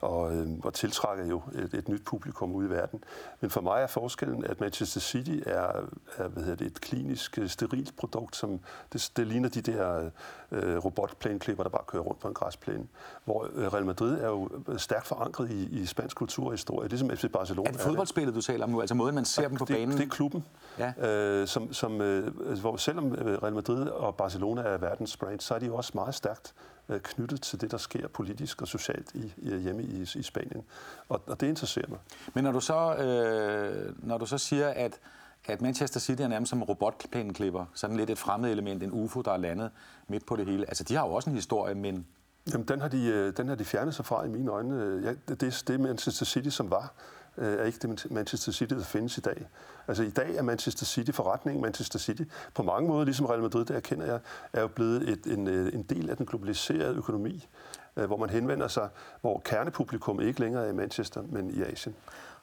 og, 0.00 0.36
øhm, 0.36 0.60
og 0.64 0.74
tiltrækker 0.74 1.26
jo 1.26 1.42
et, 1.54 1.74
et 1.74 1.88
nyt 1.88 2.04
publikum 2.04 2.54
ud 2.54 2.66
i 2.66 2.70
verden. 2.70 3.04
Men 3.40 3.50
for 3.50 3.60
mig 3.60 3.82
er 3.82 3.86
forskellen, 3.86 4.44
at 4.44 4.60
Manchester 4.60 5.00
City 5.00 5.38
er, 5.46 5.88
er 6.16 6.28
hvad 6.28 6.42
hedder 6.42 6.56
det, 6.56 6.66
et 6.66 6.80
klinisk, 6.80 7.38
øh, 7.38 7.48
sterilt 7.48 7.96
produkt, 7.96 8.36
som 8.36 8.60
det, 8.92 9.12
det 9.16 9.26
ligner 9.26 9.48
de 9.48 9.60
der 9.60 10.10
øh, 10.52 10.76
robotplæneklipper, 10.76 11.62
der 11.62 11.70
bare 11.70 11.84
kører 11.86 12.02
rundt 12.02 12.20
på 12.20 12.28
en 12.28 12.34
græsplæne. 12.34 12.86
Hvor 13.24 13.48
øh, 13.54 13.72
Real 13.72 13.84
Madrid 13.84 14.20
er 14.20 14.28
jo 14.28 14.48
stærkt 14.76 15.06
forankret 15.06 15.50
i, 15.50 15.80
i 15.80 15.86
spansk 15.86 16.16
kultur 16.16 16.46
og 16.46 16.52
historie. 16.52 16.88
Det 16.88 16.94
er 16.94 16.98
som 16.98 17.10
FC 17.10 17.32
Barcelona 17.32 17.55
Barcelona. 17.56 17.68
Er 17.68 17.72
det 17.72 17.80
fodboldspillet, 17.80 18.34
du 18.34 18.40
taler 18.40 18.64
om 18.64 18.70
nu? 18.70 18.80
Altså 18.80 18.94
måden, 18.94 19.14
man 19.14 19.24
ser 19.24 19.42
ja, 19.42 19.48
dem 19.48 19.56
på 19.56 19.64
det, 19.64 19.76
banen? 19.76 19.96
Det 19.96 20.04
er 20.04 20.08
klubben. 20.08 20.44
Ja. 20.78 20.92
Øh, 21.08 21.48
som, 21.48 21.72
som, 21.72 22.00
øh, 22.00 22.58
hvor 22.60 22.76
selvom 22.76 23.14
øh, 23.14 23.42
Real 23.42 23.54
Madrid 23.54 23.88
og 23.88 24.14
Barcelona 24.14 24.60
er 24.60 24.78
verdens 24.78 25.16
brand, 25.16 25.40
så 25.40 25.54
er 25.54 25.58
de 25.58 25.66
jo 25.66 25.76
også 25.76 25.92
meget 25.94 26.14
stærkt 26.14 26.54
øh, 26.88 27.00
knyttet 27.00 27.42
til 27.42 27.60
det, 27.60 27.70
der 27.70 27.78
sker 27.78 28.08
politisk 28.08 28.62
og 28.62 28.68
socialt 28.68 29.14
i, 29.14 29.32
i, 29.36 29.56
hjemme 29.56 29.82
i, 29.82 30.02
i 30.14 30.22
Spanien. 30.22 30.62
Og, 31.08 31.22
og 31.26 31.40
det 31.40 31.46
interesserer 31.46 31.88
mig. 31.88 31.98
Men 32.34 32.44
når 32.44 32.52
du 32.52 32.60
så, 32.60 32.94
øh, 32.94 34.06
når 34.08 34.18
du 34.18 34.26
så 34.26 34.38
siger, 34.38 34.68
at 34.68 35.00
at 35.48 35.62
Manchester 35.62 36.00
City 36.00 36.22
er 36.22 36.28
nærmest 36.28 36.50
som 36.50 36.62
robotplæneklipper, 36.62 37.64
sådan 37.74 37.96
lidt 37.96 38.10
et 38.10 38.18
fremmed 38.18 38.50
element, 38.50 38.82
en 38.82 38.90
UFO, 38.92 39.22
der 39.22 39.32
er 39.32 39.36
landet 39.36 39.70
midt 40.08 40.26
på 40.26 40.36
det 40.36 40.46
hele. 40.46 40.68
Altså, 40.68 40.84
de 40.84 40.94
har 40.94 41.06
jo 41.06 41.12
også 41.12 41.30
en 41.30 41.36
historie, 41.36 41.74
men 41.74 42.06
Jamen, 42.52 42.68
den 42.68 42.80
har, 42.80 42.88
de, 42.88 43.06
øh, 43.06 43.36
den 43.36 43.48
har 43.48 43.54
de 43.54 43.64
fjernet 43.64 43.94
sig 43.94 44.04
fra 44.04 44.24
i 44.24 44.28
mine 44.28 44.50
øjne. 44.50 45.00
Ja, 45.04 45.14
det, 45.28 45.40
det 45.40 45.74
er 45.74 45.78
Manchester 45.78 46.24
City, 46.24 46.48
som 46.48 46.70
var 46.70 46.92
Øh, 47.38 47.58
er 47.58 47.64
ikke 47.64 47.78
det 47.78 48.10
Manchester 48.10 48.52
City, 48.52 48.74
der 48.74 48.84
findes 48.84 49.18
i 49.18 49.20
dag. 49.20 49.48
Altså 49.88 50.02
i 50.02 50.10
dag 50.10 50.36
er 50.36 50.42
Manchester 50.42 50.86
City 50.86 51.10
forretning. 51.10 51.60
Manchester 51.60 51.98
City 51.98 52.22
på 52.54 52.62
mange 52.62 52.88
måder, 52.88 53.04
ligesom 53.04 53.26
Real 53.26 53.42
Madrid, 53.42 53.64
det 53.64 53.76
erkender 53.76 54.06
jeg, 54.06 54.20
er 54.52 54.60
jo 54.60 54.68
blevet 54.68 55.08
et, 55.08 55.26
en, 55.26 55.48
øh, 55.48 55.74
en 55.74 55.82
del 55.82 56.10
af 56.10 56.16
den 56.16 56.26
globaliserede 56.26 56.94
økonomi, 56.94 57.48
øh, 57.96 58.04
hvor 58.04 58.16
man 58.16 58.30
henvender 58.30 58.68
sig, 58.68 58.88
hvor 59.20 59.42
kernepublikum 59.44 60.20
ikke 60.20 60.40
længere 60.40 60.66
er 60.66 60.70
i 60.70 60.74
Manchester, 60.74 61.22
men 61.22 61.50
i 61.50 61.62
Asien. 61.62 61.96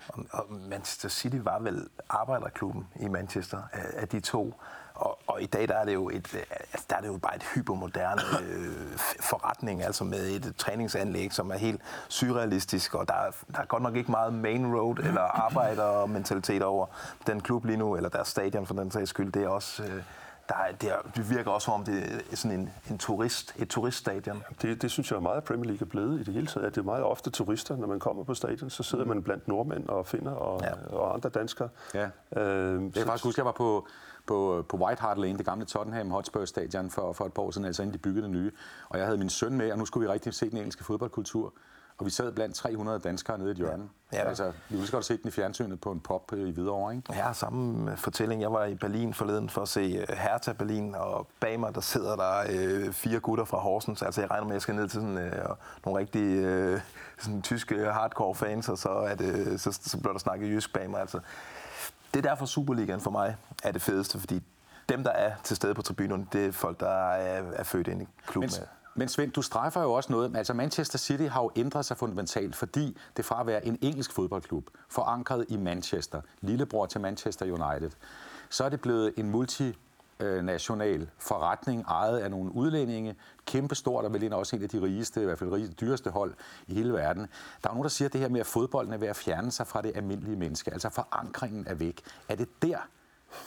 Og, 0.07 0.25
og 0.31 0.45
Manchester 0.69 1.09
City 1.09 1.37
var 1.39 1.59
vel 1.59 1.87
arbejderklubben 2.09 2.87
i 2.99 3.07
Manchester 3.07 3.61
af, 3.71 3.85
af 3.93 4.07
de 4.07 4.19
to. 4.19 4.53
Og, 5.03 5.19
og 5.27 5.41
i 5.41 5.45
dag 5.45 5.67
der 5.67 5.75
er 5.75 5.85
det 5.85 5.93
jo 5.93 6.09
et, 6.09 6.35
øh, 6.35 6.41
altså, 6.49 6.85
der 6.89 6.95
er 6.95 7.01
det 7.01 7.07
jo 7.07 7.17
bare 7.17 7.35
et 7.35 7.43
hypermoderne 7.55 8.21
øh, 8.49 8.97
forretning, 9.19 9.83
altså 9.83 10.03
med 10.03 10.29
et 10.29 10.55
træningsanlæg, 10.57 11.33
som 11.33 11.51
er 11.51 11.57
helt 11.57 11.81
surrealistisk, 12.07 12.95
og 12.95 13.07
der 13.07 13.13
er, 13.13 13.31
der 13.51 13.59
er 13.59 13.65
godt 13.65 13.83
nok 13.83 13.95
ikke 13.95 14.11
meget 14.11 14.33
main 14.33 14.75
road 14.75 14.97
eller 14.97 15.21
arbejdermentalitet 15.21 16.63
over 16.63 16.85
den 17.27 17.41
klub 17.41 17.65
lige 17.65 17.77
nu, 17.77 17.95
eller 17.95 18.09
deres 18.09 18.27
stadion 18.27 18.65
for 18.65 18.73
den 18.73 18.91
sags 18.91 19.09
skyld. 19.09 19.31
Det 19.31 19.43
er 19.43 19.47
også... 19.47 19.83
Øh, 19.83 20.03
der 20.49 20.55
er, 20.55 20.71
det, 20.71 20.89
er, 20.91 20.97
det 21.15 21.29
virker 21.29 21.51
også 21.51 21.65
som 21.65 21.73
om 21.73 21.83
det 21.85 22.23
er 22.31 22.35
sådan 22.35 22.59
en, 22.59 22.69
en 22.89 22.97
turist, 22.97 23.55
et 23.57 23.69
turiststadion. 23.69 24.43
Det, 24.61 24.81
det 24.81 24.91
synes 24.91 25.11
jeg 25.11 25.17
er 25.17 25.21
meget 25.21 25.43
Premier 25.43 25.65
League 25.65 25.85
er 25.85 25.89
blevet 25.89 26.19
i 26.19 26.23
det 26.23 26.33
hele 26.33 26.47
taget. 26.47 26.65
At 26.65 26.75
det 26.75 26.81
er 26.81 26.85
meget 26.85 27.03
ofte 27.03 27.29
turister, 27.29 27.75
når 27.75 27.87
man 27.87 27.99
kommer 27.99 28.23
på 28.23 28.33
stadion, 28.33 28.69
så 28.69 28.83
sidder 28.83 29.03
mm. 29.03 29.09
man 29.09 29.23
blandt 29.23 29.47
nordmænd 29.47 29.89
og 29.89 30.05
finder 30.05 30.31
og, 30.31 30.61
ja. 30.63 30.95
og 30.95 31.13
andre 31.13 31.29
danskere. 31.29 31.69
Ja. 31.93 32.09
Øh, 32.37 32.83
jeg 32.83 32.93
kan 32.93 33.05
faktisk 33.05 33.23
huske, 33.23 33.39
jeg 33.39 33.45
var 33.45 33.51
på, 33.51 33.87
på, 34.27 34.65
på 34.69 34.77
White 34.77 35.01
Hart 35.01 35.17
Lane, 35.17 35.37
det 35.37 35.45
gamle 35.45 35.65
Tottenham 35.65 36.11
Hotspur 36.11 36.45
Stadion, 36.45 36.89
for, 36.89 37.13
for 37.13 37.25
et 37.25 37.33
par 37.33 37.41
år 37.41 37.51
siden, 37.51 37.65
altså 37.65 37.81
inden 37.81 37.93
de 37.93 37.99
byggede 37.99 38.23
det 38.23 38.31
nye. 38.31 38.51
Og 38.89 38.97
jeg 38.97 39.05
havde 39.05 39.17
min 39.17 39.29
søn 39.29 39.57
med, 39.57 39.71
og 39.71 39.77
nu 39.77 39.85
skulle 39.85 40.07
vi 40.07 40.13
rigtig 40.13 40.33
se 40.33 40.49
den 40.49 40.57
engelske 40.57 40.83
fodboldkultur. 40.83 41.53
Og 41.97 42.05
vi 42.05 42.11
sad 42.11 42.31
blandt 42.31 42.55
300 42.55 42.99
danskere 42.99 43.37
nede 43.37 43.49
i 43.49 43.51
et 43.51 43.57
hjørne. 43.57 43.89
Ja. 44.13 44.17
Ja. 44.17 44.27
Altså, 44.27 44.51
vi 44.69 44.77
kunne 44.77 44.87
godt 44.91 45.05
se 45.05 45.17
den 45.17 45.27
i 45.27 45.31
fjernsynet 45.31 45.81
på 45.81 45.91
en 45.91 45.99
pop 45.99 46.33
i 46.33 46.51
Hvidovre, 46.51 46.95
ikke? 46.95 47.13
Ja, 47.13 47.33
samme 47.33 47.97
fortælling. 47.97 48.41
Jeg 48.41 48.51
var 48.51 48.65
i 48.65 48.75
Berlin 48.75 49.13
forleden 49.13 49.49
for 49.49 49.61
at 49.61 49.67
se 49.67 50.05
øh, 50.09 50.17
Hertha 50.17 50.53
Berlin, 50.53 50.95
og 50.95 51.27
bag 51.39 51.59
mig, 51.59 51.75
der 51.75 51.81
sidder 51.81 52.15
der 52.15 52.43
øh, 52.49 52.93
fire 52.93 53.19
gutter 53.19 53.45
fra 53.45 53.57
Horsens. 53.57 54.01
Altså, 54.01 54.21
jeg 54.21 54.31
regner 54.31 54.43
med, 54.45 54.51
at 54.51 54.53
jeg 54.53 54.61
skal 54.61 54.75
ned 54.75 54.87
til 54.87 55.01
sådan, 55.01 55.17
øh, 55.17 55.31
nogle 55.85 55.99
rigtige 55.99 56.47
øh, 56.47 56.79
sådan, 57.17 57.41
tyske 57.41 57.85
hardcore 57.85 58.35
fans, 58.35 58.69
og 58.69 58.77
så, 58.77 58.89
er 58.89 59.15
det, 59.15 59.61
så, 59.61 59.79
så 59.81 59.97
bliver 59.97 60.11
der 60.11 60.19
snakket 60.19 60.49
jysk 60.49 60.73
bag 60.73 60.89
mig. 60.89 61.01
Altså, 61.01 61.19
det 62.13 62.25
er 62.25 62.29
derfor 62.29 62.45
Superligaen 62.45 63.01
for 63.01 63.11
mig 63.11 63.35
er 63.63 63.71
det 63.71 63.81
fedeste, 63.81 64.19
fordi 64.19 64.41
dem, 64.89 65.03
der 65.03 65.11
er 65.11 65.35
til 65.43 65.55
stede 65.55 65.73
på 65.73 65.81
tribunerne, 65.81 66.27
det 66.33 66.45
er 66.45 66.51
folk, 66.51 66.79
der 66.79 67.11
er, 67.11 67.51
er 67.53 67.63
født 67.63 67.87
ind 67.87 68.01
i 68.01 68.05
klubben. 68.27 68.51
Men, 68.59 68.67
men 68.95 69.07
Svend, 69.07 69.31
du 69.31 69.41
strejfer 69.41 69.81
jo 69.81 69.93
også 69.93 70.11
noget. 70.11 70.37
Altså 70.37 70.53
Manchester 70.53 70.97
City 70.97 71.23
har 71.23 71.41
jo 71.41 71.51
ændret 71.55 71.85
sig 71.85 71.97
fundamentalt, 71.97 72.55
fordi 72.55 72.97
det 73.17 73.25
fra 73.25 73.39
at 73.39 73.47
være 73.47 73.65
en 73.65 73.77
engelsk 73.81 74.11
fodboldklub, 74.11 74.69
forankret 74.89 75.45
i 75.49 75.57
Manchester, 75.57 76.21
lillebror 76.41 76.85
til 76.85 77.01
Manchester 77.01 77.45
United, 77.45 77.91
så 78.49 78.63
er 78.63 78.69
det 78.69 78.81
blevet 78.81 79.13
en 79.17 79.29
multi 79.29 79.77
Øh, 80.23 80.43
national 80.43 81.09
forretning, 81.17 81.81
ejet 81.87 82.19
af 82.19 82.31
nogle 82.31 82.55
udlændinge, 82.55 83.15
kæmpe 83.45 83.75
stort, 83.75 84.05
og 84.05 84.13
vel 84.13 84.33
også 84.33 84.55
en 84.55 84.63
af 84.63 84.69
de 84.69 84.81
rigeste, 84.81 85.21
i 85.21 85.25
hvert 85.25 85.39
fald 85.39 85.51
rigeste, 85.51 85.75
dyreste 85.75 86.09
hold 86.09 86.33
i 86.67 86.73
hele 86.73 86.93
verden. 86.93 87.27
Der 87.63 87.69
er 87.69 87.73
nogen, 87.73 87.83
der 87.83 87.89
siger, 87.89 88.09
at 88.09 88.13
det 88.13 88.21
her 88.21 88.29
med, 88.29 88.39
at 88.39 88.45
fodbolden 88.45 88.93
er 88.93 88.97
ved 88.97 89.07
at 89.07 89.15
fjerne 89.15 89.51
sig 89.51 89.67
fra 89.67 89.81
det 89.81 89.91
almindelige 89.95 90.35
menneske, 90.35 90.73
altså 90.73 90.89
forankringen 90.89 91.67
er 91.67 91.73
væk. 91.73 92.01
Er 92.29 92.35
det 92.35 92.47
der, 92.61 92.77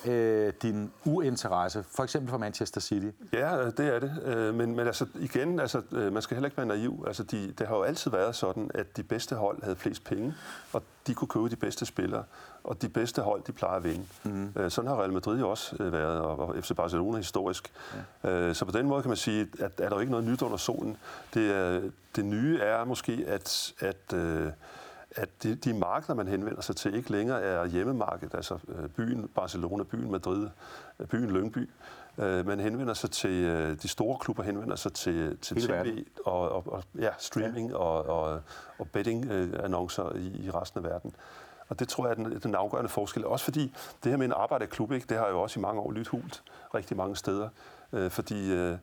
øh, 0.06 0.52
din 0.62 0.92
uinteresse, 1.04 1.82
for 1.82 2.02
eksempel 2.02 2.30
for 2.30 2.38
Manchester 2.38 2.80
City? 2.80 3.06
Ja, 3.32 3.70
det 3.70 3.94
er 3.94 3.98
det. 3.98 4.22
Øh, 4.24 4.54
men, 4.54 4.76
men 4.76 4.86
altså 4.86 5.06
igen, 5.14 5.60
altså, 5.60 5.82
øh, 5.92 6.12
man 6.12 6.22
skal 6.22 6.34
heller 6.34 6.46
ikke 6.46 6.56
være 6.56 6.66
naiv. 6.66 7.04
Altså, 7.06 7.22
de, 7.22 7.52
det 7.52 7.66
har 7.66 7.76
jo 7.76 7.82
altid 7.82 8.10
været 8.10 8.36
sådan, 8.36 8.70
at 8.74 8.96
de 8.96 9.02
bedste 9.02 9.34
hold 9.34 9.62
havde 9.62 9.76
flest 9.76 10.04
penge, 10.04 10.34
og 10.72 10.82
de 11.06 11.14
kunne 11.14 11.28
købe 11.28 11.48
de 11.48 11.56
bedste 11.56 11.86
spillere, 11.86 12.24
og 12.66 12.82
de 12.82 12.88
bedste 12.88 13.22
hold, 13.22 13.42
de 13.42 13.52
plejer 13.52 13.76
at 13.76 13.84
vinde. 13.84 14.06
Mm. 14.24 14.70
Sådan 14.70 14.88
har 14.88 15.00
Real 15.00 15.12
Madrid 15.12 15.38
jo 15.38 15.50
også 15.50 15.76
været, 15.78 16.20
og 16.20 16.54
FC 16.60 16.76
Barcelona 16.76 17.16
historisk. 17.16 17.72
Ja. 18.24 18.52
Så 18.52 18.64
på 18.64 18.70
den 18.70 18.86
måde 18.86 19.02
kan 19.02 19.08
man 19.08 19.16
sige, 19.16 19.48
at 19.60 19.72
er 19.78 19.88
der 19.88 19.96
jo 19.96 20.00
ikke 20.00 20.10
noget 20.10 20.26
nyt 20.26 20.42
under 20.42 20.56
solen. 20.56 20.96
Det, 21.34 21.92
det 22.16 22.24
nye 22.24 22.60
er 22.60 22.84
måske, 22.84 23.24
at, 23.26 23.74
at 23.80 24.14
at 25.16 25.42
de, 25.42 25.54
de 25.54 25.74
markeder, 25.74 26.14
man 26.14 26.28
henvender 26.28 26.60
sig 26.60 26.76
til, 26.76 26.94
ikke 26.94 27.10
længere 27.10 27.42
er 27.42 27.66
hjemmemarkedet, 27.66 28.34
altså 28.34 28.58
øh, 28.68 28.88
byen 28.88 29.28
Barcelona, 29.28 29.84
byen 29.84 30.10
Madrid, 30.10 30.48
øh, 31.00 31.06
byen 31.06 31.30
Lyngby. 31.30 31.70
Øh, 32.18 32.46
man 32.46 32.60
henvender 32.60 32.94
sig 32.94 33.10
til, 33.10 33.44
de 33.82 33.88
store 33.88 34.18
klubber 34.18 34.42
henvender 34.42 34.76
sig 34.76 34.92
til, 34.92 35.38
til 35.38 35.56
tv 35.56 36.04
og, 36.24 36.52
og, 36.52 36.72
og 36.72 36.82
ja, 36.98 37.10
streaming 37.18 37.70
ja. 37.70 37.76
og, 37.76 38.06
og, 38.06 38.40
og 38.78 38.88
betting-annoncer 38.88 40.16
i, 40.16 40.46
i 40.46 40.50
resten 40.50 40.84
af 40.84 40.90
verden. 40.90 41.14
Og 41.68 41.78
det 41.78 41.88
tror 41.88 42.06
jeg 42.06 42.10
er 42.10 42.14
den, 42.14 42.40
den 42.42 42.54
afgørende 42.54 42.88
forskel. 42.88 43.24
Også 43.26 43.44
fordi 43.44 43.74
det 44.04 44.12
her 44.12 44.16
med 44.16 44.26
en 44.26 44.32
arbejderklub, 44.32 44.92
ikke, 44.92 45.06
det 45.08 45.16
har 45.16 45.28
jo 45.28 45.40
også 45.40 45.60
i 45.60 45.62
mange 45.62 45.80
år 45.80 45.92
lyttet 45.92 46.08
hult 46.08 46.42
rigtig 46.74 46.96
mange 46.96 47.16
steder. 47.16 47.48
Øh, 47.92 48.10
fordi 48.10 48.52
øh, 48.52 48.78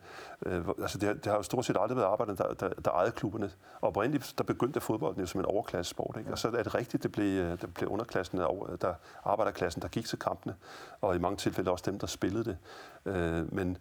øh, 0.45 0.67
altså 0.81 0.97
det, 0.97 1.07
har, 1.07 1.13
det 1.13 1.25
har 1.25 1.35
jo 1.35 1.43
stort 1.43 1.65
set 1.65 1.77
aldrig 1.79 1.97
været 1.97 2.07
arbejderne, 2.07 2.37
der, 2.37 2.53
der, 2.53 2.69
der 2.69 2.91
ejede 2.91 3.11
klubberne. 3.11 3.51
Og 3.81 3.87
oprindeligt, 3.87 4.33
der 4.37 4.43
begyndte 4.43 4.81
fodbolden 4.81 5.21
jo 5.21 5.27
som 5.27 5.39
en 5.39 5.45
overklassesport. 5.45 6.15
Ikke? 6.17 6.31
Og 6.31 6.37
så 6.39 6.47
er 6.47 6.63
det 6.63 6.75
rigtigt, 6.75 7.03
det 7.03 7.11
blev, 7.11 7.41
øh, 7.41 7.61
det 7.61 7.73
blev 7.73 7.89
underklassen, 7.89 8.37
der, 8.37 8.77
der 8.81 8.93
arbejderklassen, 9.23 9.81
der 9.81 9.87
gik 9.87 10.05
til 10.05 10.19
kampene. 10.19 10.55
Og 11.01 11.15
i 11.15 11.19
mange 11.19 11.37
tilfælde 11.37 11.71
også 11.71 11.83
dem, 11.91 11.99
der 11.99 12.07
spillede 12.07 12.43
det. 12.43 12.57
Øh, 13.05 13.53
men, 13.53 13.77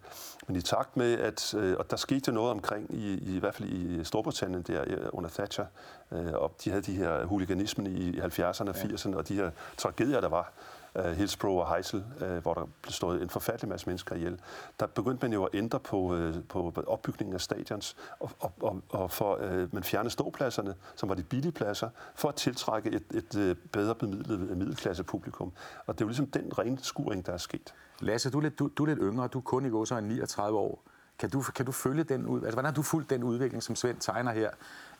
men 0.46 0.56
i 0.56 0.60
takt 0.60 0.96
med, 0.96 1.18
at 1.18 1.54
øh, 1.54 1.76
og 1.78 1.90
der 1.90 1.96
skete 1.96 2.32
noget 2.32 2.50
omkring, 2.50 2.94
i, 2.94 3.14
i, 3.14 3.36
i 3.36 3.38
hvert 3.38 3.54
fald 3.54 3.68
i 3.68 4.04
Storbritannien 4.04 4.62
der 4.62 5.10
under 5.12 5.30
Thatcher, 5.30 5.66
øh, 6.12 6.32
og 6.34 6.54
de 6.64 6.70
havde 6.70 6.82
de 6.82 6.92
her 6.92 7.24
huliganismen 7.24 7.86
i 7.86 8.20
70'erne 8.20 8.68
og 8.68 8.76
80'erne, 8.76 9.16
og 9.16 9.28
de 9.28 9.34
her 9.34 9.50
tragedier, 9.76 10.20
der 10.20 10.28
var 10.28 10.52
Øh, 10.96 11.04
uh, 11.04 11.10
Hillsborough 11.10 11.58
og 11.58 11.74
Heysel, 11.74 12.04
uh, 12.20 12.28
øh, 12.28 12.42
hvor 12.42 12.54
der 12.54 12.66
blev 12.82 12.92
slået 12.92 13.22
en 13.22 13.30
forfærdelig 13.30 13.68
masse 13.68 13.86
mennesker 13.86 14.16
ihjel. 14.16 14.40
Der 14.80 14.86
begyndte 14.86 15.24
man 15.24 15.32
jo 15.32 15.44
at 15.44 15.54
ændre 15.54 15.80
på, 15.80 15.98
uh, 15.98 16.34
på 16.48 16.72
opbygningen 16.86 17.34
af 17.34 17.40
stadions, 17.40 17.96
og, 18.20 18.30
og, 18.40 18.52
og, 18.60 18.82
og 18.88 19.10
for 19.10 19.36
uh, 19.36 19.74
man 19.74 19.84
fjernede 19.84 20.10
ståpladserne, 20.10 20.74
som 20.96 21.08
var 21.08 21.14
de 21.14 21.22
billige 21.22 21.52
pladser, 21.52 21.88
for 22.14 22.28
at 22.28 22.34
tiltrække 22.34 22.90
et, 22.90 23.04
et, 23.14 23.34
et 23.34 23.58
bedre 23.72 23.94
bemidlet 23.94 24.56
middelklasse 24.56 25.04
publikum. 25.04 25.52
Og 25.86 25.94
det 25.94 26.00
er 26.00 26.04
jo 26.04 26.08
ligesom 26.08 26.26
den 26.26 26.58
rene 26.58 26.78
skuring, 26.82 27.26
der 27.26 27.32
er 27.32 27.38
sket. 27.38 27.74
Lasse, 28.00 28.30
du 28.30 28.38
er 28.38 28.42
lidt, 28.42 28.58
du, 28.58 28.70
du 28.76 28.82
er 28.82 28.86
lidt 28.86 28.98
yngre, 29.02 29.28
du 29.28 29.38
er 29.38 29.42
kun 29.42 29.66
i 29.66 29.68
går 29.68 29.84
så 29.84 30.00
39 30.00 30.58
år. 30.58 30.82
Kan 31.18 31.30
du, 31.30 31.42
kan 31.42 31.66
du 31.66 31.72
følge 31.72 32.04
den 32.04 32.26
ud? 32.26 32.38
Altså, 32.38 32.52
hvordan 32.52 32.64
har 32.64 32.72
du 32.72 32.82
fulgt 32.82 33.10
den 33.10 33.22
udvikling, 33.22 33.62
som 33.62 33.76
Svend 33.76 33.96
tegner 34.00 34.32
her, 34.32 34.50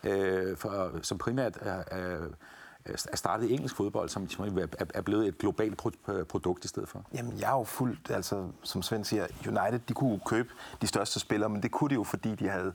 øh, 0.05 0.57
for, 0.57 0.91
som 1.03 1.19
primært 1.19 1.59
er, 1.61 1.83
Øh, 2.87 2.97
er, 3.13 3.17
startet 3.17 3.51
i 3.51 3.53
engelsk 3.53 3.77
fodbold, 3.77 4.09
som, 4.09 4.29
som 4.29 4.45
ligesom 4.45 4.69
er 4.95 5.01
blevet 5.01 5.29
et 5.29 5.39
globalt 5.39 5.81
øh, 6.09 6.25
produkt 6.25 6.65
i 6.65 6.69
stedet 6.69 6.89
for? 6.89 7.05
Jamen, 7.15 7.39
jeg 7.41 7.51
er 7.51 7.59
jo 7.59 7.65
fuldt, 7.65 8.11
altså, 8.11 8.49
som 8.63 8.83
Svend 8.83 9.05
siger, 9.05 9.27
United, 9.47 9.79
de 9.79 9.95
kunne 9.95 10.21
købe 10.27 10.49
de 10.83 10.87
største 10.87 11.21
spillere, 11.21 11.51
men 11.51 11.63
det 11.63 11.71
kunne 11.71 11.91
de 11.91 11.95
jo, 11.95 12.05
fordi 12.05 12.35
de 12.35 12.49
havde 12.49 12.73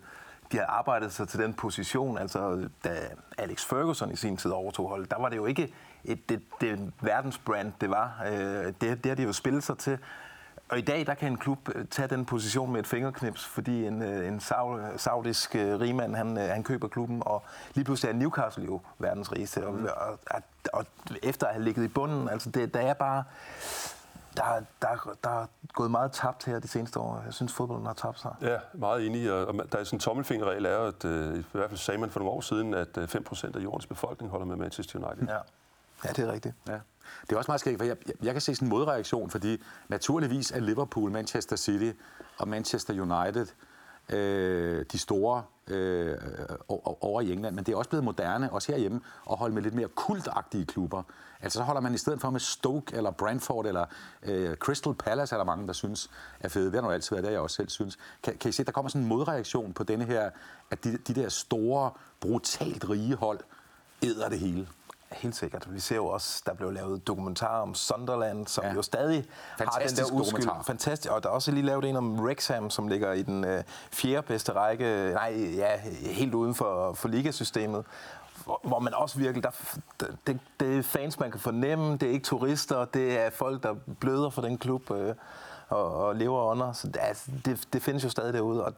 de 0.52 0.58
havde 0.58 0.67
arbejdet 0.67 1.13
sig 1.13 1.28
til 1.28 1.39
den 1.39 1.54
position. 1.54 2.17
Altså, 2.17 2.70
da 2.84 3.10
Alex 3.38 3.65
Ferguson 3.65 4.12
i 4.12 4.15
sin 4.15 4.38
tid 4.38 4.52
overtog 4.52 4.89
holdet, 4.89 5.12
der 5.12 5.17
var 5.22 5.30
det 5.30 5.38
jo 5.38 5.46
ikke 5.46 5.74
et, 6.04 6.30
det, 6.30 6.41
det 6.62 6.93
verdensbrand, 7.02 7.72
det 7.82 7.89
var. 7.89 8.24
Øh, 8.26 8.65
det, 8.65 8.82
det 8.82 9.06
har 9.06 9.15
de 9.15 9.24
jo 9.24 9.34
spillet 9.34 9.63
sig 9.63 9.78
til. 9.78 9.98
Og 10.69 10.77
i 10.77 10.82
dag, 10.82 11.06
der 11.06 11.13
kan 11.13 11.32
en 11.32 11.38
klub 11.38 11.69
øh, 11.75 11.86
tage 11.86 12.08
den 12.08 12.25
position 12.25 12.71
med 12.71 12.80
et 12.80 12.88
fingerknips, 12.88 13.45
fordi 13.45 13.86
en, 13.86 14.01
øh, 14.01 14.27
en 14.27 14.39
saudisk 14.97 15.56
øh, 15.56 15.80
rigmand, 15.80 16.15
han, 16.15 16.38
han 16.38 16.63
køber 16.63 16.88
klubben, 16.88 17.23
og 17.25 17.43
lige 17.73 17.86
pludselig 17.86 18.10
er 18.10 18.13
Newcastle 18.13 18.65
jo 18.65 18.82
verdens 18.99 19.32
rigeste. 19.32 19.67
Og, 19.67 19.73
og, 19.73 20.19
og, 20.32 20.41
og 20.73 20.86
efter 21.23 21.47
at 21.47 21.53
have 21.53 21.63
ligget 21.63 21.84
i 21.84 21.88
bunden, 21.88 22.30
altså 22.30 22.49
det, 22.49 22.73
der 22.73 22.80
er 22.80 22.93
bare... 22.93 23.23
Der, 24.38 24.43
der, 24.82 25.15
der 25.23 25.30
er 25.30 25.45
gået 25.73 25.91
meget 25.91 26.12
tabt 26.12 26.45
her 26.45 26.60
de 26.60 26.67
seneste 26.67 26.99
år. 26.99 27.21
Jeg 27.25 27.34
synes, 27.34 27.53
fodbolden 27.53 27.86
har 27.86 27.93
tabt 27.93 28.19
sig. 28.19 28.36
Ja, 28.41 28.58
meget 28.73 29.06
enig. 29.06 29.32
Og 29.32 29.53
der 29.53 29.77
er 29.77 29.84
sådan 29.84 29.97
en 29.97 29.99
tommelfingerregel, 29.99 30.65
er 30.65 30.77
at 30.77 31.03
i 31.39 31.43
hvert 31.51 31.69
fald 31.69 31.77
sagde 31.77 31.99
man 31.99 32.10
for 32.10 32.19
nogle 32.19 32.34
år 32.34 32.41
siden, 32.41 32.73
at 32.73 32.97
5% 32.97 33.58
af 33.58 33.63
jordens 33.63 33.86
befolkning 33.88 34.32
holder 34.32 34.45
med 34.45 34.56
Manchester 34.56 34.99
United. 34.99 35.27
Ja, 35.27 35.38
ja 36.03 36.10
det 36.10 36.19
er 36.19 36.31
rigtigt. 36.31 36.55
Ja. 36.67 36.79
Det 37.21 37.31
er 37.31 37.38
også 37.38 37.51
meget 37.51 37.60
skægt, 37.60 37.77
for 37.77 37.86
jeg, 37.86 37.97
jeg 38.23 38.33
kan 38.33 38.41
se 38.41 38.55
sådan 38.55 38.65
en 38.65 38.69
modreaktion, 38.69 39.29
fordi 39.29 39.63
naturligvis 39.88 40.51
er 40.51 40.60
Liverpool, 40.60 41.12
Manchester 41.12 41.55
City 41.55 41.91
og 42.38 42.47
Manchester 42.47 42.93
United 42.93 43.47
øh, 44.10 44.86
de 44.91 44.97
store 44.97 45.43
øh, 45.67 46.17
over 46.67 47.21
i 47.21 47.31
England, 47.31 47.55
men 47.55 47.65
det 47.65 47.71
er 47.71 47.77
også 47.77 47.89
blevet 47.89 48.03
moderne, 48.03 48.51
også 48.51 48.71
herhjemme, 48.71 49.01
at 49.31 49.38
holde 49.38 49.55
med 49.55 49.62
lidt 49.62 49.73
mere 49.73 49.88
kultagtige 49.88 50.65
klubber. 50.65 51.03
Altså 51.41 51.60
så 51.60 51.63
holder 51.63 51.81
man 51.81 51.93
i 51.93 51.97
stedet 51.97 52.21
for 52.21 52.29
med 52.29 52.39
Stoke 52.39 52.95
eller 52.95 53.12
Brentford 53.12 53.65
eller 53.65 53.86
øh, 54.23 54.55
Crystal 54.55 54.93
Palace, 54.93 55.36
er 55.36 55.39
der 55.39 55.45
mange, 55.45 55.67
der 55.67 55.73
synes 55.73 56.10
er 56.39 56.49
fede. 56.49 56.65
Det 56.65 56.75
har 56.75 56.81
nu 56.81 56.91
altid 56.91 57.15
været 57.15 57.25
det, 57.25 57.31
jeg 57.31 57.39
også 57.39 57.55
selv 57.55 57.69
synes. 57.69 57.97
Kan, 58.23 58.38
kan 58.38 58.49
I 58.49 58.51
se, 58.51 58.63
der 58.63 58.71
kommer 58.71 58.89
sådan 58.89 59.01
en 59.01 59.07
modreaktion 59.07 59.73
på 59.73 59.83
denne 59.83 60.05
her, 60.05 60.29
at 60.71 60.83
de, 60.83 60.97
de 60.97 61.15
der 61.15 61.29
store, 61.29 61.91
brutalt 62.19 62.89
rige 62.89 63.15
hold 63.15 63.39
æder 64.03 64.29
det 64.29 64.39
hele? 64.39 64.67
Helt 65.12 65.36
sikkert. 65.36 65.74
Vi 65.74 65.80
ser 65.80 65.96
jo 65.96 66.06
også, 66.08 66.43
der 66.46 66.54
blev 66.54 66.72
lavet 66.72 67.08
dokumentar 67.08 67.62
om 67.62 67.76
Sunderland, 67.76 68.48
som 68.48 68.63
ja. 68.63 68.74
jo 68.74 68.82
stadig 68.82 69.26
Fantastisk 69.58 70.02
har 70.02 70.10
den 70.10 70.15
der 70.15 70.22
uskyld. 70.22 70.50
Fantastisk. 70.65 71.12
Og 71.13 71.24
der 71.24 71.30
er 71.30 71.34
også 71.34 71.52
lige 71.52 71.65
lavet 71.65 71.86
en 71.86 71.96
om 71.96 72.20
Wrexham, 72.20 72.70
som 72.70 72.88
ligger 72.88 73.13
i 73.13 73.24
den 73.24 73.43
øh, 73.43 73.63
fjerde 73.91 74.28
bedste 74.28 74.52
række, 74.52 75.12
nej, 75.13 75.54
ja, 75.56 75.78
helt 76.04 76.34
uden 76.34 76.56
for, 76.56 76.93
for 76.93 77.08
ligasystemet 77.08 77.86
hvor, 78.48 78.60
hvor 78.63 78.80
man 78.80 78.93
også 78.93 79.17
virkelig, 79.17 79.43
der, 79.43 80.10
det, 80.28 80.39
det 80.60 80.78
er 80.78 80.84
fans, 80.84 81.20
man 81.20 81.32
kan 81.32 81.39
fornemme, 81.39 81.91
det 81.91 82.04
er 82.04 82.12
ikke 82.12 82.26
turister, 82.26 82.86
det 82.86 83.20
er 83.20 83.30
folk, 83.30 83.63
der 83.63 83.76
bløder 84.00 84.30
for 84.30 84.41
den 84.41 84.58
klub. 84.58 84.91
Øh, 85.71 85.77
og, 85.77 86.08
og 86.08 86.15
lever 86.15 86.43
under. 86.43 86.73
Så 86.73 86.88
det, 86.88 87.01
det, 87.45 87.67
det 87.73 87.82
findes 87.82 88.03
jo 88.03 88.10
stadig 88.10 88.34
derude, 88.34 88.65
og 88.65 88.73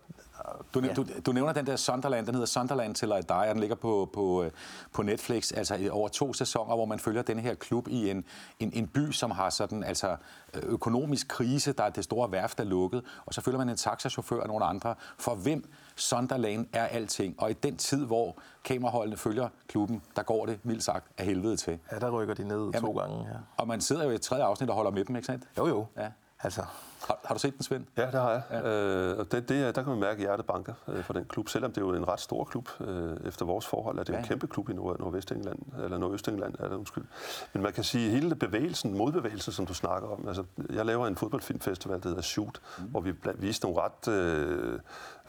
du, 0.73 0.79
ja. 0.79 0.93
du, 0.93 1.05
du 1.25 1.31
nævner 1.31 1.53
den 1.53 1.65
der 1.65 1.75
Sunderland, 1.75 2.25
den 2.25 2.35
hedder 2.35 2.47
Sunderland 2.47 2.95
til 2.95 3.07
I 3.07 3.21
Die, 3.29 3.35
og 3.35 3.47
den 3.47 3.59
ligger 3.59 3.75
på, 3.75 4.09
på, 4.13 4.43
øh, 4.43 4.51
på 4.93 5.01
Netflix, 5.01 5.51
altså 5.51 5.89
over 5.91 6.07
to 6.07 6.33
sæsoner, 6.33 6.75
hvor 6.75 6.85
man 6.85 6.99
følger 6.99 7.21
den 7.21 7.39
her 7.39 7.55
klub 7.55 7.87
i 7.87 8.09
en, 8.09 8.25
en, 8.59 8.71
en 8.73 8.87
by, 8.87 9.11
som 9.11 9.31
har 9.31 9.49
sådan 9.49 9.83
altså 9.83 10.15
økonomisk 10.63 11.27
krise, 11.27 11.73
der 11.73 11.83
er 11.83 11.89
det 11.89 12.03
store 12.03 12.31
værft 12.31 12.59
er 12.59 12.63
lukket, 12.63 13.03
og 13.25 13.33
så 13.33 13.41
følger 13.41 13.57
man 13.57 13.69
en 13.69 13.77
taxachauffør 13.77 14.41
og 14.41 14.47
nogle 14.47 14.65
andre, 14.65 14.95
for 15.17 15.35
hvem 15.35 15.71
Sunderland 15.95 16.67
er 16.73 16.85
alting. 16.85 17.35
Og 17.37 17.49
i 17.49 17.53
den 17.53 17.77
tid, 17.77 18.05
hvor 18.05 18.35
kameraholdene 18.63 19.17
følger 19.17 19.49
klubben, 19.67 20.01
der 20.15 20.23
går 20.23 20.45
det, 20.45 20.59
mildt 20.63 20.83
sagt, 20.83 21.05
af 21.17 21.25
helvede 21.25 21.57
til. 21.57 21.79
Ja, 21.91 21.99
der 21.99 22.09
rykker 22.09 22.33
de 22.33 22.43
ned 22.43 22.69
Jamen, 22.73 22.81
to 22.81 22.91
gange. 22.99 23.17
Ja. 23.17 23.37
Og 23.57 23.67
man 23.67 23.81
sidder 23.81 24.03
jo 24.03 24.09
i 24.09 24.15
et 24.15 24.21
tredje 24.21 24.43
afsnit 24.43 24.69
og 24.69 24.75
holder 24.75 24.91
med 24.91 25.05
dem, 25.05 25.15
ikke 25.15 25.25
sandt? 25.25 25.43
Jo, 25.57 25.67
jo. 25.67 25.85
Ja. 25.97 26.07
Altså, 26.39 26.63
har, 27.07 27.19
har 27.25 27.35
du 27.35 27.39
set 27.39 27.53
den, 27.53 27.63
Svend? 27.63 27.85
Ja, 27.97 28.05
det 28.05 28.13
har 28.13 28.31
jeg. 28.31 28.41
Ja. 28.51 29.11
Øh, 29.11 29.19
og 29.19 29.31
det, 29.31 29.49
det, 29.49 29.75
der 29.75 29.83
kan 29.83 29.89
man 29.91 29.99
mærke, 29.99 30.11
at 30.11 30.19
hjertet 30.19 30.45
banker 30.45 30.73
øh, 30.87 31.03
for 31.03 31.13
den 31.13 31.25
klub. 31.25 31.49
Selvom 31.49 31.71
det 31.71 31.81
er 31.81 31.85
jo 31.85 31.93
en 31.93 32.07
ret 32.07 32.19
stor 32.19 32.43
klub, 32.43 32.69
øh, 32.79 33.17
efter 33.25 33.45
vores 33.45 33.67
forhold, 33.67 33.99
er 33.99 34.03
det 34.03 34.13
ja. 34.13 34.17
en 34.17 34.25
kæmpe 34.25 34.47
klub 34.47 34.69
i 34.69 34.73
Nord- 34.73 34.99
Nordvestengland, 34.99 35.59
eller 35.83 35.97
Nordøstengland, 35.97 36.55
er 36.59 36.67
det 36.67 36.75
undskyld. 36.75 37.05
Men 37.53 37.63
man 37.63 37.73
kan 37.73 37.83
sige, 37.83 38.05
at 38.05 38.11
hele 38.11 38.35
bevægelsen, 38.35 38.97
modbevægelsen, 38.97 39.53
som 39.53 39.65
du 39.65 39.73
snakker 39.73 40.09
om, 40.09 40.27
altså, 40.27 40.43
jeg 40.73 40.85
laver 40.85 41.07
en 41.07 41.15
fodboldfilmfestival, 41.15 42.03
der 42.03 42.09
hedder 42.09 42.21
Shoot, 42.21 42.61
mm. 42.77 42.83
hvor 42.83 43.01
vi 43.01 43.13
viste 43.35 43.65
nogle 43.65 43.81
ret 43.81 44.13
øh, 44.13 44.79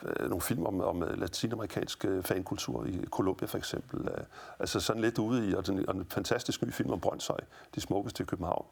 øh, 0.03 0.29
nogle 0.29 0.41
film 0.41 0.67
om, 0.67 0.81
om 0.81 1.05
latinamerikansk 1.15 2.05
øh, 2.05 2.23
fankultur 2.23 2.85
i 2.85 3.05
Colombia 3.11 3.47
for 3.47 3.59
eksempel. 3.59 4.09
Øh, 4.09 4.25
altså 4.59 4.81
sådan 4.81 5.03
lidt 5.03 5.19
ude 5.19 5.51
i, 5.51 5.55
og, 5.55 5.67
den, 5.67 5.89
og 5.89 5.95
en 5.95 6.07
fantastisk 6.11 6.63
ny 6.63 6.73
film 6.73 6.91
om 6.91 7.01
Brøndshøj, 7.01 7.41
de 7.75 7.81
smukkeste 7.81 8.23
i 8.23 8.27
København. 8.27 8.67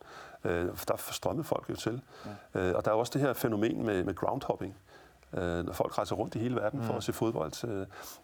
Øh, 0.44 0.66
der 0.88 0.96
strømmede 1.12 1.44
folk 1.44 1.70
jo 1.70 1.76
til. 1.76 2.02
Ja. 2.54 2.60
Øh, 2.60 2.76
og 2.76 2.84
der 2.88 2.94
er 2.94 2.98
også 2.98 3.12
det 3.12 3.20
her 3.20 3.32
fænomen 3.32 3.86
med, 3.86 4.04
med 4.04 4.14
groundhopping 4.14 4.76
øh, 5.32 5.66
når 5.66 5.72
folk 5.72 5.98
rejser 5.98 6.16
rundt 6.16 6.34
i 6.34 6.38
hele 6.38 6.56
verden 6.56 6.80
mm. 6.80 6.86
for 6.86 6.94
at 6.94 7.02
se 7.02 7.12
fodbold. 7.12 7.52
Så 7.52 7.66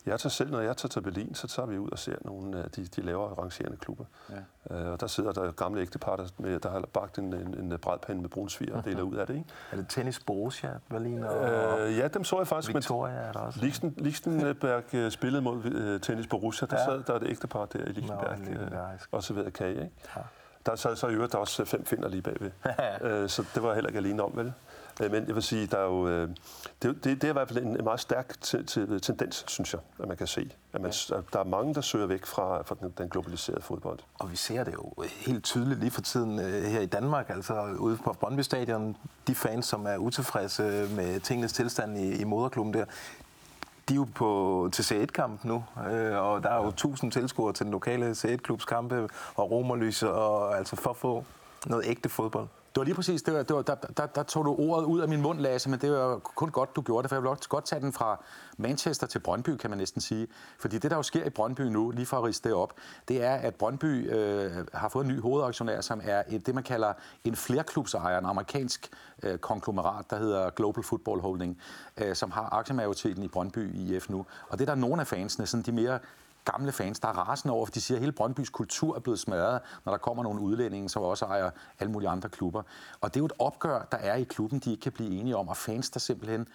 jeg 0.06 0.20
tager 0.20 0.28
selv, 0.28 0.50
når 0.50 0.60
jeg 0.60 0.76
tager 0.76 0.88
til 0.88 1.00
Berlin, 1.00 1.34
så 1.34 1.46
tager 1.46 1.66
vi 1.66 1.78
ud 1.78 1.90
og 1.90 1.98
ser 1.98 2.16
nogle 2.20 2.62
af 2.62 2.70
de, 2.70 2.84
de 2.84 3.00
lavere 3.00 3.34
rangerende 3.34 3.76
klubber. 3.76 4.04
Ja. 4.70 4.76
Øh, 4.76 4.92
og 4.92 5.00
der 5.00 5.06
sidder 5.06 5.32
der 5.32 5.52
gamle 5.52 5.80
ægtepar, 5.80 6.16
der, 6.16 6.28
med, 6.38 6.60
der 6.60 6.70
har 6.70 6.80
bagt 6.92 7.18
en, 7.18 7.34
en, 7.34 7.72
en 7.72 7.78
brædpande 7.78 8.22
med 8.22 8.30
brun 8.30 8.48
svir 8.48 8.74
og 8.74 8.84
deler 8.84 9.02
ud 9.02 9.16
af 9.16 9.26
det. 9.26 9.34
Ikke? 9.34 9.46
Er 9.72 9.76
det 9.76 9.86
tennis 9.88 10.20
Borussia, 10.20 10.70
Berlin? 10.90 11.24
Og 11.24 11.80
øh, 11.80 11.98
ja, 11.98 12.08
dem 12.08 12.24
så 12.24 12.38
jeg 12.38 12.46
faktisk. 12.46 12.74
Victoria 12.74 13.14
er 13.14 13.32
der 13.32 13.40
også. 13.40 13.60
Lichten, 13.60 13.94
Lichtenberg 13.96 14.94
øh, 14.94 15.10
spillede 15.10 15.42
mod 15.42 15.56
uh, 15.56 16.00
tennis 16.00 16.26
Borussia. 16.26 16.66
Der 16.66 16.78
ja. 16.78 16.84
sad 16.84 17.02
der 17.02 17.12
er 17.12 17.16
et 17.16 17.28
ægtepar 17.28 17.66
der 17.66 17.78
i 17.78 17.92
Lichtenberg, 17.92 18.38
Nå, 18.70 18.78
og 19.12 19.22
serverede 19.22 19.50
kage. 19.50 19.70
Ikke? 19.70 19.90
Ja. 20.16 20.22
Der 20.66 20.76
sad 20.76 20.96
så 20.96 21.08
i 21.08 21.12
øvrigt 21.12 21.34
også 21.34 21.64
fem 21.64 21.84
finder 21.84 22.08
lige 22.08 22.22
bagved. 22.22 22.50
uh, 23.22 23.28
så 23.34 23.44
det 23.54 23.62
var 23.62 23.74
heller 23.74 23.88
ikke 23.88 23.98
alene 23.98 24.22
om, 24.22 24.32
vel? 24.34 24.52
Øh, 25.02 25.10
men 25.10 25.26
jeg 25.26 25.34
vil 25.34 25.42
sige, 25.42 25.66
der 25.66 25.78
er 25.78 25.84
jo, 25.84 26.08
øh, 26.08 26.28
det, 26.82 27.04
det, 27.04 27.04
det 27.04 27.24
er 27.24 27.28
i 27.28 27.32
hvert 27.32 27.48
fald 27.48 27.64
en, 27.64 27.84
meget 27.84 28.00
stærk 28.00 28.34
tendens, 29.02 29.44
synes 29.46 29.72
jeg, 29.72 29.80
at 29.98 30.08
man 30.08 30.16
kan 30.16 30.26
se. 30.26 30.50
At 30.72 30.80
man, 30.80 30.92
ja. 31.10 31.16
der 31.32 31.38
er 31.38 31.44
mange, 31.44 31.74
der 31.74 31.80
søger 31.80 32.06
væk 32.06 32.26
fra, 32.26 32.62
fra 32.62 32.76
den, 32.80 32.94
den 32.98 33.08
globaliserede 33.08 33.62
fodbold. 33.62 33.98
Og 34.18 34.30
vi 34.30 34.36
ser 34.36 34.64
det 34.64 34.72
jo 34.72 34.92
helt 35.26 35.44
tydeligt 35.44 35.80
lige 35.80 35.90
for 35.90 36.00
tiden 36.00 36.38
øh, 36.38 36.62
her 36.62 36.80
i 36.80 36.86
Danmark, 36.86 37.30
altså 37.30 37.76
ude 37.78 37.96
på 37.96 38.16
Brøndby 38.20 38.40
Stadion. 38.40 38.96
De 39.26 39.34
fans, 39.34 39.66
som 39.66 39.86
er 39.86 39.96
utilfredse 39.96 40.62
med 40.96 41.20
tingens 41.20 41.52
tilstand 41.52 41.98
i, 41.98 42.20
i 42.20 42.24
moderklubben 42.24 42.74
der, 42.74 42.84
de 43.88 43.94
er 43.94 43.96
jo 43.96 44.06
på, 44.14 44.70
til 44.72 44.82
C1-kamp 44.82 45.44
nu, 45.44 45.64
øh, 45.90 46.16
og 46.22 46.42
der 46.42 46.50
er 46.50 46.64
jo 46.64 46.70
tusind 46.70 47.12
tilskuere 47.12 47.52
til 47.52 47.64
den 47.64 47.72
lokale 47.72 48.10
C1-klubs 48.10 48.64
kampe, 48.64 49.08
og 49.34 49.50
romerlys, 49.50 50.02
og 50.02 50.58
altså 50.58 50.76
for 50.76 50.90
at 50.90 50.96
få 50.96 51.24
noget 51.66 51.84
ægte 51.86 52.08
fodbold. 52.08 52.48
Det 52.74 52.80
var 52.80 52.84
lige 52.84 52.94
præcis, 52.94 53.22
det 53.22 53.34
var, 53.34 53.42
det 53.42 53.56
var, 53.56 53.62
der, 53.62 53.74
der, 53.74 54.06
der 54.06 54.22
tog 54.22 54.44
du 54.44 54.56
ordet 54.58 54.84
ud 54.84 55.00
af 55.00 55.08
min 55.08 55.22
mund, 55.22 55.40
Lasse, 55.40 55.70
men 55.70 55.80
det 55.80 55.92
var 55.92 56.18
kun 56.18 56.50
godt, 56.50 56.76
du 56.76 56.82
gjorde 56.82 57.02
det, 57.02 57.08
for 57.08 57.16
jeg 57.16 57.22
vil 57.22 57.48
godt 57.48 57.64
tage 57.64 57.80
den 57.80 57.92
fra 57.92 58.24
Manchester 58.56 59.06
til 59.06 59.18
Brøndby, 59.18 59.56
kan 59.56 59.70
man 59.70 59.78
næsten 59.78 60.00
sige. 60.00 60.26
Fordi 60.58 60.78
det, 60.78 60.90
der 60.90 60.96
jo 60.96 61.02
sker 61.02 61.24
i 61.24 61.30
Brøndby 61.30 61.60
nu, 61.60 61.90
lige 61.90 62.06
for 62.06 62.16
at 62.16 62.24
riste 62.24 62.48
det 62.48 62.56
op, 62.56 62.72
det 63.08 63.22
er, 63.22 63.34
at 63.34 63.54
Brøndby 63.54 64.12
øh, 64.14 64.66
har 64.74 64.88
fået 64.88 65.04
en 65.04 65.10
ny 65.10 65.20
hovedaktionær, 65.20 65.80
som 65.80 66.00
er 66.04 66.22
et, 66.28 66.46
det, 66.46 66.54
man 66.54 66.64
kalder 66.64 66.92
en 67.24 67.36
flerklubsejer, 67.36 68.18
en 68.18 68.26
amerikansk 68.26 68.90
øh, 69.22 69.38
konglomerat, 69.38 70.10
der 70.10 70.16
hedder 70.16 70.50
Global 70.50 70.84
Football 70.84 71.20
Holding, 71.20 71.58
øh, 71.96 72.14
som 72.14 72.30
har 72.30 72.48
aktiemajoriteten 72.52 73.22
i 73.22 73.28
Brøndby 73.28 73.74
IF 73.74 74.10
nu. 74.10 74.26
Og 74.48 74.58
det 74.58 74.68
er 74.68 74.74
der 74.74 74.80
nogle 74.80 75.00
af 75.00 75.06
fansene, 75.06 75.46
sådan 75.46 75.62
de 75.62 75.72
mere 75.72 75.98
gamle 76.44 76.72
fans, 76.72 77.00
der 77.00 77.08
er 77.08 77.12
rasende 77.12 77.54
over, 77.54 77.66
for 77.66 77.72
de 77.72 77.80
siger, 77.80 77.98
at 77.98 78.00
hele 78.00 78.12
Brøndbys 78.12 78.50
kultur 78.50 78.96
er 78.96 79.00
blevet 79.00 79.20
smadret, 79.20 79.60
når 79.84 79.92
der 79.92 79.98
kommer 79.98 80.22
nogle 80.22 80.40
udlændinge, 80.40 80.88
som 80.88 81.02
også 81.02 81.24
ejer 81.24 81.50
alle 81.80 81.90
mulige 81.90 82.08
andre 82.08 82.28
klubber. 82.28 82.62
Og 83.00 83.14
det 83.14 83.16
er 83.16 83.20
jo 83.20 83.26
et 83.26 83.32
opgør, 83.38 83.88
der 83.92 83.98
er 83.98 84.14
i 84.14 84.22
klubben, 84.22 84.58
de 84.58 84.70
ikke 84.70 84.80
kan 84.80 84.92
blive 84.92 85.10
enige 85.10 85.36
om, 85.36 85.48
og 85.48 85.56
fans, 85.56 85.90
der 85.90 86.00
simpelthen 86.00 86.48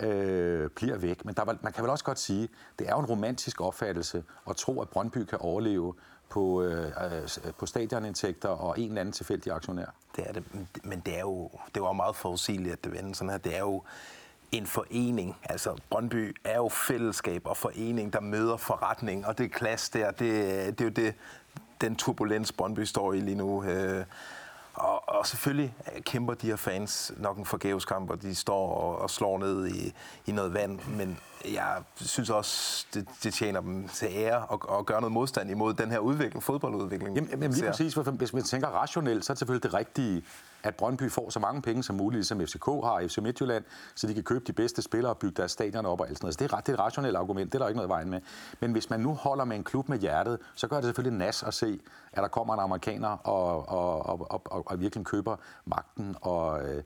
øh, 0.00 0.70
bliver 0.70 0.96
væk. 0.96 1.24
Men 1.24 1.34
der, 1.34 1.44
man 1.62 1.72
kan 1.72 1.82
vel 1.82 1.90
også 1.90 2.04
godt 2.04 2.18
sige, 2.18 2.48
det 2.78 2.88
er 2.88 2.92
jo 2.92 2.98
en 2.98 3.06
romantisk 3.06 3.60
opfattelse 3.60 4.24
at 4.50 4.56
tro, 4.56 4.82
at 4.82 4.88
Brøndby 4.88 5.24
kan 5.24 5.38
overleve 5.38 5.94
på, 6.28 6.62
øh, 6.62 6.86
øh, 6.86 7.22
øh 7.22 7.52
på 7.58 7.66
stadionindtægter 7.66 8.48
og 8.48 8.80
en 8.80 8.88
eller 8.88 9.00
anden 9.00 9.12
tilfældig 9.12 9.52
aktionær. 9.52 9.94
Det 10.16 10.24
er 10.28 10.32
det, 10.32 10.44
men 10.84 11.00
det 11.00 11.16
er 11.16 11.20
jo 11.20 11.50
det 11.74 11.82
var 11.82 11.92
meget 11.92 12.16
forudsigeligt, 12.16 12.72
at 12.72 12.84
det 12.84 12.92
vender 12.92 13.14
sådan 13.14 13.30
her. 13.30 13.38
Det 13.38 13.56
er 13.56 13.60
jo 13.60 13.82
en 14.52 14.66
forening. 14.66 15.36
Altså 15.44 15.76
Brøndby 15.90 16.36
er 16.44 16.56
jo 16.56 16.68
fællesskab 16.68 17.42
og 17.44 17.56
forening, 17.56 18.12
der 18.12 18.20
møder 18.20 18.56
forretning, 18.56 19.26
og 19.26 19.38
det 19.38 19.52
klasse 19.52 19.98
der, 19.98 20.10
det, 20.10 20.78
det 20.78 20.80
er 20.80 20.84
jo 20.84 20.90
det, 20.90 21.14
den 21.80 21.96
turbulens, 21.96 22.52
Brøndby 22.52 22.80
står 22.80 23.12
i 23.12 23.20
lige 23.20 23.36
nu. 23.36 23.64
Øh, 23.64 24.04
og, 24.74 25.08
og 25.08 25.26
selvfølgelig 25.26 25.74
kæmper 26.00 26.34
de 26.34 26.46
her 26.46 26.56
fans 26.56 27.12
nok 27.16 27.36
en 27.36 27.44
forgæveskamp, 27.44 28.10
og 28.10 28.22
de 28.22 28.34
står 28.34 28.74
og, 28.74 28.98
og 28.98 29.10
slår 29.10 29.38
ned 29.38 29.68
i, 29.68 29.94
i 30.26 30.32
noget 30.32 30.54
vand, 30.54 30.78
men 30.96 31.18
jeg 31.44 31.82
synes 31.96 32.30
også, 32.30 32.86
det, 32.94 33.08
det 33.22 33.34
tjener 33.34 33.60
dem 33.60 33.88
til 33.88 34.08
ære 34.10 34.46
at, 34.52 34.78
at 34.78 34.86
gøre 34.86 35.00
noget 35.00 35.12
modstand 35.12 35.50
imod 35.50 35.74
den 35.74 35.90
her 35.90 35.98
udvikling, 35.98 36.42
fodboldudvikling. 36.42 37.14
Jamen, 37.16 37.30
jamen 37.30 37.50
lige 37.50 37.66
præcis, 37.66 37.94
hvis 37.94 38.32
man 38.32 38.42
tænker 38.42 38.68
rationelt, 38.68 39.24
så 39.24 39.32
er 39.32 39.34
det 39.34 39.38
selvfølgelig 39.38 39.62
det 39.62 39.74
rigtige 39.74 40.22
at 40.62 40.76
Brøndby 40.76 41.10
får 41.10 41.30
så 41.30 41.40
mange 41.40 41.62
penge 41.62 41.82
som 41.82 41.96
muligt, 41.96 42.18
ligesom 42.18 42.38
som 42.38 42.46
FCK 42.46 42.64
har 42.64 43.04
FC 43.08 43.18
Midtjylland, 43.18 43.64
så 43.94 44.06
de 44.06 44.14
kan 44.14 44.22
købe 44.22 44.44
de 44.46 44.52
bedste 44.52 44.82
spillere 44.82 45.12
og 45.12 45.18
bygge 45.18 45.34
deres 45.36 45.50
stadion 45.50 45.86
op 45.86 46.00
og 46.00 46.08
alt 46.08 46.18
sådan 46.18 46.24
noget. 46.24 46.34
Så 46.34 46.38
det 46.38 46.52
er, 46.52 46.56
ret, 46.56 46.66
det 46.66 46.72
er 46.72 46.76
et 46.76 46.80
rationelt 46.80 47.16
argument, 47.16 47.52
det 47.52 47.58
er 47.58 47.62
der 47.62 47.68
ikke 47.68 47.76
noget 47.76 47.88
vejen 47.88 48.10
med. 48.10 48.20
Men 48.60 48.72
hvis 48.72 48.90
man 48.90 49.00
nu 49.00 49.14
holder 49.14 49.44
med 49.44 49.56
en 49.56 49.64
klub 49.64 49.88
med 49.88 49.98
hjertet, 49.98 50.38
så 50.54 50.68
gør 50.68 50.76
det 50.76 50.84
selvfølgelig 50.84 51.18
nas 51.18 51.42
at 51.42 51.54
se, 51.54 51.80
at 52.12 52.22
der 52.22 52.28
kommer 52.28 52.54
en 52.54 52.60
amerikaner 52.60 53.08
og, 53.08 53.68
og, 53.68 54.06
og, 54.06 54.30
og, 54.30 54.42
og, 54.44 54.70
og 54.70 54.80
virkelig 54.80 55.06
køber 55.06 55.36
magten 55.64 56.16
og, 56.20 56.68
øh, 56.68 56.82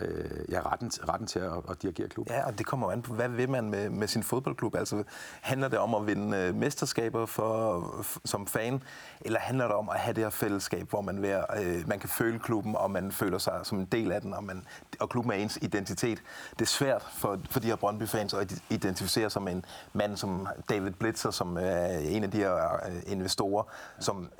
øh, 0.00 0.52
ja, 0.52 0.60
retten, 0.60 0.90
retten 1.08 1.26
til 1.26 1.38
at, 1.38 1.52
at 1.70 1.82
dirigere 1.82 2.08
klubben. 2.08 2.34
Ja, 2.34 2.46
og 2.46 2.58
det 2.58 2.66
kommer 2.66 2.90
an 2.90 3.02
på, 3.02 3.14
hvad 3.14 3.28
vil 3.28 3.50
man 3.50 3.70
med, 3.70 3.90
med 3.90 4.08
sin 4.08 4.22
fodboldklub? 4.22 4.74
Altså, 4.74 5.02
handler 5.40 5.68
det 5.68 5.78
om 5.78 5.94
at 5.94 6.06
vinde 6.06 6.38
øh, 6.38 6.54
mesterskaber 6.54 7.26
for, 7.26 7.80
for, 8.02 8.20
som 8.24 8.46
fan, 8.46 8.82
eller 9.20 9.40
handler 9.40 9.64
det 9.66 9.74
om 9.74 9.88
at 9.88 9.98
have 9.98 10.14
det 10.14 10.22
her 10.22 10.30
fællesskab, 10.30 10.90
hvor 10.90 11.00
man, 11.00 11.22
ved, 11.22 11.42
øh, 11.62 11.88
man 11.88 11.98
kan 11.98 12.08
føle 12.08 12.38
klubben, 12.38 12.76
og 12.76 12.90
man 12.90 13.12
føler 13.12 13.38
sig 13.38 13.60
som 13.62 13.78
en 13.78 13.84
del 13.84 14.12
af 14.12 14.20
den, 14.20 14.34
og, 14.34 14.44
man, 14.44 14.64
og 15.00 15.08
klubben 15.08 15.32
er 15.32 15.36
ens 15.36 15.58
identitet? 15.62 16.22
Det 16.50 16.60
er 16.60 16.66
svært 16.66 17.02
for, 17.02 17.38
for 17.50 17.60
de 17.60 17.66
her 17.66 17.76
Brøndby-fans 17.76 18.34
at 18.34 18.62
identificere 18.70 19.30
sig 19.30 19.42
med 19.42 19.52
en 19.52 19.64
mand 19.92 20.16
som 20.16 20.48
David 20.68 20.90
Blitzer, 20.90 21.30
som 21.30 21.56
er 21.56 21.86
en 21.98 22.24
af 22.24 22.30
de 22.30 22.38
her 22.38 22.86
øh, 22.86 23.02
investorer, 23.06 23.62
som 23.98 24.30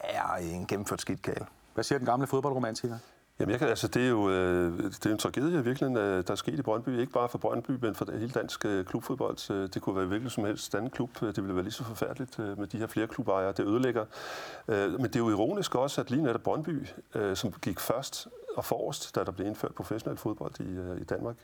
er 0.00 0.34
en 0.34 0.66
gennemført 0.66 1.00
skidtkale. 1.00 1.46
Hvad 1.74 1.84
siger 1.84 1.98
den 1.98 2.06
gamle 2.06 2.26
fodboldromantiker? 2.26 2.98
Jamen, 3.40 3.50
jeg 3.50 3.58
kan, 3.58 3.68
altså, 3.68 3.88
det 3.88 4.04
er 4.04 4.08
jo 4.08 4.30
øh, 4.30 4.78
det 4.82 5.06
er 5.06 5.10
en 5.10 5.18
tragedie 5.18 5.64
virkelig, 5.64 5.96
øh, 5.96 6.24
der 6.26 6.30
er 6.30 6.34
sket 6.34 6.58
i 6.58 6.62
Brøndby. 6.62 6.98
Ikke 6.98 7.12
bare 7.12 7.28
for 7.28 7.38
Brøndby, 7.38 7.70
men 7.70 7.94
for 7.94 8.12
hele 8.12 8.28
dansk 8.30 8.64
øh, 8.64 8.84
klubfodbold. 8.84 9.50
Øh, 9.50 9.68
det 9.74 9.82
kunne 9.82 9.96
være 9.96 10.06
hvilket 10.06 10.32
som 10.32 10.44
helst 10.44 10.74
anden 10.74 10.90
klub. 10.90 11.22
Øh, 11.22 11.28
det 11.28 11.36
ville 11.36 11.54
være 11.54 11.64
lige 11.64 11.72
så 11.72 11.84
forfærdeligt 11.84 12.38
med 12.38 12.66
de 12.66 12.78
her 12.78 12.86
flere 12.86 13.06
klubejere. 13.06 13.52
Det 13.52 13.66
ødelægger. 13.66 14.04
Men 14.68 15.02
det 15.02 15.16
er 15.16 15.20
jo 15.20 15.30
ironisk 15.30 15.74
også, 15.74 16.00
at 16.00 16.10
lige 16.10 16.22
netop 16.22 16.42
Brøndby, 16.42 16.86
som 17.34 17.52
gik 17.52 17.80
først 17.80 18.28
og 18.56 18.64
forrest, 18.64 19.14
da 19.14 19.24
der 19.24 19.32
blev 19.32 19.46
indført 19.46 19.74
professionel 19.74 20.18
fodbold 20.18 20.60
i, 20.60 21.00
i 21.00 21.04
Danmark, 21.04 21.36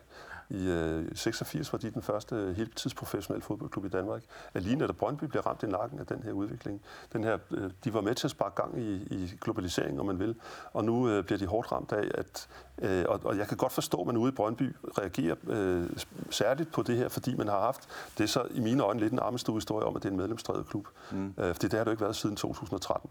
i 0.53 0.69
øh, 0.69 1.05
86 1.15 1.73
var 1.73 1.79
de 1.79 1.91
den 1.91 2.03
første 2.03 2.55
heltidsprofessionelle 2.57 3.43
fodboldklub 3.43 3.85
i 3.85 3.89
Danmark. 3.89 4.23
Alene 4.55 4.87
da 4.87 4.93
Brøndby 4.93 5.25
blev 5.25 5.43
ramt 5.43 5.63
i 5.63 5.67
nakken 5.67 5.99
af 5.99 6.07
den 6.07 6.23
her 6.23 6.33
udvikling. 6.33 6.83
Den 7.13 7.25
her, 7.25 7.39
øh, 7.51 7.71
de 7.85 7.95
var 7.95 8.01
med 8.01 8.15
til 8.15 8.27
at 8.27 8.31
sparke 8.31 8.55
gang 8.55 8.79
i, 8.79 8.95
i 8.95 9.33
globalisering, 9.41 10.01
om 10.01 10.07
man 10.07 10.19
vil. 10.19 10.35
Og 10.73 10.85
nu 10.85 11.09
øh, 11.09 11.25
bliver 11.25 11.39
de 11.39 11.47
hårdt 11.47 11.73
ramt 11.73 11.93
af, 11.93 12.11
at... 12.15 12.49
Øh, 12.83 13.05
og, 13.09 13.21
og 13.25 13.39
jeg 13.39 13.49
kan 13.49 13.57
godt 13.57 13.73
forstå, 13.73 14.01
at 14.01 14.07
man 14.07 14.17
ude 14.17 14.29
i 14.29 14.35
Brøndby 14.35 14.77
reagerer 14.99 15.35
øh, 15.49 15.91
særligt 16.31 16.73
på 16.73 16.83
det 16.83 16.97
her, 16.97 17.09
fordi 17.09 17.35
man 17.37 17.49
har 17.49 17.61
haft... 17.61 17.89
Det 18.19 18.25
er 18.25 18.29
så 18.29 18.47
i 18.51 18.61
mine 18.61 18.83
øjne 18.83 19.01
lidt 19.01 19.13
en 19.13 19.19
armestue-historie 19.19 19.87
om, 19.87 19.97
at 19.97 20.03
det 20.03 20.09
er 20.09 20.13
en 20.13 20.19
medlemsdrevet 20.19 20.67
klub. 20.67 20.87
Mm. 21.13 21.35
Øh, 21.39 21.55
fordi 21.55 21.69
det 21.69 21.73
har 21.73 21.79
det 21.79 21.87
jo 21.87 21.91
ikke 21.91 22.03
været 22.03 22.17
siden 22.17 22.37
2013, 22.37 23.11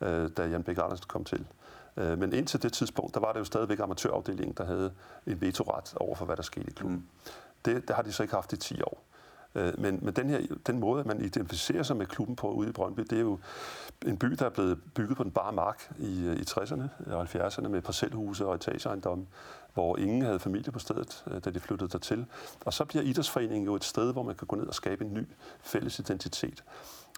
øh, 0.00 0.30
da 0.36 0.46
Jan 0.46 0.62
Bæk 0.62 0.78
Andersen 0.78 1.06
kom 1.08 1.24
til. 1.24 1.46
Øh, 2.00 2.18
men 2.18 2.32
indtil 2.32 2.62
det 2.62 2.72
tidspunkt, 2.72 3.14
der 3.14 3.20
var 3.20 3.32
det 3.32 3.40
jo 3.40 3.44
stadigvæk 3.44 3.80
amatørafdelingen, 3.80 4.54
der 4.56 4.64
havde 4.64 4.92
en 5.26 5.40
vetoret 5.40 5.94
over 5.96 6.14
for, 6.14 6.24
hvad 6.24 6.36
der 6.36 6.42
skete 6.42 6.66
i 6.70 6.72
klubben. 6.72 6.96
Mm. 6.96 7.30
Det, 7.64 7.88
det 7.88 7.96
har 7.96 8.02
de 8.02 8.12
så 8.12 8.22
ikke 8.22 8.34
haft 8.34 8.52
i 8.52 8.56
10 8.56 8.82
år. 8.82 9.02
Øh, 9.54 9.80
men, 9.80 9.98
men 10.02 10.14
den, 10.14 10.30
her, 10.30 10.40
den 10.66 10.78
måde, 10.78 11.04
man 11.04 11.20
identificerer 11.20 11.82
sig 11.82 11.96
med 11.96 12.06
klubben 12.06 12.36
på 12.36 12.50
ude 12.50 12.68
i 12.68 12.72
Brøndby, 12.72 13.00
det 13.00 13.12
er 13.12 13.20
jo 13.20 13.38
en 14.06 14.18
by, 14.18 14.26
der 14.26 14.44
er 14.44 14.50
blevet 14.50 14.78
bygget 14.94 15.16
på 15.16 15.24
den 15.24 15.32
bare 15.32 15.52
mark 15.52 15.92
i, 15.98 16.32
i 16.32 16.44
60'erne 16.50 17.12
og 17.12 17.22
70'erne 17.22 17.68
med 17.68 17.82
parcelhuse 17.82 18.46
og 18.46 18.54
etageejendomme. 18.54 19.26
hvor 19.74 19.96
ingen 19.96 20.22
havde 20.22 20.38
familie 20.38 20.72
på 20.72 20.78
stedet, 20.78 21.24
øh, 21.26 21.40
da 21.44 21.50
de 21.50 21.60
flyttede 21.60 21.90
dertil. 21.90 22.26
Og 22.60 22.72
så 22.72 22.84
bliver 22.84 23.02
idrætsforeningen 23.02 23.64
jo 23.64 23.74
et 23.74 23.84
sted, 23.84 24.12
hvor 24.12 24.22
man 24.22 24.34
kan 24.34 24.46
gå 24.46 24.56
ned 24.56 24.66
og 24.66 24.74
skabe 24.74 25.04
en 25.04 25.14
ny 25.14 25.26
fælles 25.60 25.98
identitet. 25.98 26.64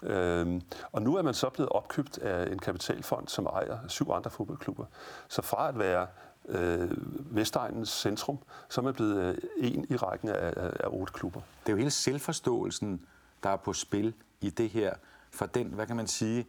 Øhm, 0.03 0.63
og 0.93 1.03
nu 1.03 1.17
er 1.17 1.23
man 1.23 1.35
så 1.35 1.49
blevet 1.49 1.69
opkøbt 1.69 2.19
af 2.19 2.53
en 2.53 2.59
kapitalfond, 2.59 3.29
som 3.29 3.47
ejer 3.47 3.79
syv 3.89 4.11
andre 4.11 4.31
fodboldklubber. 4.31 4.85
Så 5.29 5.43
fra 5.43 5.69
at 5.69 5.79
være 5.79 6.07
øh, 6.49 6.91
Vestegnens 7.37 7.89
centrum, 7.89 8.39
så 8.69 8.81
er 8.81 8.85
man 8.85 8.95
blevet 8.95 9.17
øh, 9.17 9.39
en 9.57 9.87
i 9.91 9.97
rækken 9.97 10.29
af, 10.29 10.53
af, 10.57 10.89
otte 10.89 11.13
klubber. 11.13 11.41
Det 11.61 11.69
er 11.69 11.73
jo 11.73 11.79
hele 11.79 11.91
selvforståelsen, 11.91 13.07
der 13.43 13.51
er 13.51 13.57
på 13.57 13.73
spil 13.73 14.15
i 14.41 14.51
det 14.51 14.71
her. 14.71 14.95
For 15.31 15.47
den, 15.47 15.67
hvad 15.67 15.87
kan 15.87 15.97
man 15.97 16.07
sige, 16.07 16.47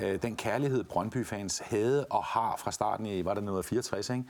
øh, 0.00 0.22
den 0.22 0.36
kærlighed 0.36 0.84
Brøndby-fans 0.84 1.58
havde 1.58 2.04
og 2.04 2.24
har 2.24 2.56
fra 2.56 2.72
starten 2.72 3.06
i, 3.06 3.24
var 3.24 3.34
der 3.34 3.40
noget 3.40 3.58
af 3.58 3.64
64, 3.64 4.10
ikke? 4.10 4.24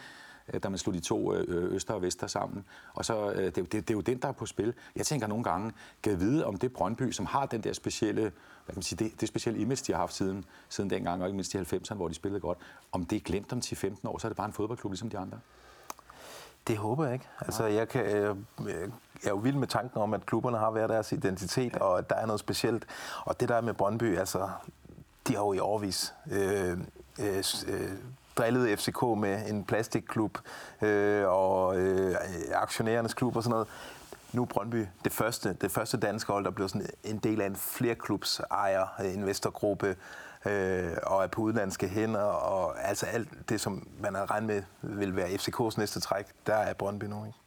Øh, 0.52 0.62
da 0.62 0.68
man 0.68 0.78
slog 0.78 0.94
de 0.94 1.00
to 1.00 1.34
øh, 1.34 1.74
øster 1.74 1.94
og 1.94 2.02
vester 2.02 2.26
sammen. 2.26 2.64
Og 2.94 3.04
så, 3.04 3.30
øh, 3.30 3.44
det, 3.44 3.56
det, 3.56 3.72
det 3.72 3.90
er 3.90 3.94
jo 3.94 4.00
den, 4.00 4.18
der 4.18 4.28
er 4.28 4.32
på 4.32 4.46
spil. 4.46 4.74
Jeg 4.96 5.06
tænker 5.06 5.26
nogle 5.26 5.44
gange, 5.44 5.72
kan 6.02 6.20
vide 6.20 6.46
om 6.46 6.56
det 6.56 6.72
Brøndby, 6.72 7.10
som 7.10 7.26
har 7.26 7.46
den 7.46 7.60
der 7.60 7.72
specielle, 7.72 8.20
hvad 8.22 8.32
kan 8.66 8.74
man 8.76 8.82
sige, 8.82 9.04
det, 9.04 9.20
det 9.20 9.28
specielle 9.28 9.60
image, 9.60 9.84
de 9.86 9.92
har 9.92 9.98
haft 9.98 10.14
siden, 10.14 10.44
siden 10.68 10.90
dengang, 10.90 11.22
og 11.22 11.28
ikke 11.28 11.36
mindst 11.36 11.54
i 11.54 11.58
90'erne, 11.58 11.94
hvor 11.94 12.08
de 12.08 12.14
spillede 12.14 12.40
godt, 12.40 12.58
om 12.92 13.04
det 13.04 13.16
er 13.16 13.20
glemt 13.20 13.52
om 13.52 13.58
10-15 13.64 14.08
år, 14.08 14.18
så 14.18 14.26
er 14.26 14.28
det 14.28 14.36
bare 14.36 14.46
en 14.46 14.52
fodboldklub 14.52 14.92
ligesom 14.92 15.10
de 15.10 15.18
andre. 15.18 15.38
Det 16.66 16.76
håber 16.76 17.04
jeg 17.04 17.12
ikke. 17.12 17.28
Altså, 17.40 17.64
jeg, 17.64 17.88
kan, 17.88 18.06
jeg, 18.06 18.36
jeg 18.58 18.74
er 19.24 19.28
jo 19.28 19.36
vild 19.36 19.56
med 19.56 19.68
tanken 19.68 20.00
om, 20.00 20.14
at 20.14 20.26
klubberne 20.26 20.58
har 20.58 20.70
hver 20.70 20.86
deres 20.86 21.12
identitet, 21.12 21.76
og 21.76 21.98
at 21.98 22.10
der 22.10 22.16
er 22.16 22.26
noget 22.26 22.40
specielt. 22.40 22.86
Og 23.24 23.40
det 23.40 23.48
der 23.48 23.60
med 23.60 23.74
Brøndby, 23.74 24.18
altså, 24.18 24.48
de 25.28 25.34
har 25.34 25.40
jo 25.40 25.52
i 25.52 25.58
årvis 25.58 26.14
øh, 26.32 26.78
øh, 27.20 27.44
øh 27.68 27.90
drillede 28.36 28.76
FCK 28.76 29.02
med 29.02 29.50
en 29.50 29.64
plastikklub 29.64 30.38
øh, 30.82 31.28
og 31.28 31.78
øh, 31.78 32.16
aktionærernes 32.54 33.14
klub 33.14 33.36
og 33.36 33.42
sådan 33.42 33.50
noget. 33.50 33.68
Nu 34.32 34.42
er 34.42 34.46
Brøndby 34.46 34.86
det 35.04 35.12
første, 35.12 35.56
det 35.60 35.70
første 35.70 35.96
danske 35.96 36.32
hold, 36.32 36.44
der 36.44 36.50
blev 36.50 36.68
sådan 36.68 36.86
en 37.04 37.18
del 37.18 37.40
af 37.40 37.46
en 37.46 37.56
flerklubs 37.56 38.40
ejer, 38.50 38.86
øh, 39.00 39.14
investorgruppe, 39.14 39.96
øh, 40.46 40.92
og 41.02 41.22
er 41.22 41.26
på 41.26 41.40
udenlandske 41.40 41.88
hænder, 41.88 42.22
og 42.22 42.88
altså 42.88 43.06
alt 43.06 43.28
det, 43.48 43.60
som 43.60 43.88
man 44.00 44.14
har 44.14 44.30
regnet 44.30 44.46
med 44.46 44.62
vil 44.96 45.16
være 45.16 45.28
FCK's 45.28 45.74
næste 45.78 46.00
træk, 46.00 46.26
der 46.46 46.54
er 46.54 46.74
Brøndby 46.74 47.04
nu. 47.04 47.24
Ikke? 47.26 47.38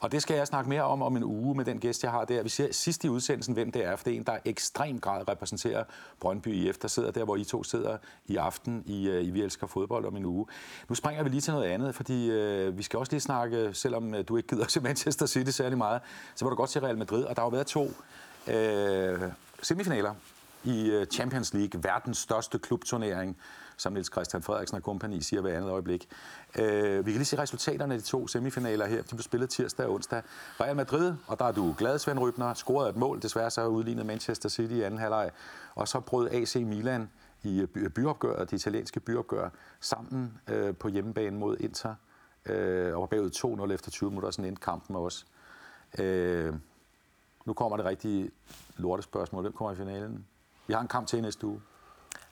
Og 0.00 0.12
det 0.12 0.22
skal 0.22 0.36
jeg 0.36 0.46
snakke 0.46 0.70
mere 0.70 0.82
om 0.82 1.02
om 1.02 1.16
en 1.16 1.24
uge 1.24 1.54
med 1.54 1.64
den 1.64 1.78
gæst, 1.78 2.02
jeg 2.02 2.10
har 2.10 2.24
der. 2.24 2.42
Vi 2.42 2.48
ser 2.48 2.72
sidst 2.72 3.04
i 3.04 3.08
udsendelsen, 3.08 3.54
hvem 3.54 3.72
det 3.72 3.84
er, 3.84 3.96
for 3.96 4.04
det 4.04 4.12
er 4.12 4.16
en, 4.16 4.22
der 4.22 4.38
ekstrem 4.44 5.00
grad 5.00 5.28
repræsenterer 5.28 5.84
Brøndby 6.20 6.48
IF, 6.48 6.78
der 6.78 6.88
sidder 6.88 7.10
der, 7.10 7.24
hvor 7.24 7.36
I 7.36 7.44
to 7.44 7.64
sidder 7.64 7.98
i 8.26 8.36
aften 8.36 8.82
i, 8.86 9.08
øh, 9.08 9.24
i 9.24 9.30
Vi 9.30 9.42
Elsker 9.42 9.66
Fodbold 9.66 10.04
om 10.04 10.16
en 10.16 10.24
uge. 10.24 10.46
Nu 10.88 10.94
springer 10.94 11.22
vi 11.22 11.28
lige 11.28 11.40
til 11.40 11.52
noget 11.52 11.66
andet, 11.66 11.94
fordi 11.94 12.30
øh, 12.30 12.78
vi 12.78 12.82
skal 12.82 12.98
også 12.98 13.12
lige 13.12 13.20
snakke, 13.20 13.74
selvom 13.74 14.14
øh, 14.14 14.24
du 14.28 14.36
ikke 14.36 14.48
gider 14.48 14.64
til 14.64 14.82
Manchester 14.88 15.26
City 15.26 15.50
særlig 15.50 15.78
meget, 15.78 16.00
så 16.34 16.44
var 16.44 16.50
du 16.50 16.56
godt 16.56 16.70
til 16.70 16.80
Real 16.80 16.98
Madrid, 16.98 17.24
og 17.24 17.36
der 17.36 17.42
har 17.42 17.46
jo 17.46 17.50
været 17.50 17.66
to 17.66 17.90
øh, 18.46 19.20
semifinaler 19.62 20.14
i 20.64 20.90
øh, 20.90 21.06
Champions 21.06 21.54
League, 21.54 21.84
verdens 21.84 22.18
største 22.18 22.58
klubturnering, 22.58 23.36
som 23.76 23.92
Niels 23.92 24.12
Christian 24.12 24.42
Frederiksen 24.42 24.76
og 24.76 24.82
kompagni 24.82 25.20
siger 25.20 25.42
hver 25.42 25.56
andet 25.56 25.70
øjeblik. 25.70 26.08
Øh, 26.58 27.06
vi 27.06 27.10
kan 27.10 27.18
lige 27.18 27.24
se 27.24 27.38
resultaterne 27.38 27.94
af 27.94 28.00
de 28.00 28.06
to 28.06 28.28
semifinaler 28.28 28.86
her. 28.86 29.02
De 29.02 29.08
blev 29.08 29.22
spillet 29.22 29.50
tirsdag 29.50 29.86
og 29.86 29.94
onsdag. 29.94 30.22
Real 30.60 30.76
Madrid, 30.76 31.14
og 31.26 31.38
der 31.38 31.44
er 31.44 31.52
du 31.52 31.74
glad, 31.78 31.98
Svend 31.98 32.18
Rybner, 32.18 32.54
scorede 32.54 32.90
et 32.90 32.96
mål. 32.96 33.22
Desværre 33.22 33.50
så 33.50 33.66
udlignet 33.66 34.06
Manchester 34.06 34.48
City 34.48 34.74
i 34.74 34.82
anden 34.82 35.00
halvleg. 35.00 35.30
Og 35.74 35.88
så 35.88 36.00
brød 36.00 36.28
AC 36.30 36.54
Milan 36.54 37.10
i 37.42 37.66
byopgøret, 37.94 38.50
de 38.50 38.56
italienske 38.56 39.00
byopgør, 39.00 39.48
sammen 39.80 40.40
øh, 40.48 40.76
på 40.76 40.88
hjemmebane 40.88 41.38
mod 41.38 41.56
Inter. 41.60 41.94
Øh, 42.46 42.94
og 42.94 43.00
var 43.00 43.06
bagud 43.06 43.66
2-0 43.68 43.72
efter 43.72 43.90
20 43.90 44.10
minutter, 44.10 44.30
sådan 44.30 44.44
endte 44.44 44.62
kampen 44.62 44.96
også. 44.96 45.24
Øh, 45.98 46.54
nu 47.44 47.52
kommer 47.52 47.76
det 47.76 47.86
rigtige 47.86 48.30
lortespørgsmål. 48.76 49.42
Hvem 49.42 49.52
kommer 49.52 49.72
i 49.72 49.76
finalen? 49.76 50.26
Vi 50.66 50.72
har 50.72 50.80
en 50.80 50.88
kamp 50.88 51.06
til 51.06 51.22
næste 51.22 51.46
uge. 51.46 51.60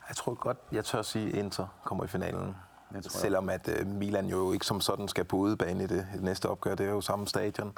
Jeg 0.09 0.17
tror 0.17 0.35
godt, 0.35 0.59
jeg 0.73 0.85
tør 0.85 1.03
sige, 1.03 1.29
at 1.29 1.35
Inter 1.35 1.67
kommer 1.85 2.05
i 2.05 2.07
finalen. 2.07 2.57
Jeg 2.95 3.03
tror, 3.03 3.19
Selvom 3.19 3.49
at 3.49 3.69
uh, 3.81 3.87
Milan 3.87 4.27
jo 4.27 4.53
ikke 4.53 4.67
som 4.67 4.81
sådan 4.81 5.09
skal 5.09 5.25
på 5.25 5.37
udebane 5.37 5.85
i 5.85 5.87
det, 5.87 6.07
næste 6.21 6.49
opgør, 6.49 6.75
det 6.75 6.87
er 6.87 6.91
jo 6.91 7.01
samme 7.01 7.27
stadion. 7.27 7.73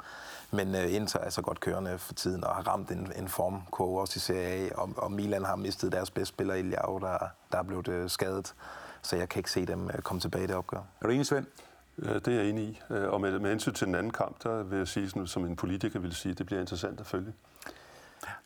Men 0.51 0.75
uh, 0.75 0.93
Inter 0.93 1.19
er 1.19 1.29
så 1.29 1.41
godt 1.41 1.59
kørende 1.59 1.97
for 1.97 2.13
tiden 2.13 2.43
og 2.43 2.55
har 2.55 2.67
ramt 2.67 2.91
en, 2.91 3.11
en 3.15 3.27
formkurve 3.27 4.01
også 4.01 4.13
i 4.17 4.19
Serie 4.19 4.69
A, 4.69 4.75
og, 4.75 4.89
og 4.97 5.11
Milan 5.11 5.45
har 5.45 5.55
mistet 5.55 5.91
deres 5.91 6.11
bedste 6.11 6.33
spiller 6.33 6.53
i 6.53 6.61
Liao, 6.61 6.97
der, 6.97 7.17
der 7.51 7.57
er 7.57 7.63
blevet 7.63 7.87
uh, 7.87 8.09
skadet. 8.09 8.53
Så 9.01 9.15
jeg 9.15 9.29
kan 9.29 9.39
ikke 9.39 9.51
se 9.51 9.65
dem 9.65 9.83
uh, 9.85 9.99
komme 10.03 10.19
tilbage 10.19 10.43
i 10.43 10.47
det 10.47 10.55
opgør. 10.55 10.77
Er 10.77 11.07
du 11.07 11.09
enig, 11.09 11.25
Svend? 11.25 11.45
Det 11.97 12.27
er 12.27 12.31
jeg 12.31 12.45
enig 12.45 12.63
i. 12.63 12.81
Og 12.89 13.21
med, 13.21 13.39
med 13.39 13.49
hensyn 13.49 13.73
til 13.73 13.87
den 13.87 13.95
anden 13.95 14.13
kamp, 14.13 14.43
der 14.43 14.63
vil 14.63 14.77
jeg 14.77 14.87
sige, 14.87 15.27
som 15.27 15.45
en 15.45 15.55
politiker 15.55 15.99
vil 15.99 16.15
sige, 16.15 16.33
det 16.33 16.45
bliver 16.45 16.59
interessant 16.59 16.99
at 16.99 17.05
følge. 17.05 17.33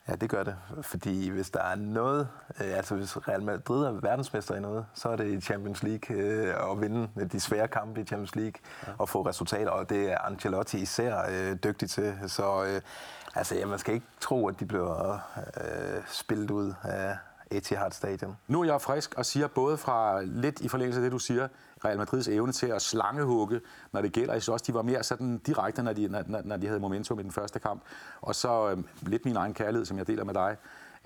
Ja, 0.08 0.16
det 0.16 0.30
gør 0.30 0.44
det. 0.44 0.56
Fordi 0.82 1.30
hvis 1.30 1.50
der 1.50 1.64
er 1.64 1.76
noget, 1.76 2.28
øh, 2.62 2.78
altså 2.78 2.96
hvis 2.96 3.28
Real 3.28 3.44
Madrid 3.44 3.86
er 3.86 3.92
verdensmester 3.92 4.56
i 4.56 4.60
noget, 4.60 4.86
så 4.94 5.10
er 5.10 5.16
det 5.16 5.28
i 5.28 5.42
Champions 5.42 5.84
League 5.84 6.18
øh, 6.18 6.72
at 6.72 6.82
vinde 6.82 7.10
de 7.32 7.40
svære 7.40 7.68
kampe 7.68 8.02
i 8.02 8.06
Champions 8.06 8.36
League 8.36 8.54
ja. 8.88 8.92
og 8.98 9.10
få 9.10 9.22
resultater, 9.22 9.72
og 9.72 9.90
det 9.90 10.12
er 10.12 10.18
Ancelotti 10.18 10.78
især 10.78 11.18
øh, 11.30 11.58
dygtig 11.64 11.90
til. 11.90 12.16
Så 12.28 12.64
øh, 12.64 12.82
altså, 13.36 13.56
ja, 13.56 13.66
man 13.66 13.80
skal 13.80 13.94
ikke 13.94 14.06
tro, 14.20 14.48
at 14.48 14.60
de 14.60 14.66
bliver 14.66 15.14
øh, 15.38 16.02
spillet 16.08 16.52
ud 16.52 16.74
af 16.84 17.18
Etihad 17.52 17.92
Stadion. 17.92 18.38
Nu 18.48 18.62
er 18.62 18.66
jeg 18.66 18.82
frisk 18.82 19.14
og 19.18 19.26
siger 19.26 19.48
både 19.48 19.78
fra 19.78 20.22
lidt 20.22 20.62
i 20.62 20.68
forlængelse 20.68 21.00
af 21.00 21.04
det, 21.04 21.12
du 21.12 21.20
siger, 21.20 21.48
Real 21.86 21.98
Madrids 21.98 22.28
evne 22.28 22.52
til 22.52 22.68
at 22.68 22.82
slangehugge, 22.82 23.62
når 23.92 24.02
det 24.02 24.12
gælder. 24.12 24.34
Jeg 24.34 24.42
synes 24.42 24.54
også, 24.54 24.66
de 24.68 24.74
var 24.74 24.82
mere 24.82 25.04
sådan 25.04 25.38
direkte, 25.38 25.84
når 25.84 25.94
de, 25.94 26.08
når, 26.08 26.42
når 26.44 26.58
de 26.58 26.68
havde 26.68 26.80
momentum 26.80 27.20
i 27.20 27.24
den 27.24 27.32
første 27.32 27.60
kamp. 27.60 27.82
Og 28.22 28.36
så 28.36 28.70
øh, 28.70 28.84
lidt 29.02 29.26
min 29.26 29.36
egen 29.36 29.54
kærlighed, 29.54 29.86
som 29.86 29.98
jeg 29.98 30.08
deler 30.08 30.24
med 30.24 30.34
dig, 30.34 30.58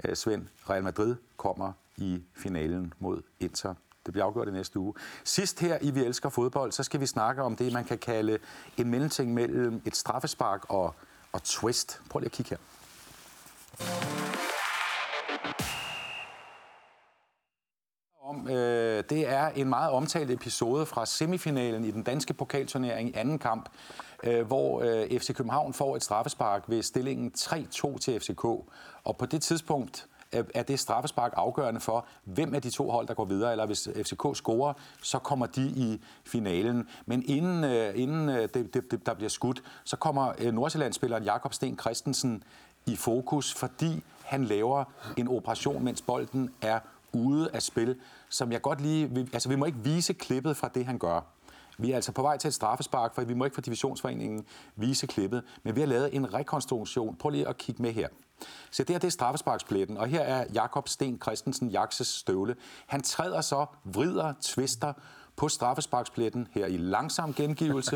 øh, 0.03 0.15
Svend. 0.15 0.47
Real 0.69 0.83
Madrid 0.83 1.15
kommer 1.37 1.71
i 1.97 2.23
finalen 2.33 2.93
mod 2.99 3.21
Inter. 3.39 3.73
Det 4.05 4.13
bliver 4.13 4.25
afgjort 4.25 4.47
i 4.47 4.51
næste 4.51 4.79
uge. 4.79 4.93
Sidst 5.23 5.59
her 5.59 5.77
i 5.81 5.91
Vi 5.91 6.03
Elsker 6.03 6.29
Fodbold, 6.29 6.71
så 6.71 6.83
skal 6.83 6.99
vi 6.99 7.05
snakke 7.05 7.41
om 7.41 7.55
det, 7.55 7.73
man 7.73 7.83
kan 7.83 7.97
kalde 7.97 8.37
en 8.77 8.89
mellemting 8.89 9.33
mellem 9.33 9.81
et 9.85 9.95
straffespark 9.95 10.65
og, 10.69 10.95
og 11.31 11.43
twist. 11.43 12.01
Prøv 12.09 12.19
lige 12.19 12.25
at 12.25 12.31
kigge 12.31 12.49
her. 12.49 12.57
om, 18.35 18.47
øh, 18.49 18.84
Øh, 18.95 19.03
det 19.09 19.29
er 19.29 19.47
en 19.47 19.69
meget 19.69 19.91
omtalt 19.91 20.31
episode 20.31 20.85
fra 20.85 21.05
semifinalen 21.05 21.85
i 21.85 21.91
den 21.91 22.03
danske 22.03 22.33
pokalturnering 22.33 23.09
i 23.09 23.13
anden 23.15 23.39
kamp, 23.39 23.69
øh, 24.23 24.47
hvor 24.47 24.81
øh, 24.81 25.19
FC 25.19 25.33
København 25.33 25.73
får 25.73 25.95
et 25.95 26.03
straffespark 26.03 26.63
ved 26.67 26.83
stillingen 26.83 27.31
3-2 27.37 27.97
til 27.97 28.19
FCK. 28.19 28.43
Og 29.03 29.17
på 29.19 29.25
det 29.25 29.41
tidspunkt 29.41 30.07
øh, 30.33 30.43
er 30.53 30.63
det 30.63 30.79
straffespark 30.79 31.33
afgørende 31.35 31.79
for, 31.79 32.05
hvem 32.23 32.53
af 32.55 32.61
de 32.61 32.69
to 32.69 32.89
hold, 32.89 33.07
der 33.07 33.13
går 33.13 33.25
videre, 33.25 33.51
eller 33.51 33.65
hvis 33.65 33.89
FCK 33.95 34.23
scorer, 34.33 34.73
så 35.01 35.19
kommer 35.19 35.45
de 35.45 35.61
i 35.61 36.01
finalen. 36.25 36.87
Men 37.05 37.23
inden, 37.25 37.63
øh, 37.63 37.93
inden 37.95 38.27
det, 38.27 38.73
det, 38.73 39.05
der 39.05 39.13
bliver 39.13 39.29
skudt, 39.29 39.63
så 39.83 39.97
kommer 39.97 40.51
Nordsjællandsspilleren 40.51 41.23
Jakob 41.23 41.53
Sten 41.53 41.79
Christensen 41.79 42.43
i 42.85 42.95
fokus, 42.95 43.53
fordi 43.53 44.03
han 44.23 44.45
laver 44.45 44.83
en 45.17 45.27
operation, 45.27 45.83
mens 45.83 46.01
bolden 46.01 46.53
er 46.61 46.79
ude 47.15 47.49
af 47.53 47.61
spil, 47.61 47.95
som 48.29 48.51
jeg 48.51 48.61
godt 48.61 48.81
lige... 48.81 49.27
Altså, 49.33 49.49
vi 49.49 49.55
må 49.55 49.65
ikke 49.65 49.79
vise 49.83 50.13
klippet 50.13 50.57
fra 50.57 50.67
det, 50.67 50.85
han 50.85 50.97
gør. 50.97 51.21
Vi 51.77 51.91
er 51.91 51.95
altså 51.95 52.11
på 52.11 52.21
vej 52.21 52.37
til 52.37 52.47
et 52.47 52.53
straffespark, 52.53 53.15
for 53.15 53.21
vi 53.21 53.33
må 53.33 53.45
ikke 53.45 53.55
fra 53.55 53.61
divisionsforeningen 53.61 54.45
vise 54.75 55.07
klippet, 55.07 55.43
men 55.63 55.75
vi 55.75 55.79
har 55.79 55.87
lavet 55.87 56.15
en 56.15 56.33
rekonstruktion. 56.33 57.15
Prøv 57.15 57.29
lige 57.29 57.47
at 57.47 57.57
kigge 57.57 57.81
med 57.81 57.91
her. 57.91 58.07
Så 58.71 58.83
det 58.83 58.89
her 58.89 58.99
det 58.99 59.07
er 59.07 59.11
straffesparkspletten, 59.11 59.97
og 59.97 60.07
her 60.07 60.21
er 60.21 60.45
Jakob 60.53 60.87
Sten 60.87 61.19
Christensen, 61.21 61.69
Jakses 61.69 62.07
støvle. 62.07 62.55
Han 62.87 63.01
træder 63.01 63.41
så, 63.41 63.65
vrider, 63.83 64.33
twister 64.41 64.93
på 65.35 65.49
straffesparkspletten 65.49 66.47
her 66.51 66.65
i 66.65 66.77
langsom 66.77 67.33
gengivelse. 67.33 67.95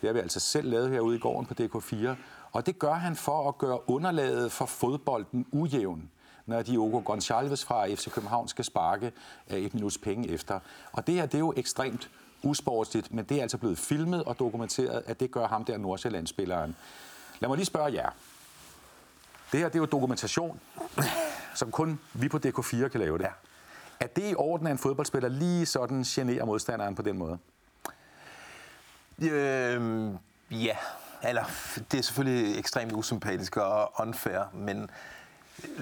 Det 0.00 0.08
har 0.08 0.12
vi 0.12 0.18
altså 0.18 0.40
selv 0.40 0.70
lavet 0.70 0.90
herude 0.90 1.16
i 1.16 1.18
gården 1.18 1.46
på 1.46 1.54
DK4. 1.60 2.08
Og 2.52 2.66
det 2.66 2.78
gør 2.78 2.94
han 2.94 3.16
for 3.16 3.48
at 3.48 3.58
gøre 3.58 3.90
underlaget 3.90 4.52
for 4.52 4.66
fodbolden 4.66 5.46
ujævn 5.52 6.10
når 6.50 6.62
Diogo 6.62 7.12
Gonçalves 7.12 7.64
fra 7.64 7.86
FC 7.86 8.10
København 8.10 8.48
skal 8.48 8.64
sparke 8.64 9.12
øh, 9.50 9.58
et 9.58 9.74
minuts 9.74 9.98
penge 9.98 10.28
efter. 10.28 10.60
Og 10.92 11.06
det 11.06 11.14
her, 11.14 11.26
det 11.26 11.34
er 11.34 11.38
jo 11.38 11.52
ekstremt 11.56 12.10
usportsligt, 12.42 13.14
men 13.14 13.24
det 13.24 13.38
er 13.38 13.42
altså 13.42 13.58
blevet 13.58 13.78
filmet 13.78 14.24
og 14.24 14.38
dokumenteret, 14.38 15.02
at 15.06 15.20
det 15.20 15.30
gør 15.30 15.48
ham 15.48 15.64
der 15.64 15.78
Nordsjælland-spilleren. 15.78 16.76
Lad 17.40 17.48
mig 17.48 17.56
lige 17.56 17.66
spørge 17.66 17.92
jer. 17.92 18.10
Det 19.52 19.60
her, 19.60 19.66
det 19.66 19.74
er 19.74 19.78
jo 19.78 19.86
dokumentation, 19.86 20.60
som 21.54 21.70
kun 21.70 22.00
vi 22.12 22.28
på 22.28 22.40
DK4 22.46 22.88
kan 22.88 23.00
lave 23.00 23.18
det. 23.18 23.24
Ja. 23.24 23.30
Er 24.00 24.06
det 24.06 24.30
i 24.30 24.34
orden, 24.34 24.66
at 24.66 24.70
en 24.70 24.78
fodboldspiller 24.78 25.28
lige 25.28 25.66
sådan 25.66 26.02
generer 26.02 26.44
modstanderen 26.44 26.94
på 26.94 27.02
den 27.02 27.18
måde? 27.18 27.38
Øhm, 29.22 30.18
ja, 30.50 30.76
eller 31.22 31.44
det 31.92 31.98
er 31.98 32.02
selvfølgelig 32.02 32.58
ekstremt 32.58 32.92
usympatisk 32.92 33.56
og 33.56 33.92
unfair, 34.00 34.42
men 34.54 34.90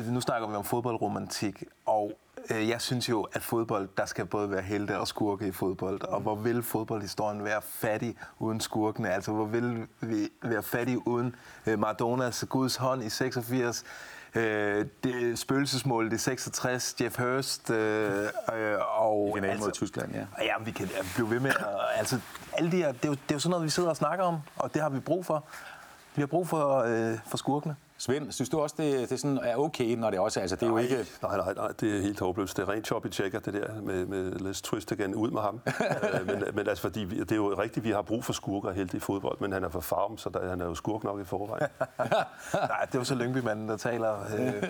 nu 0.06 0.20
snakker 0.20 0.48
vi 0.48 0.54
om 0.54 0.64
fodboldromantik, 0.64 1.64
og 1.86 2.12
øh, 2.50 2.68
jeg 2.68 2.80
synes 2.80 3.08
jo, 3.08 3.22
at 3.32 3.42
fodbold, 3.42 3.88
der 3.96 4.06
skal 4.06 4.26
både 4.26 4.50
være 4.50 4.62
helte 4.62 4.98
og 4.98 5.08
skurke 5.08 5.46
i 5.46 5.52
fodbold. 5.52 6.02
Og 6.02 6.20
hvor 6.20 6.34
vil 6.34 6.62
fodboldhistorien 6.62 7.44
være 7.44 7.62
fattig 7.62 8.16
uden 8.38 8.60
skurkene? 8.60 9.10
Altså, 9.10 9.32
hvor 9.32 9.44
vil 9.44 9.86
vi 10.00 10.28
være 10.42 10.62
fattig 10.62 11.08
uden 11.08 11.34
øh, 11.66 11.78
Maradonas 11.78 12.44
Guds 12.48 12.76
hånd 12.76 13.02
i 13.02 13.08
86? 13.08 13.84
Øh, 14.34 14.86
det, 15.04 15.38
spøgelsesmål 15.38 16.12
i 16.12 16.18
66, 16.18 16.96
Jeff 17.00 17.18
Hurst 17.18 17.70
øh, 17.70 18.22
øh, 18.22 18.76
og... 18.98 19.28
I 19.36 19.40
finalen 19.40 19.60
mod 19.60 19.72
Tyskland, 19.72 20.14
ja. 20.14 20.24
Ja, 20.42 20.52
vi 20.64 20.70
kan 20.70 20.86
ja, 20.86 21.02
blive 21.14 21.30
ved 21.30 21.40
med 21.40 21.50
at... 21.50 21.66
Altså, 21.94 22.20
alle 22.52 22.72
de 22.72 22.76
her, 22.76 22.92
det, 22.92 23.04
er 23.04 23.08
jo, 23.08 23.14
det 23.14 23.30
er 23.30 23.34
jo 23.34 23.38
sådan 23.38 23.50
noget, 23.50 23.64
vi 23.64 23.70
sidder 23.70 23.88
og 23.88 23.96
snakker 23.96 24.24
om, 24.24 24.36
og 24.56 24.74
det 24.74 24.82
har 24.82 24.88
vi 24.88 25.00
brug 25.00 25.26
for. 25.26 25.44
Vi 26.14 26.22
har 26.22 26.26
brug 26.26 26.48
for, 26.48 26.78
øh, 26.78 27.18
for 27.26 27.36
skurkene. 27.36 27.76
Svend, 28.00 28.32
synes 28.32 28.48
du 28.48 28.60
også, 28.60 28.74
det, 28.78 29.10
det 29.10 29.20
sådan 29.20 29.38
er 29.42 29.56
okay, 29.56 29.96
når 29.96 30.10
det 30.10 30.18
også 30.20 30.40
altså, 30.40 30.56
det 30.56 30.62
er 30.62 30.66
jo 30.66 30.74
nej, 30.74 30.82
ikke... 30.82 31.06
Nej, 31.22 31.36
nej, 31.36 31.54
nej, 31.54 31.68
det 31.80 31.96
er 31.96 32.00
helt 32.02 32.20
håbløst. 32.20 32.56
Det 32.56 32.62
er 32.62 32.68
rent 32.72 32.86
choppy 32.86 33.12
checker, 33.12 33.40
det 33.40 33.54
der 33.54 33.80
med, 33.82 34.06
med 34.06 34.30
Les 34.32 34.62
Twist 34.62 34.90
igen. 34.90 35.14
Ud 35.14 35.30
med 35.30 35.40
ham. 35.40 35.60
Øh, 36.20 36.26
men, 36.26 36.44
men 36.54 36.68
altså, 36.68 36.82
fordi 36.82 37.00
vi, 37.00 37.18
det 37.20 37.32
er 37.32 37.36
jo 37.36 37.54
rigtigt, 37.58 37.84
vi 37.84 37.90
har 37.90 38.02
brug 38.02 38.24
for 38.24 38.32
skurker 38.32 38.70
helt 38.72 38.94
i 38.94 38.98
fodbold, 38.98 39.40
men 39.40 39.52
han 39.52 39.64
er 39.64 39.68
for 39.68 39.80
farm, 39.80 40.18
så 40.18 40.28
der, 40.30 40.48
han 40.50 40.60
er 40.60 40.64
jo 40.64 40.74
skurk 40.74 41.04
nok 41.04 41.20
i 41.20 41.24
forvejen. 41.24 41.66
Nej, 42.54 42.84
det 42.86 42.94
er 42.94 42.98
jo 42.98 43.04
så 43.04 43.14
Lyngby-manden, 43.14 43.68
der 43.68 43.76
taler. 43.76 44.16
Øh, 44.38 44.62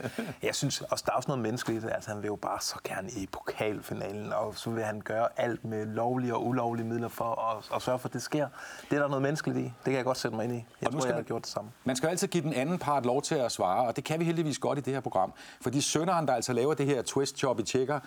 jeg 0.43 0.55
synes 0.55 0.81
også, 0.81 1.03
der 1.07 1.12
er 1.12 1.16
også 1.16 1.29
noget 1.29 1.43
menneskeligt. 1.43 1.85
Altså, 1.85 2.11
han 2.11 2.22
vil 2.22 2.26
jo 2.26 2.37
bare 2.37 2.61
så 2.61 2.74
gerne 2.85 3.11
i 3.11 3.29
pokalfinalen, 3.33 4.33
og 4.33 4.55
så 4.57 4.70
vil 4.70 4.85
han 4.85 5.01
gøre 5.01 5.29
alt 5.37 5.64
med 5.64 5.87
lovlige 5.87 6.35
og 6.35 6.47
ulovlige 6.47 6.87
midler 6.87 7.09
for 7.09 7.51
at, 7.57 7.76
at 7.76 7.83
sørge 7.83 7.99
for, 7.99 8.09
at 8.09 8.12
det 8.12 8.22
sker. 8.22 8.49
Det 8.91 8.97
er 8.97 9.01
der 9.01 9.09
noget 9.09 9.22
menneskeligt 9.22 9.59
i. 9.59 9.62
Det 9.62 9.72
kan 9.85 9.95
jeg 9.95 10.05
godt 10.05 10.18
sætte 10.18 10.37
mig 10.37 10.45
ind 10.45 10.53
i. 10.53 10.64
Jeg 10.81 10.87
Og 10.89 10.93
tror, 10.93 11.01
skal 11.01 11.09
jeg 11.09 11.14
har 11.14 11.18
man- 11.20 11.24
gjort 11.24 11.43
det 11.43 11.51
samme. 11.51 11.70
Man 11.85 11.97
skal 11.97 12.07
jo 12.07 12.11
altid 12.11 12.29
give 12.29 12.43
den 12.43 12.53
anden 12.53 12.79
part 12.79 13.07
lov 13.07 13.18
til 13.21 13.35
at 13.35 13.53
svare, 13.53 13.87
og 13.87 13.97
det 13.97 14.05
kan 14.05 14.21
vi 14.21 14.25
heldigvis 14.25 14.59
godt 14.59 14.79
i 14.79 14.81
det 14.81 14.93
her 14.93 15.01
program. 15.01 15.33
Fordi 15.61 15.81
sønderen, 15.81 16.27
der 16.27 16.33
altså 16.35 16.53
laver 16.53 16.75
det 16.75 16.87
her 16.87 17.03
twist 17.03 17.39
chop 17.39 17.61
i 17.61 17.62
tjekker 17.62 18.01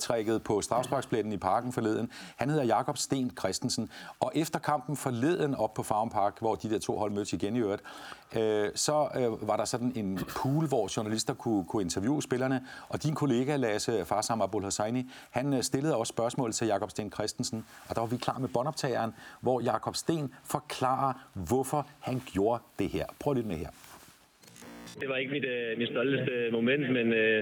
trækket 0.00 0.42
på 0.42 0.60
strafsparkspletten 0.60 1.32
i 1.32 1.36
parken 1.36 1.72
forleden, 1.72 2.10
han 2.36 2.50
hedder 2.50 2.64
Jakob 2.64 2.98
Sten 2.98 3.32
Christensen. 3.38 3.90
Og 4.20 4.32
efter 4.34 4.58
kampen 4.58 4.96
forleden 4.96 5.54
op 5.54 5.74
på 5.74 5.82
Farm 5.82 6.10
Park, 6.10 6.38
hvor 6.40 6.54
de 6.54 6.70
der 6.70 6.78
to 6.78 6.98
hold 6.98 7.12
mødtes 7.12 7.32
igen 7.32 7.56
i 7.56 7.58
øvrigt, 7.58 7.82
øh, 8.36 8.70
så 8.74 9.08
øh, 9.14 9.48
var 9.48 9.56
der 9.56 9.64
sådan 9.64 9.92
en 9.96 10.20
pool, 10.28 10.66
hvor 10.66 10.90
journalister 10.96 11.34
kunne, 11.34 11.64
kunne 11.64 11.82
interviewe 11.82 12.22
spillerne. 12.22 12.66
Og 12.88 13.02
din 13.02 13.14
kollega 13.14 13.56
Lasse 13.56 14.04
Farsam 14.04 14.42
Abul 14.42 14.64
Hosseini, 14.64 15.10
han 15.30 15.54
øh, 15.54 15.62
stillede 15.62 15.96
også 15.96 16.10
spørgsmål 16.10 16.52
til 16.52 16.66
Jakob 16.66 16.90
Sten 16.90 17.12
Christensen. 17.12 17.64
Og 17.88 17.94
der 17.94 18.00
var 18.00 18.08
vi 18.08 18.16
klar 18.16 18.38
med 18.38 18.48
båndoptageren, 18.48 19.14
hvor 19.40 19.60
Jakob 19.60 19.96
Sten 19.96 20.34
forklarer, 20.44 21.12
hvorfor 21.32 21.86
han 22.00 22.22
gjorde 22.26 22.62
det 22.78 22.88
her. 22.88 23.06
Prøv 23.20 23.32
lidt 23.32 23.46
med 23.46 23.56
her. 23.56 23.70
Det 25.00 25.08
var 25.08 25.16
ikke 25.22 25.32
mit, 25.36 25.46
øh, 25.54 25.78
mit 25.80 25.90
stolteste 25.94 26.32
moment, 26.58 26.84
men, 26.96 27.06
øh, 27.22 27.40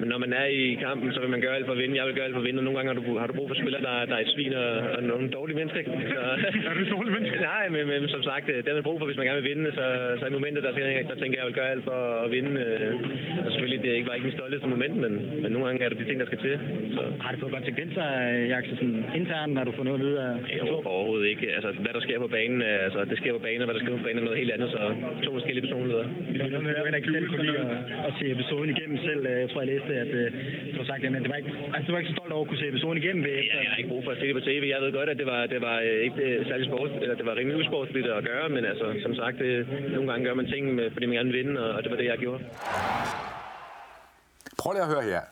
men 0.00 0.08
når 0.12 0.18
man 0.24 0.32
er 0.32 0.46
i 0.60 0.62
kampen, 0.86 1.08
så 1.14 1.20
vil 1.20 1.30
man 1.34 1.40
gøre 1.44 1.56
alt 1.56 1.66
for 1.66 1.72
at 1.76 1.82
vinde. 1.82 1.96
Jeg 2.00 2.06
vil 2.06 2.14
gøre 2.14 2.26
alt 2.28 2.36
for 2.36 2.42
at 2.42 2.48
vinde, 2.48 2.60
og 2.60 2.64
nogle 2.64 2.78
gange 2.78 2.90
har 2.92 2.98
du, 3.00 3.18
har 3.22 3.26
du 3.26 3.34
brug 3.38 3.48
for 3.48 3.58
spillere, 3.62 3.82
der, 3.88 3.94
der 4.10 4.16
er 4.16 4.22
et 4.26 4.32
svin 4.34 4.54
og, 4.62 4.70
og 4.96 5.02
nogle 5.02 5.28
dårlige 5.38 5.56
mennesker. 5.60 5.82
Så, 6.14 6.20
er 6.70 6.74
du 6.78 6.84
dårlig 6.96 7.12
menneske? 7.16 7.36
Nej, 7.52 7.64
men, 7.74 7.82
men 7.92 8.08
som 8.08 8.22
sagt, 8.30 8.46
øh, 8.52 8.56
det 8.56 8.68
har 8.70 8.74
man 8.74 8.88
brug 8.88 8.98
for, 8.98 9.06
hvis 9.06 9.20
man 9.20 9.26
gerne 9.26 9.42
vil 9.42 9.50
vinde. 9.52 9.72
Så, 9.78 9.84
så 10.20 10.24
i 10.26 10.36
momentet, 10.38 10.62
der, 10.64 10.72
der 11.10 11.16
tænker 11.20 11.36
jeg, 11.36 11.36
at 11.36 11.38
jeg 11.40 11.46
vil 11.50 11.58
gøre 11.60 11.70
alt 11.74 11.84
for 11.90 11.98
at 12.24 12.30
vinde. 12.36 12.52
øh, 12.64 13.44
Og 13.44 13.50
selvfølgelig, 13.52 13.82
det 13.84 13.90
ikke 13.98 14.08
var 14.08 14.14
ikke 14.14 14.28
mit 14.28 14.38
stolteste 14.38 14.66
moment, 14.74 14.96
men, 15.04 15.12
men 15.42 15.48
nogle 15.52 15.66
gange 15.66 15.84
er 15.84 15.88
det 15.88 15.98
de 15.98 16.08
ting, 16.10 16.18
der 16.20 16.26
skal 16.30 16.40
til. 16.46 16.54
Så. 16.96 17.02
Har 17.24 17.30
du 17.32 17.38
fået 17.40 17.52
konsekvenser, 17.58 18.04
Jakob, 18.54 18.70
sådan 18.80 19.04
internt, 19.20 19.52
når 19.56 19.64
du 19.68 19.72
får 19.76 19.84
noget 19.84 19.98
at 20.00 20.04
vide 20.06 20.18
af 20.26 20.32
Jo, 20.58 20.82
overhovedet 20.94 21.26
ikke. 21.32 21.46
Altså, 21.56 21.70
hvad 21.84 21.92
der 21.96 22.02
sker 22.06 22.18
på 22.24 22.30
banen, 22.36 22.58
øh, 22.62 22.86
altså, 22.86 23.00
det 23.10 23.16
sker 23.20 23.32
på 23.38 23.42
banen, 23.46 23.60
og 23.62 23.66
hvad 23.66 23.74
der 23.76 23.82
sker 23.84 23.96
på 23.96 24.04
banen 24.06 24.18
er 24.18 24.26
noget 24.28 24.38
helt 24.42 24.52
andet, 24.56 24.68
så 24.70 24.80
to 25.24 25.30
forskellige 25.38 25.64
personligheder. 25.66 26.06
Det 26.32 26.89
heller 26.90 27.02
ikke 27.02 27.12
selv 27.16 27.28
kunne 27.30 27.46
lide 27.48 27.58
at, 27.64 27.70
at 28.08 28.12
se 28.18 28.24
episoden 28.36 28.68
igennem 28.74 28.98
selv. 29.08 29.20
Jeg 29.44 29.48
tror, 29.50 29.60
jeg 29.64 29.70
læste, 29.74 29.92
at 30.04 30.12
øh, 30.20 30.26
du 30.72 30.78
har 30.82 30.88
sagt, 30.90 31.00
at 31.04 31.22
det 31.24 31.30
var 31.32 31.38
ikke, 31.42 31.52
altså, 31.74 31.86
du 31.86 31.92
var 31.92 32.00
ikke 32.00 32.12
så 32.12 32.16
stolt 32.18 32.32
over 32.36 32.44
at 32.44 32.48
kunne 32.50 32.62
se 32.62 32.68
episoden 32.74 32.98
igennem 33.02 33.22
ved 33.28 33.34
Ja, 33.50 33.58
jeg 33.64 33.70
har 33.72 33.78
ikke 33.80 33.92
brug 33.94 34.02
for 34.06 34.12
at 34.14 34.18
se 34.20 34.24
det 34.28 34.36
på 34.38 34.44
tv. 34.48 34.62
Jeg 34.74 34.80
ved 34.84 34.92
godt, 34.98 35.08
at 35.14 35.18
det 35.22 35.28
var, 35.32 35.40
det 35.54 35.60
var 35.68 35.76
øh, 35.88 35.98
ikke 36.06 36.20
øh, 36.28 36.46
særlig 36.50 36.66
sport, 36.70 36.90
eller 37.02 37.16
det 37.20 37.26
var 37.30 37.34
rimelig 37.40 37.56
usportsligt 37.62 38.06
at 38.18 38.24
gøre, 38.30 38.46
men 38.54 38.62
altså, 38.72 38.86
som 39.04 39.12
sagt, 39.20 39.36
det, 39.38 39.52
nogle 39.96 40.06
gange 40.10 40.22
gør 40.28 40.34
man 40.40 40.46
ting, 40.54 40.62
med, 40.78 40.86
fordi 40.94 41.04
man 41.06 41.16
gerne 41.18 41.30
vil 41.32 41.38
vinde, 41.40 41.54
og 41.74 41.82
det 41.82 41.90
var 41.92 41.98
det, 42.00 42.06
jeg 42.12 42.18
gjorde. 42.24 42.40
Prøv 44.60 44.70
lige 44.72 44.86
at 44.88 44.92
høre 44.94 45.04
her. 45.12 45.22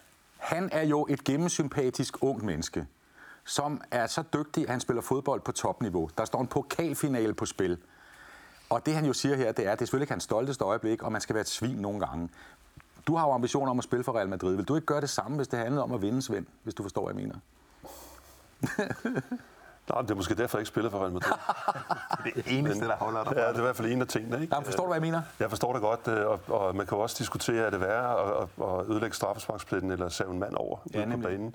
Han 0.52 0.64
er 0.72 0.86
jo 0.94 1.06
et 1.10 1.20
gennemsympatisk 1.24 2.12
ungt 2.22 2.42
menneske, 2.50 2.80
som 3.44 3.80
er 4.00 4.06
så 4.06 4.22
dygtig, 4.36 4.62
at 4.66 4.70
han 4.70 4.80
spiller 4.80 5.02
fodbold 5.02 5.40
på 5.40 5.52
topniveau. 5.52 6.10
Der 6.18 6.24
står 6.24 6.40
en 6.40 6.50
pokalfinale 6.56 7.34
på 7.34 7.46
spil. 7.46 7.78
Og 8.70 8.86
det 8.86 8.94
han 8.94 9.04
jo 9.04 9.12
siger 9.12 9.36
her, 9.36 9.52
det 9.52 9.66
er, 9.66 9.72
at 9.72 9.78
det 9.78 9.82
er 9.82 9.86
selvfølgelig 9.86 10.04
ikke 10.04 10.12
hans 10.12 10.24
stolteste 10.24 10.64
øjeblik, 10.64 11.02
og 11.02 11.12
man 11.12 11.20
skal 11.20 11.34
være 11.34 11.40
et 11.40 11.48
svin 11.48 11.76
nogle 11.76 12.00
gange. 12.06 12.28
Du 13.06 13.16
har 13.16 13.26
jo 13.26 13.32
ambitioner 13.32 13.70
om 13.70 13.78
at 13.78 13.84
spille 13.84 14.04
for 14.04 14.16
Real 14.16 14.28
Madrid. 14.28 14.56
Vil 14.56 14.64
du 14.64 14.74
ikke 14.74 14.86
gøre 14.86 15.00
det 15.00 15.10
samme, 15.10 15.36
hvis 15.36 15.48
det 15.48 15.58
handlede 15.58 15.82
om 15.82 15.92
at 15.92 16.02
vinde, 16.02 16.22
Svend? 16.22 16.46
Hvis 16.62 16.74
du 16.74 16.82
forstår, 16.82 17.10
hvad 17.10 17.22
jeg 17.22 17.26
mener. 17.26 17.38
Nej, 19.92 20.02
det 20.02 20.10
er 20.10 20.14
måske 20.14 20.34
derfor, 20.34 20.58
jeg 20.58 20.60
ikke 20.60 20.68
spiller 20.68 20.90
for 20.90 20.98
Real 20.98 21.12
Madrid. 21.12 21.32
Det 22.34 22.58
eneste, 22.58 22.84
der 22.84 22.96
holder 22.96 23.24
dig. 23.24 23.32
Ja, 23.36 23.48
det 23.48 23.54
er 23.54 23.58
i 23.58 23.62
hvert 23.62 23.76
fald 23.76 23.92
en 23.92 24.00
af 24.00 24.06
tingene. 24.06 24.40
Ikke? 24.40 24.54
Jamen, 24.54 24.64
forstår 24.64 24.84
du, 24.84 24.88
hvad 24.88 24.96
jeg 24.96 25.02
mener? 25.02 25.22
Jeg 25.40 25.48
forstår 25.48 25.72
det 25.72 25.82
godt, 25.82 26.08
øh, 26.08 26.26
og, 26.26 26.40
og 26.48 26.76
man 26.76 26.86
kan 26.86 26.98
jo 26.98 27.02
også 27.02 27.16
diskutere, 27.18 27.66
er 27.66 27.70
det 27.70 27.80
værre 27.80 28.40
at, 28.42 28.48
at, 28.62 28.90
ødelægge 28.90 29.16
straffesparkspletten 29.16 29.90
eller 29.90 30.08
save 30.08 30.30
en 30.30 30.38
mand 30.38 30.54
over 30.56 30.78
Ja, 30.94 31.06
ude 31.06 31.16
på 31.16 31.22
banen. 31.22 31.54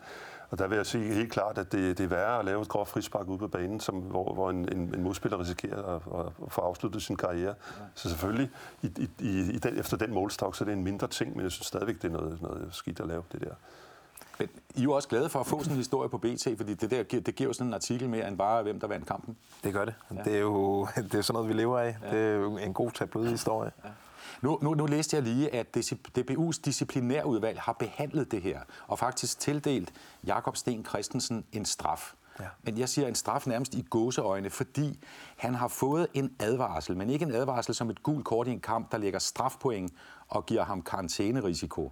Og 0.50 0.60
der 0.60 0.68
vil 0.68 0.76
jeg 0.76 0.86
sige 0.86 1.14
helt 1.14 1.32
klart, 1.32 1.58
at 1.58 1.72
det, 1.72 1.98
det 1.98 2.04
er 2.04 2.08
værre 2.08 2.40
at 2.40 2.46
lave 2.46 2.62
et 2.62 2.68
groft 2.68 2.90
frispark 2.92 3.28
ude 3.28 3.38
på 3.38 3.48
banen, 3.48 3.80
som, 3.80 3.96
hvor, 3.96 4.34
hvor 4.34 4.50
en, 4.50 4.58
en, 4.72 4.80
en 4.96 5.04
modspiller 5.04 5.40
risikerer 5.40 5.84
at, 5.96 6.02
at, 6.46 6.52
få 6.52 6.62
afsluttet 6.62 7.02
sin 7.04 7.16
karriere. 7.16 7.48
Ja. 7.80 7.84
Så 7.96 8.10
selvfølgelig, 8.10 8.50
i, 8.82 8.88
i, 8.98 9.10
i, 9.20 9.40
i 9.52 9.58
den, 9.58 9.80
efter 9.80 9.98
den 9.98 10.14
målstok, 10.14 10.56
så 10.56 10.64
er 10.64 10.66
det 10.66 10.74
en 10.74 10.84
mindre 10.84 11.08
ting, 11.08 11.36
men 11.36 11.44
jeg 11.44 11.52
synes 11.52 11.68
stadigvæk, 11.68 11.96
det 12.02 12.08
er 12.08 12.12
noget, 12.18 12.42
noget 12.42 12.68
skidt 12.72 13.00
at 13.00 13.08
lave, 13.08 13.24
det 13.32 13.42
der. 13.42 13.54
Men 14.40 14.50
I 14.76 14.80
er 14.80 14.84
jo 14.84 14.92
også 14.92 15.08
glade 15.08 15.30
for 15.30 15.40
at 15.40 15.46
få 15.48 15.60
sådan 15.60 15.74
en 15.74 15.78
historie 15.78 16.10
på 16.10 16.18
BT, 16.18 16.48
fordi 16.58 16.74
det, 16.74 16.92
der, 16.92 17.04
giver- 17.04 17.22
det 17.24 17.36
giver 17.36 17.50
jo 17.50 17.54
sådan 17.54 17.68
en 17.68 17.74
artikel 17.74 18.10
mere 18.10 18.28
end 18.28 18.38
bare, 18.38 18.64
hvem 18.64 18.80
der 18.80 18.88
vandt 18.88 19.08
kampen. 19.08 19.38
Det 19.64 19.74
gør 19.74 19.86
det. 19.86 19.94
Det 20.26 20.36
er 20.36 20.40
jo 20.40 20.88
det 21.12 21.16
er 21.16 21.22
sådan 21.22 21.34
noget, 21.34 21.50
vi 21.50 21.54
lever 21.54 21.80
af. 21.80 21.98
Det 22.12 22.20
er 22.20 22.34
jo 22.36 22.58
en 22.58 22.74
god 22.74 22.92
tabloid-historie. 22.92 23.72
Nu, 24.44 24.60
nu, 24.62 24.74
nu 24.74 24.86
læste 24.86 25.16
jeg 25.16 25.24
lige, 25.24 25.54
at 25.54 25.78
DBU's 26.18 26.62
disciplinærudvalg 26.66 27.62
har 27.62 27.74
behandlet 27.74 28.32
det 28.32 28.42
her, 28.42 28.60
og 28.88 29.00
faktisk 29.00 29.40
tildelt 29.40 29.94
Jakob 30.24 30.58
Sten 30.58 30.86
Christensen 30.86 31.46
en 31.52 31.66
straf. 31.66 32.14
Ja. 32.40 32.46
Men 32.64 32.78
jeg 32.78 32.90
siger 32.90 33.08
en 33.08 33.16
straf 33.16 33.48
nærmest 33.48 33.74
i 33.74 33.82
gåseøjne, 33.82 34.50
fordi 34.50 35.00
han 35.38 35.56
har 35.56 35.68
fået 35.68 36.08
en 36.14 36.36
advarsel, 36.40 36.98
men 36.98 37.10
ikke 37.10 37.26
en 37.26 37.32
advarsel 37.32 37.76
som 37.76 37.90
et 37.90 38.04
gult 38.04 38.26
kort 38.26 38.48
i 38.48 38.52
en 38.52 38.60
kamp, 38.60 38.92
der 38.92 38.98
lægger 38.98 39.20
strafpoint 39.20 39.94
og 40.28 40.46
giver 40.46 40.64
ham 40.64 40.82
karantænerisiko. 40.82 41.92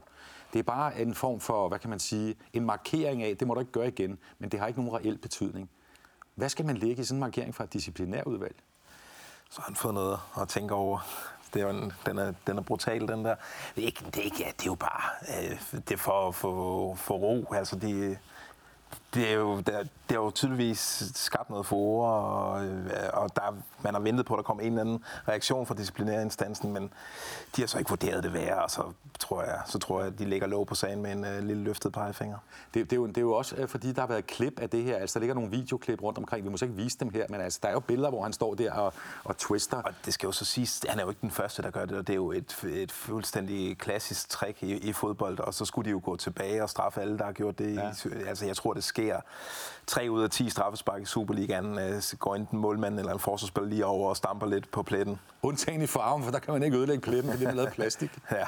Det 0.54 0.60
er 0.60 0.64
bare 0.64 1.02
en 1.02 1.16
form 1.16 1.40
for, 1.40 1.68
hvad 1.68 1.80
kan 1.80 1.90
man 1.90 2.00
sige, 2.00 2.36
en 2.54 2.66
markering 2.66 3.24
af, 3.24 3.38
det 3.38 3.48
må 3.48 3.54
du 3.54 3.60
ikke 3.60 3.72
gøre 3.72 3.88
igen, 3.88 4.18
men 4.40 4.50
det 4.50 4.60
har 4.60 4.68
ikke 4.68 4.82
nogen 4.84 5.00
reel 5.00 5.18
betydning. 5.18 5.70
Hvad 6.36 6.50
skal 6.50 6.66
man 6.66 6.78
lægge 6.78 7.02
i 7.02 7.06
sådan 7.06 7.18
en 7.18 7.20
markering 7.20 7.56
fra 7.56 7.64
et 7.64 7.74
disciplinærudvalg? 7.74 8.56
Så 9.50 9.62
har 9.62 9.66
han 9.66 9.76
fået 9.76 9.94
noget 9.94 10.20
at 10.42 10.48
tænke 10.48 10.74
over. 10.74 11.00
Det 11.54 11.62
er 11.62 11.64
jo 11.64 11.70
en, 11.70 11.94
den, 12.06 12.18
er, 12.18 12.34
den 12.48 12.58
er 12.58 12.62
brutal, 12.62 13.08
den 13.08 13.26
der. 13.26 13.36
Det 13.76 13.82
er, 13.82 13.86
ikke, 13.86 14.06
det 14.06 14.18
er, 14.18 14.24
ikke, 14.24 14.38
det 14.38 14.62
er 14.62 14.66
jo 14.66 14.76
bare 14.76 15.02
øh, 15.30 15.60
det 15.72 15.92
er 15.92 15.98
for 15.98 16.28
at 16.28 16.36
få 16.98 17.16
ro. 17.16 17.54
Altså, 17.54 17.76
de, 17.76 18.18
det 19.14 19.30
er 19.30 19.34
jo, 19.34 19.60
der, 19.60 19.84
det 19.84 20.16
er 20.16 20.16
jo 20.16 20.32
tydeligvis 20.32 21.04
skabt 21.16 21.50
noget 21.50 21.66
for 21.66 22.08
og, 22.08 22.66
øh, 22.66 22.92
og 23.14 23.36
der, 23.36 23.56
man 23.84 23.94
har 23.94 24.02
ventet 24.02 24.26
på, 24.26 24.34
at 24.34 24.38
der 24.38 24.44
kom 24.44 24.60
en 24.60 24.66
eller 24.66 24.82
anden 24.82 25.04
reaktion 25.28 25.66
fra 25.66 25.76
disciplinærinstansen, 25.76 26.74
men 26.74 26.94
de 27.56 27.62
har 27.62 27.68
så 27.68 27.78
ikke 27.78 27.90
vurderet 27.90 28.24
det 28.24 28.34
værre, 28.34 28.64
og 28.64 28.72
så 28.72 28.84
tror 29.20 29.44
jeg, 29.44 29.60
så 29.66 29.80
tror 29.80 30.00
jeg 30.00 30.08
at 30.08 30.20
de 30.20 30.26
lægger 30.26 30.48
låg 30.48 30.68
på 30.68 30.76
sagen 30.76 31.02
med 31.02 31.12
en 31.12 31.26
øh, 31.26 31.44
lille 31.44 31.64
løftet 31.64 31.94
pegefinger. 31.94 32.38
Det, 32.74 32.90
det, 32.90 32.94
er 32.94 32.96
jo, 32.96 33.08
det 33.08 33.18
er 33.18 33.22
jo 33.22 33.34
også, 33.34 33.56
øh, 33.56 33.68
fordi 33.68 33.92
der 33.92 34.02
har 34.02 34.08
været 34.08 34.28
klip 34.28 34.60
af 34.60 34.70
det 34.70 34.84
her. 34.84 34.98
Altså, 34.98 35.14
der 35.14 35.20
ligger 35.20 35.36
nogle 35.36 35.52
videoklip 35.52 36.04
rundt 36.04 36.18
omkring. 36.18 36.46
Vi 36.46 36.50
må 36.50 36.58
så 36.58 36.66
ikke 36.66 36.78
vise 36.78 36.98
dem 37.00 37.10
her, 37.10 37.26
men 37.30 37.42
altså, 37.42 37.60
der 37.64 37.70
er 37.70 37.74
jo 37.74 37.80
billeder, 37.80 38.10
hvor 38.10 38.24
han 38.24 38.34
står 38.34 38.56
der 38.56 38.74
og, 38.74 38.94
og 39.24 39.38
twister. 39.38 39.78
Og 39.78 39.94
det 40.06 40.14
skal 40.14 40.28
jo 40.28 40.32
så 40.32 40.46
siges, 40.46 40.82
han 40.90 41.00
er 41.00 41.04
jo 41.04 41.10
ikke 41.10 41.22
den 41.22 41.32
første, 41.32 41.62
der 41.62 41.72
gør 41.72 41.86
det, 41.86 41.98
og 41.98 42.08
det 42.08 42.14
er 42.14 42.18
jo 42.18 42.32
et, 42.32 42.64
et 42.64 42.92
fuldstændig 42.92 43.78
klassisk 43.78 44.30
trick 44.30 44.64
i, 44.64 44.74
i 44.74 44.94
fodbold, 44.94 45.40
og 45.40 45.54
så 45.54 45.66
skulle 45.66 45.86
de 45.86 45.92
jo 45.92 46.02
gå 46.04 46.16
tilbage 46.16 46.64
og 46.64 46.70
straffe 46.70 47.02
alle, 47.02 47.18
der 47.18 47.26
har 47.26 47.32
gjort 47.32 47.60
det. 47.60 47.76
Ja. 47.76 47.92
I, 48.06 48.24
altså, 48.28 48.46
jeg 48.46 48.56
tror, 48.56 48.74
det 48.74 48.84
sker 48.84 49.01
tre 49.88 50.08
ud 50.10 50.24
af 50.24 50.30
10 50.30 50.50
straffespark 50.50 51.02
i 51.02 51.06
Superligaen, 51.06 51.80
øh, 51.80 52.02
går 52.20 52.36
enten 52.36 52.60
målmanden 52.60 53.00
eller 53.00 53.14
en 53.14 53.20
forsvarsspiller 53.20 53.70
lige 53.70 53.86
over 53.86 54.10
og 54.10 54.18
stamper 54.18 54.48
lidt 54.48 54.72
på 54.72 54.84
pletten. 54.84 55.20
Undtagen 55.44 55.82
i 55.82 55.88
farven, 55.88 56.24
for 56.24 56.32
der 56.32 56.40
kan 56.40 56.54
man 56.54 56.64
ikke 56.64 56.78
ødelægge 56.78 57.02
pletten, 57.02 57.32
fordi 57.32 57.44
det 57.46 57.52
er 57.52 57.56
lavet 57.56 57.72
plastik. 57.72 58.12
Ja, 58.32 58.46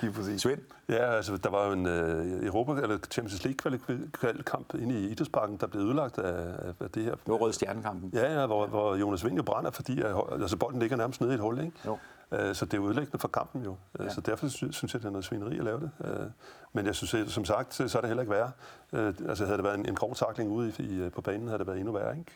lige 0.00 0.12
præcis. 0.12 0.40
Svend, 0.42 0.60
Ja, 0.88 1.16
altså, 1.16 1.36
der 1.36 1.50
var 1.50 1.66
jo 1.66 1.72
en 1.72 1.86
uh, 1.86 2.46
Europa, 2.46 2.72
eller 2.72 2.98
Champions 3.10 3.44
League-kamp 3.44 4.74
inde 4.74 5.00
i 5.00 5.08
Idrætsparken, 5.08 5.56
der 5.56 5.66
blev 5.66 5.82
ødelagt 5.82 6.18
af, 6.18 6.44
af- 6.80 6.90
det 6.90 7.04
her. 7.04 7.10
det 7.10 7.20
var 7.26 7.34
Røde 7.36 7.52
Stjernekampen. 7.52 8.10
Ja, 8.14 8.40
ja 8.40 8.46
hvor, 8.46 8.66
hvor 8.66 8.96
Jonas 8.96 9.24
Vind 9.24 9.36
jo 9.36 9.42
brænder, 9.42 9.70
fordi 9.70 10.02
altså, 10.40 10.56
bolden 10.56 10.80
ligger 10.80 10.96
nærmest 10.96 11.20
nede 11.20 11.32
i 11.32 11.34
et 11.34 11.40
hul, 11.40 11.60
ikke? 11.60 11.72
Jo. 11.86 11.98
Øh, 12.32 12.54
Så 12.54 12.64
det 12.64 12.74
er 12.74 12.78
jo 12.78 12.86
ødelæggende 12.86 13.18
for 13.18 13.28
kampen 13.28 13.62
jo. 13.64 13.76
Ja. 13.98 14.04
Ja. 14.04 14.10
Så 14.10 14.20
derfor 14.20 14.48
sy- 14.48 14.64
synes 14.70 14.94
jeg, 14.94 15.02
det 15.02 15.06
er 15.08 15.12
noget 15.12 15.24
svineri 15.24 15.58
at 15.58 15.64
lave 15.64 15.80
det. 15.80 15.90
Øh, 16.04 16.26
Men 16.72 16.86
jeg 16.86 16.94
synes, 16.94 17.32
som 17.32 17.44
sagt, 17.44 17.74
så 17.74 17.98
er 17.98 18.00
det 18.00 18.08
heller 18.08 18.22
ikke 18.22 18.32
værre. 18.32 18.50
Øh, 18.92 19.14
Altså 19.28 19.44
havde 19.44 19.56
det 19.56 19.64
været 19.64 19.78
en, 19.78 19.86
en 19.88 19.94
grov 19.94 20.14
takling 20.14 20.50
ude 20.50 20.72
i, 20.78 21.10
på 21.10 21.20
banen, 21.20 21.46
havde 21.48 21.58
det 21.58 21.66
været 21.66 21.78
endnu 21.78 21.92
værre, 21.92 22.18
ikke? 22.18 22.32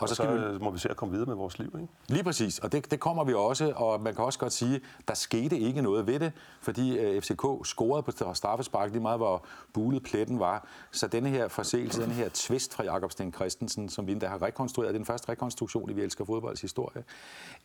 Og 0.00 0.08
så, 0.08 0.14
skal 0.14 0.34
vi- 0.34 0.58
så 0.58 0.64
må 0.64 0.70
vi 0.70 0.78
se 0.78 0.90
at 0.90 0.96
komme 0.96 1.12
videre 1.12 1.26
med 1.26 1.34
vores 1.34 1.58
liv, 1.58 1.66
ikke? 1.80 1.92
Lige 2.08 2.24
præcis, 2.24 2.58
og 2.58 2.72
det, 2.72 2.90
det 2.90 3.00
kommer 3.00 3.24
vi 3.24 3.34
også, 3.34 3.72
og 3.76 4.00
man 4.00 4.14
kan 4.14 4.24
også 4.24 4.38
godt 4.38 4.52
sige, 4.52 4.80
der 5.08 5.14
skete 5.14 5.58
ikke 5.58 5.82
noget 5.82 6.06
ved 6.06 6.20
det, 6.20 6.32
fordi 6.60 6.98
øh, 6.98 7.22
FCK 7.22 7.42
scorede 7.64 8.02
på 8.02 8.34
straffespark 8.34 8.90
lige 8.90 9.02
meget, 9.02 9.18
hvor 9.18 9.44
bulet 9.72 10.02
pletten 10.02 10.38
var. 10.38 10.68
Så 10.92 11.06
denne 11.06 11.28
her 11.28 11.48
forseelse, 11.48 12.00
denne 12.02 12.14
her 12.14 12.28
twist 12.34 12.74
fra 12.74 12.84
Jakob 12.84 13.12
Sten 13.12 13.32
Christensen, 13.32 13.88
som 13.88 14.06
vi 14.06 14.12
endda 14.12 14.26
har 14.26 14.42
rekonstrueret, 14.42 14.88
er 14.88 14.92
den 14.92 15.04
første 15.04 15.28
rekonstruktion 15.28 15.90
i 15.90 15.92
Vi 15.92 16.02
Elsker 16.02 16.24
Fodbolds 16.24 16.60
historie, 16.60 17.04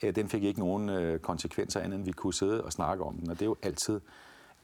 øh, 0.04 0.16
den 0.16 0.30
fik 0.30 0.44
ikke 0.44 0.60
nogen 0.60 0.90
øh, 0.90 1.20
konsekvenser 1.20 1.80
andet, 1.80 1.98
end 1.98 2.06
vi 2.06 2.12
kunne 2.12 2.34
sidde 2.34 2.64
og 2.64 2.72
snakke 2.72 3.04
om 3.04 3.14
den, 3.16 3.30
og 3.30 3.36
det 3.36 3.42
er 3.42 3.50
jo 3.50 3.56
altid 3.64 4.00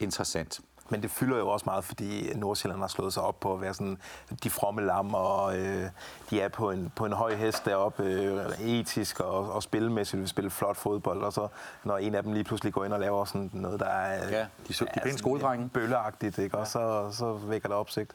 interessant. 0.00 0.60
Men 0.90 1.02
det 1.02 1.10
fylder 1.10 1.38
jo 1.38 1.48
også 1.48 1.64
meget, 1.66 1.84
fordi 1.84 2.30
Nordsjælland 2.36 2.80
har 2.80 2.88
slået 2.88 3.12
sig 3.12 3.22
op 3.22 3.40
på 3.40 3.54
at 3.54 3.60
være 3.60 3.74
sådan 3.74 3.98
de 4.44 4.50
fromme 4.50 4.82
lam, 4.86 5.14
og 5.14 5.58
øh, 5.58 5.84
de 6.30 6.40
er 6.40 6.48
på 6.48 6.70
en, 6.70 6.92
på 6.96 7.06
en 7.06 7.12
høj 7.12 7.34
hest 7.34 7.64
deroppe, 7.64 8.02
øh, 8.02 8.60
etisk 8.60 9.20
og, 9.20 9.52
og 9.52 9.62
spilmæssigt, 9.62 10.20
vil 10.20 10.28
spille 10.28 10.50
flot 10.50 10.76
fodbold, 10.76 11.22
og 11.22 11.32
så 11.32 11.48
når 11.84 11.96
en 11.98 12.14
af 12.14 12.22
dem 12.22 12.32
lige 12.32 12.44
pludselig 12.44 12.72
går 12.72 12.84
ind 12.84 12.92
og 12.92 13.00
laver 13.00 13.24
sådan 13.24 13.50
noget, 13.52 13.80
der 13.80 13.86
er, 13.86 14.28
Ja, 14.38 14.46
de 14.68 14.74
så- 14.74 14.84
de 14.84 14.90
er 15.00 15.68
bølleagtigt, 15.74 16.38
ikke? 16.38 16.58
og 16.58 16.66
så, 16.66 17.08
så 17.12 17.32
vækker 17.32 17.68
det 17.68 17.76
opsigt. 17.78 18.12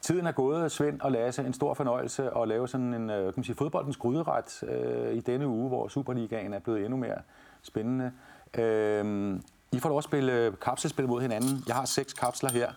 Tiden 0.00 0.26
er 0.26 0.32
gået, 0.32 0.72
Svend 0.72 1.00
og 1.00 1.12
Lasse. 1.12 1.42
En 1.42 1.52
stor 1.54 1.74
fornøjelse 1.74 2.30
at 2.36 2.48
lave 2.48 2.68
sådan 2.68 2.94
en 2.94 3.10
øh, 3.10 3.24
kan 3.24 3.32
man 3.36 3.44
sige, 3.44 3.56
fodboldens 3.56 3.96
gryderet 3.96 4.62
øh, 4.62 5.14
i 5.14 5.20
denne 5.20 5.46
uge, 5.46 5.68
hvor 5.68 5.88
Superligaen 5.88 6.54
er 6.54 6.58
blevet 6.58 6.80
endnu 6.84 6.96
mere 6.96 7.18
spændende. 7.62 8.12
Øh, 8.54 9.40
I 9.76 9.80
får 9.80 9.88
lov 9.88 9.98
at 9.98 10.04
spille 10.04 10.32
øh, 10.32 10.52
kapselspil 10.62 11.08
mod 11.08 11.22
hinanden. 11.22 11.64
Jeg 11.66 11.74
har 11.76 11.84
seks 11.84 12.12
kapsler 12.12 12.50
her. 12.50 12.72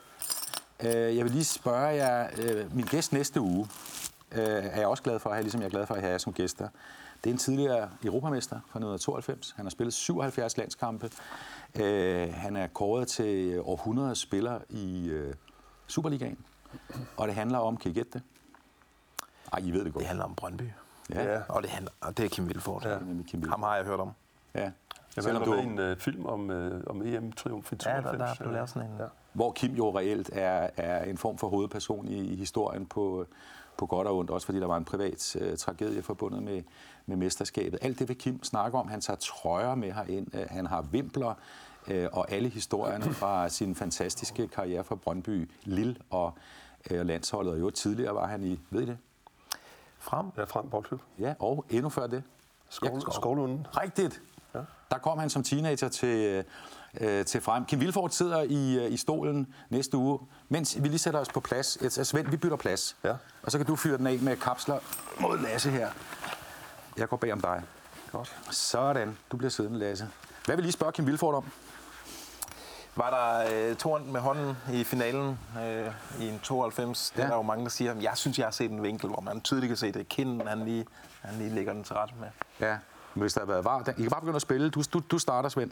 Øh, 0.84 1.18
jeg 1.18 1.24
vil 1.26 1.32
lige 1.32 1.44
spørge 1.44 1.88
jer, 1.88 2.28
øh, 2.38 2.76
min 2.76 2.86
gæst 2.86 3.14
næste 3.14 3.42
uge 3.42 3.68
er 4.32 4.80
jeg 4.80 4.88
også 4.88 5.04
glad 5.04 5.20
for 5.20 5.30
at 5.30 5.36
have, 5.36 5.44
ligesom 5.44 5.62
jeg 5.62 5.66
er 5.66 5.72
glad 5.72 5.86
for 5.86 5.94
at 5.96 6.02
have 6.02 6.12
jer 6.12 6.18
som 6.18 6.34
gæster. 6.34 6.68
Det 7.24 7.30
er 7.30 7.34
en 7.34 7.38
tidligere 7.38 7.90
europamester 8.04 8.56
fra 8.56 8.80
1992. 8.80 9.54
Han 9.56 9.66
har 9.66 9.70
spillet 9.70 9.94
77 9.94 10.58
landskampe. 10.58 11.12
Han 12.34 12.56
er 12.56 12.68
kåret 12.68 13.08
til 13.08 13.60
århundredets 13.60 14.20
spiller 14.22 14.60
i 14.70 15.12
Superligaen. 15.88 16.38
Og 17.18 17.28
det 17.28 17.36
handler 17.36 17.58
om, 17.58 17.78
kan 17.78 17.92
I 17.92 17.94
gætte 17.94 18.12
det? 18.14 18.22
Ej, 19.54 19.60
I 19.64 19.72
ved 19.72 19.86
det 19.86 19.94
godt. 19.94 20.00
Det 20.02 20.08
handler 20.08 20.26
om 20.26 20.36
Brøndby. 20.36 20.64
Ja. 21.10 21.34
Ja. 21.34 21.42
Og 21.50 21.62
det, 21.62 21.70
handler, 21.72 21.92
og 22.02 22.18
det 22.18 22.26
er 22.26 22.30
Kim 22.30 22.48
Vilfort. 22.50 22.82
Kim 23.28 23.42
Vilfort. 23.42 23.50
Ham 23.50 23.64
har 23.64 23.76
jeg 23.76 23.86
hørt 23.86 24.00
om. 24.00 24.12
ja. 24.56 24.72
Jeg 25.16 25.24
Selvom 25.24 25.40
var 25.40 25.46
du, 25.46 25.52
med 25.56 25.64
en 25.64 25.80
øh, 25.80 25.98
film 25.98 26.26
om, 26.26 26.52
øh, 26.52 26.84
om 26.88 27.02
EM-triumf 27.02 27.72
i 27.72 27.76
Ja, 27.86 27.92
der, 27.96 28.02
92. 28.02 28.18
der 28.18 28.36
blev 28.40 28.54
lavet 28.54 28.70
sådan 28.70 28.90
en. 28.92 28.98
Ja. 29.00 29.06
hvor 29.34 29.52
Kim 29.52 29.72
jo 29.76 29.98
reelt 29.98 30.30
er, 30.34 30.70
er 30.78 31.04
en 31.04 31.18
form 31.18 31.38
for 31.38 31.48
hovedperson 31.50 32.08
i, 32.08 32.20
i 32.20 32.36
historien 32.36 32.86
på, 32.86 33.26
på 33.78 33.86
godt 33.86 34.08
og 34.08 34.18
ondt, 34.18 34.32
også 34.32 34.46
fordi 34.46 34.60
der 34.60 34.68
var 34.68 34.78
en 34.78 34.86
privat 34.86 35.36
øh, 35.36 35.58
tragedie 35.58 36.02
forbundet 36.02 36.44
med, 36.44 36.62
med 37.06 37.16
mesterskabet. 37.18 37.80
Alt 37.82 38.00
det 38.00 38.08
vil 38.08 38.18
Kim 38.18 38.44
snakke 38.44 38.78
om. 38.78 38.88
Han 38.88 39.02
tager 39.02 39.18
trøjer 39.18 39.76
med 39.76 39.92
herind. 39.92 40.36
Øh, 40.36 40.46
han 40.50 40.66
har 40.66 40.82
vimpler 40.82 41.34
øh, 41.88 42.08
og 42.12 42.32
alle 42.32 42.50
historierne 42.50 43.14
fra 43.22 43.50
sin 43.50 43.76
fantastiske 43.76 44.48
karriere 44.48 44.84
fra 44.84 44.96
Brøndby, 44.96 45.50
Lille 45.64 45.96
og 46.10 46.34
øh, 46.92 47.06
landsholdet. 47.06 47.54
Og 47.54 47.60
jo 47.60 47.70
tidligere 47.70 48.16
var 48.16 48.28
han 48.28 48.44
i, 48.44 48.60
ved 48.70 48.82
I 48.82 48.86
det? 48.86 48.98
Frem. 50.00 50.26
Ja, 50.38 50.44
frem 50.44 50.70
boldklub. 50.70 51.02
Ja, 51.20 51.34
og 51.40 51.66
endnu 51.70 51.90
før 51.90 52.08
det. 52.08 52.24
Skål, 52.70 52.90
Ja, 52.90 53.00
Skovlunden. 53.12 53.68
Rigtigt. 53.72 54.22
Der 54.92 54.98
kom 54.98 55.20
han 55.20 55.30
som 55.30 55.44
teenager 55.44 55.90
til, 55.90 56.46
øh, 57.02 57.26
til 57.26 57.42
frem. 57.42 57.66
Kim 57.66 57.80
Vilfort 57.80 58.14
sidder 58.16 58.42
i, 58.42 58.76
øh, 58.86 58.92
i 58.92 58.98
stolen 58.98 59.54
næste 59.70 59.98
uge, 59.98 60.20
mens 60.50 60.78
vi 60.84 60.88
lige 60.88 61.00
sætter 61.00 61.20
os 61.20 61.30
på 61.30 61.40
plads. 61.40 61.78
Altså, 61.82 62.04
Svend, 62.04 62.28
vi 62.28 62.38
bytter 62.38 62.58
plads. 62.58 62.96
Ja. 63.04 63.14
Og 63.44 63.52
så 63.52 63.58
kan 63.58 63.68
du 63.68 63.76
fyre 63.76 63.98
den 63.98 64.08
af 64.08 64.20
med 64.20 64.38
kapsler 64.38 64.80
mod 65.20 65.38
Lasse 65.40 65.70
her. 65.72 65.90
Jeg 66.98 67.10
går 67.10 67.18
bag 67.18 67.34
om 67.34 67.42
dig. 67.42 67.64
Godt. 68.12 68.36
Sådan. 68.52 69.18
Du 69.32 69.38
bliver 69.38 69.52
siddende, 69.52 69.80
Lasse. 69.80 70.08
Hvad 70.46 70.56
vil 70.56 70.66
I 70.66 70.72
spørge 70.72 70.92
Kim 70.92 71.08
Vilfort 71.08 71.36
om? 71.36 71.46
Var 72.96 73.10
der 73.10 73.70
øh, 73.70 73.76
toren 73.76 74.12
med 74.12 74.20
hånden 74.22 74.58
i 74.74 74.84
finalen 74.84 75.40
øh, 75.64 75.92
i 76.20 76.28
en 76.28 76.40
92? 76.40 77.10
Det 77.10 77.18
Ja. 77.20 77.24
er 77.24 77.28
der 77.30 77.36
jo 77.36 77.42
mange, 77.42 77.64
der 77.64 77.70
siger. 77.70 77.96
Jeg 77.96 78.12
synes, 78.16 78.38
jeg 78.40 78.46
har 78.46 78.52
set 78.52 78.72
en 78.72 78.84
vinkel, 78.84 79.10
hvor 79.10 79.22
man 79.22 79.42
tydeligt 79.42 79.70
kan 79.70 79.78
se 79.78 79.92
det. 79.92 80.10
Kinden, 80.10 80.48
han 80.48 80.66
lige, 80.66 80.86
han 81.22 81.36
lige 81.38 81.50
lægger 81.50 81.74
den 81.74 81.84
til 81.84 81.96
ret 81.96 82.14
med. 82.20 82.28
Ja. 82.68 82.78
Hvis 83.14 83.34
der 83.34 83.42
har 83.42 83.48
været 83.48 83.66
var, 83.66 83.80
I 83.98 84.02
kan 84.02 84.10
bare 84.10 84.22
begynde 84.22 84.36
at 84.36 84.42
spille. 84.42 84.70
Du, 84.70 84.84
du, 84.94 85.02
du 85.12 85.18
starter, 85.18 85.50
Svend. 85.50 85.72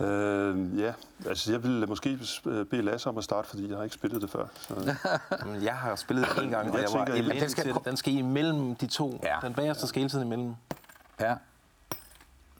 Øh, 0.00 0.80
ja, 0.80 0.92
altså 1.26 1.52
jeg 1.52 1.62
ville 1.62 1.86
måske 1.86 2.18
bede 2.44 2.82
Lasse 2.82 3.08
om 3.08 3.18
at 3.18 3.24
starte, 3.24 3.48
fordi 3.48 3.68
jeg 3.68 3.76
har 3.76 3.84
ikke 3.84 3.94
spillet 3.94 4.22
det 4.22 4.30
før. 4.30 4.46
Så, 4.54 4.74
Men 5.46 5.62
jeg 5.62 5.74
har 5.74 5.96
spillet 5.96 6.26
det 6.36 6.44
en 6.44 6.50
gang, 6.50 6.70
og 6.70 6.76
Jeg 6.78 6.82
jeg 6.90 6.98
var 6.98 7.04
tænker, 7.04 7.22
elendig 7.22 7.40
den 7.40 7.50
skal-. 7.50 7.74
Den 7.84 7.96
skal 7.96 8.12
imellem 8.12 8.74
de 8.74 8.86
to. 8.86 9.20
Ja. 9.22 9.36
Den 9.42 9.54
bagerste 9.54 9.86
skal 9.86 10.00
hele 10.00 10.10
tiden 10.10 10.26
imellem. 10.26 10.54
Ja. 11.20 11.34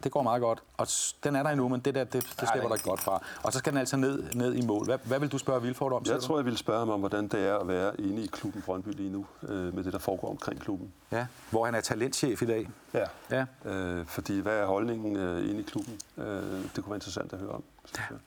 Det 0.04 0.12
går 0.12 0.22
meget 0.22 0.40
godt. 0.42 0.62
Og 0.76 0.86
den 1.24 1.36
er 1.36 1.42
der 1.42 1.50
endnu, 1.50 1.68
men 1.68 1.80
det 1.80 1.94
der, 1.94 2.04
det, 2.04 2.12
det 2.40 2.48
slipper 2.52 2.68
der 2.68 2.82
godt 2.84 3.00
fra. 3.00 3.22
Og 3.42 3.52
så 3.52 3.58
skal 3.58 3.72
den 3.72 3.78
altså 3.80 3.96
ned, 3.96 4.22
ned 4.34 4.54
i 4.54 4.66
mål. 4.66 4.84
Hvad, 4.84 4.98
hvad 5.04 5.20
vil 5.20 5.32
du 5.32 5.38
spørge 5.38 5.62
Vilfort 5.62 5.92
om? 5.92 6.02
jeg 6.06 6.20
tror, 6.20 6.38
jeg 6.38 6.44
ville 6.44 6.58
spørge 6.58 6.78
ham 6.78 6.90
om, 6.90 7.00
hvordan 7.00 7.28
det 7.28 7.48
er 7.48 7.56
at 7.58 7.68
være 7.68 8.00
inde 8.00 8.22
i 8.24 8.26
klubben 8.26 8.62
Brøndby 8.62 8.88
lige 8.88 9.10
nu, 9.10 9.26
øh, 9.42 9.74
med 9.74 9.84
det, 9.84 9.92
der 9.92 9.98
foregår 9.98 10.30
omkring 10.30 10.60
klubben. 10.60 10.92
Ja, 11.12 11.26
hvor 11.50 11.64
han 11.64 11.74
er 11.74 11.80
talentchef 11.80 12.42
i 12.42 12.46
dag. 12.46 12.68
Ja. 12.94 13.04
Ja. 13.30 13.70
Øh, 13.70 14.06
fordi 14.06 14.40
hvad 14.40 14.58
er 14.58 14.66
holdningen 14.66 15.16
øh, 15.16 15.50
inde 15.50 15.60
i 15.60 15.62
klubben? 15.62 15.98
Øh, 16.18 16.24
det 16.24 16.74
kunne 16.74 16.86
være 16.86 16.96
interessant 16.96 17.32
at 17.32 17.38
høre 17.38 17.50
om. 17.50 17.62
jeg. 17.98 18.18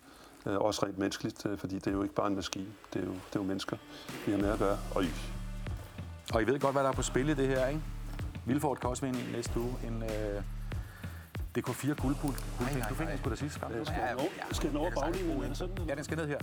Øh, 0.46 0.58
også 0.60 0.86
rent 0.86 0.98
menneskeligt, 0.98 1.46
øh, 1.46 1.58
fordi 1.58 1.76
det 1.76 1.88
er 1.88 1.92
jo 1.92 2.04
ikke 2.04 2.16
bare 2.16 2.28
en 2.28 2.36
maskine. 2.36 2.68
Det 2.94 3.02
er 3.02 3.06
jo, 3.06 3.12
det 3.12 3.36
er 3.36 3.40
jo 3.40 3.44
mennesker, 3.44 3.78
vi 4.26 4.32
har 4.32 4.40
med 4.40 4.50
at 4.50 4.60
gøre. 4.60 4.78
Og 4.96 5.04
Og 6.34 6.42
I 6.42 6.46
ved 6.46 6.60
godt, 6.60 6.74
hvad 6.74 6.84
der 6.84 6.90
er 6.90 6.94
på 6.94 7.02
spil 7.02 7.30
i 7.30 7.34
det 7.34 7.48
her, 7.48 7.68
ikke? 7.68 7.82
Vilfort 8.46 8.80
kan 8.80 8.90
også 8.90 9.06
vinde 9.06 9.20
en 9.20 9.32
næste 9.32 9.60
uge. 9.60 9.76
En 9.88 10.04
øh, 10.04 10.42
DK4 11.58 11.88
guldpul. 11.88 11.96
guldpul. 11.98 12.34
Du 12.90 12.96
fik 12.96 13.08
den 13.08 13.18
sgu 13.18 13.30
da 13.30 13.36
sidste 13.36 13.60
gang. 13.60 13.88
skal 14.52 14.70
den 14.70 14.78
over 14.78 14.92
baglinjen? 14.92 15.42
eller 15.42 15.56
sådan? 15.56 15.78
Ja, 15.88 15.96
den 15.96 16.04
skal 16.04 16.18
ned 16.18 16.28
her. 16.28 16.38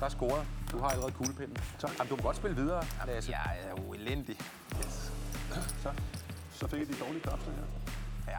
Der 0.00 0.06
er 0.06 0.08
scoret. 0.08 0.46
Du 0.72 0.78
har 0.78 0.88
allerede 0.88 1.12
kuglepinden. 1.12 1.56
Jamen, 1.82 2.10
du 2.10 2.16
må 2.16 2.22
godt 2.22 2.36
spille 2.36 2.56
videre, 2.56 2.84
Lasse. 3.06 3.30
Jeg 3.30 3.58
er 3.60 3.82
jo 3.82 3.92
elendig. 3.92 4.36
Yes. 4.78 5.12
Så, 5.82 5.92
så 6.52 6.66
fik 6.66 6.78
jeg 6.78 6.88
de 6.88 6.94
dårlige 7.04 7.22
kræfter 7.22 7.50
her. 7.50 8.32
Ja. 8.32 8.38